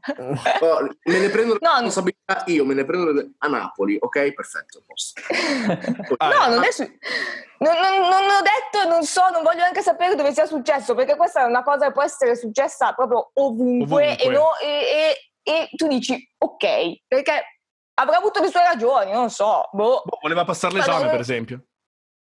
[0.61, 4.33] Oh, me ne prendo la No, responsabilità io, me ne prendo a Napoli, ok?
[4.33, 4.79] Perfetto.
[4.79, 5.21] a posto.
[6.17, 6.81] Ah, No, non è su-
[7.59, 11.15] non, non- non ho detto, non so, non voglio neanche sapere dove sia successo, perché
[11.15, 14.17] questa è una cosa che può essere successa proprio ovunque, Ovunque.
[14.17, 17.43] E, no- e- e- e tu dici ok, perché
[17.95, 20.01] avrà avuto le sue ragioni, non so, boh.
[20.05, 21.63] Boh, voleva passare Ma l'esame, per esempio.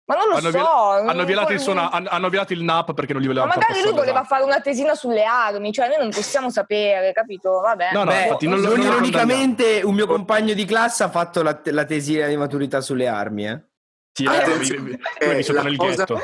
[0.05, 0.57] ma non lo Hanno, so.
[0.57, 3.27] viol- non- hanno violato il suo na- hanno, hanno violato il NAP perché non gli
[3.27, 6.49] Ma volevano far magari lui voleva fare una tesina sulle armi, cioè noi non possiamo
[6.49, 7.59] sapere, capito?
[7.59, 7.91] Vabbè.
[7.93, 11.43] No, no, Beh, infatti non lo- non ironicamente un mio compagno di classe ha fatto
[11.43, 13.63] la, la tesina di maturità sulle armi, eh.
[14.11, 16.19] Sì, Ah, eh, eh, sotto la cosa- ghetto.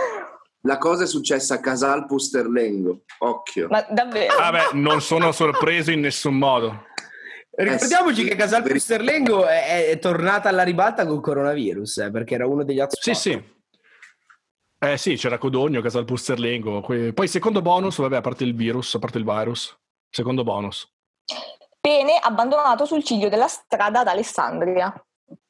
[0.65, 3.67] La cosa è successa a Casal Pusterlengo, occhio.
[3.69, 4.35] Ma davvero?
[4.35, 6.85] Vabbè, non sono sorpreso in nessun modo.
[7.51, 12.47] Ricordiamoci sì, che Casal Pusterlengo è, è tornata alla ribalta col coronavirus, eh, perché era
[12.47, 13.13] uno degli hotspot.
[13.13, 13.53] Sì, sì.
[14.79, 16.81] Eh sì, c'era Codogno, Casal Pusterlengo.
[16.81, 19.77] Poi secondo bonus, vabbè, a parte il virus, a parte il virus.
[20.09, 20.91] Secondo bonus.
[21.79, 24.91] Pene abbandonato sul ciglio della strada ad Alessandria.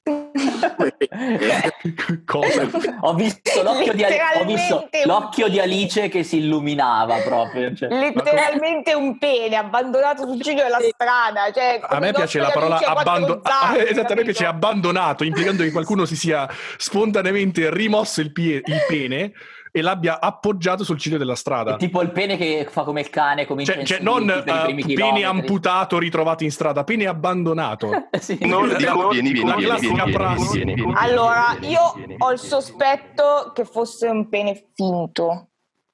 [2.26, 2.68] Cosa?
[3.02, 7.73] Ho visto l'occhio di, Ali- ho visto l'occhio di Alice che si illuminava proprio.
[7.76, 7.90] cioè.
[7.90, 11.52] Letteralmente un pene abbandonato sul ciglio della strada.
[11.52, 13.77] Cioè, A me piace la parola abbandonato.
[13.77, 18.86] esatto, a me piace abbandonato, implicando che qualcuno si sia spontaneamente rimosso il, pie- il
[18.88, 19.32] pene
[19.76, 21.76] e l'abbia appoggiato sul ciglio della strada.
[21.76, 25.26] Tipo il pene che fa come il cane, comincia Cioè, cioè non eh, primi pene
[25.26, 28.07] amputato ritrovato in strada, pene abbandonato.
[28.18, 28.38] Sì.
[28.45, 32.39] Non dico, vieni, vieni, la vieni, vieni, vieni, vieni, vieni, Allora, io vieni, ho il
[32.39, 32.49] vieni.
[32.49, 35.49] sospetto che fosse un pene finto.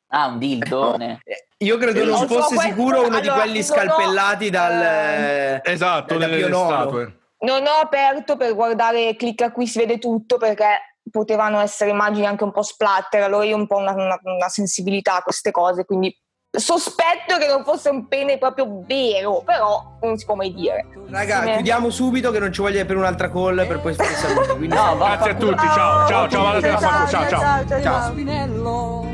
[0.09, 1.21] Ah, un dildone.
[1.23, 3.73] Eh, Io credo non Non so, fosse questo- sicuro uno di allora, quelli non ho-
[3.73, 5.61] scalpellati dal...
[5.63, 6.67] Esatto, da delle Pio Nono.
[6.69, 7.19] statue.
[7.39, 12.43] Non ho aperto per guardare, clicca qui, si vede tutto perché potevano essere immagini anche
[12.43, 13.21] un po' splatter.
[13.23, 16.15] Allora io ho un po' una, una- una sensibilità a queste cose, quindi
[16.53, 20.85] sospetto che non fosse un pene proprio vero, però non si può mai dire.
[21.09, 24.15] Raga, Sì, chiudiamo subito che non ci voglia per un'altra call per poi fare i
[24.15, 24.47] saluti.
[24.49, 24.75] Quindi...
[24.75, 27.65] No, va- Grazie a tutti, ciao, ciao, ciao, ciao, ciao, ciao, ciao.
[27.67, 27.81] ciao.
[27.81, 28.11] Ciao.
[28.11, 29.05] Spinello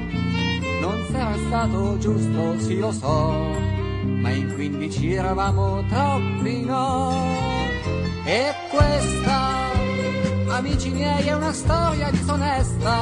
[0.82, 3.06] non sarà stato giusto, sì lo so,
[4.03, 7.14] ma in quindici eravamo troppi no.
[8.26, 9.72] E questa,
[10.49, 12.95] amici miei, è una storia disonesta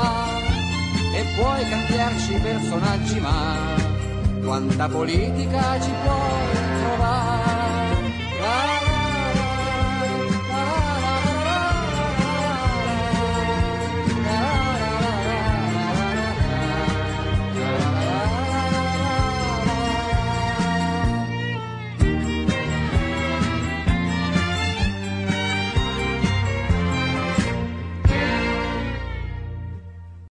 [1.15, 3.55] e puoi cambiarci personaggi, ma
[4.43, 7.55] quanta politica ci puoi trovare?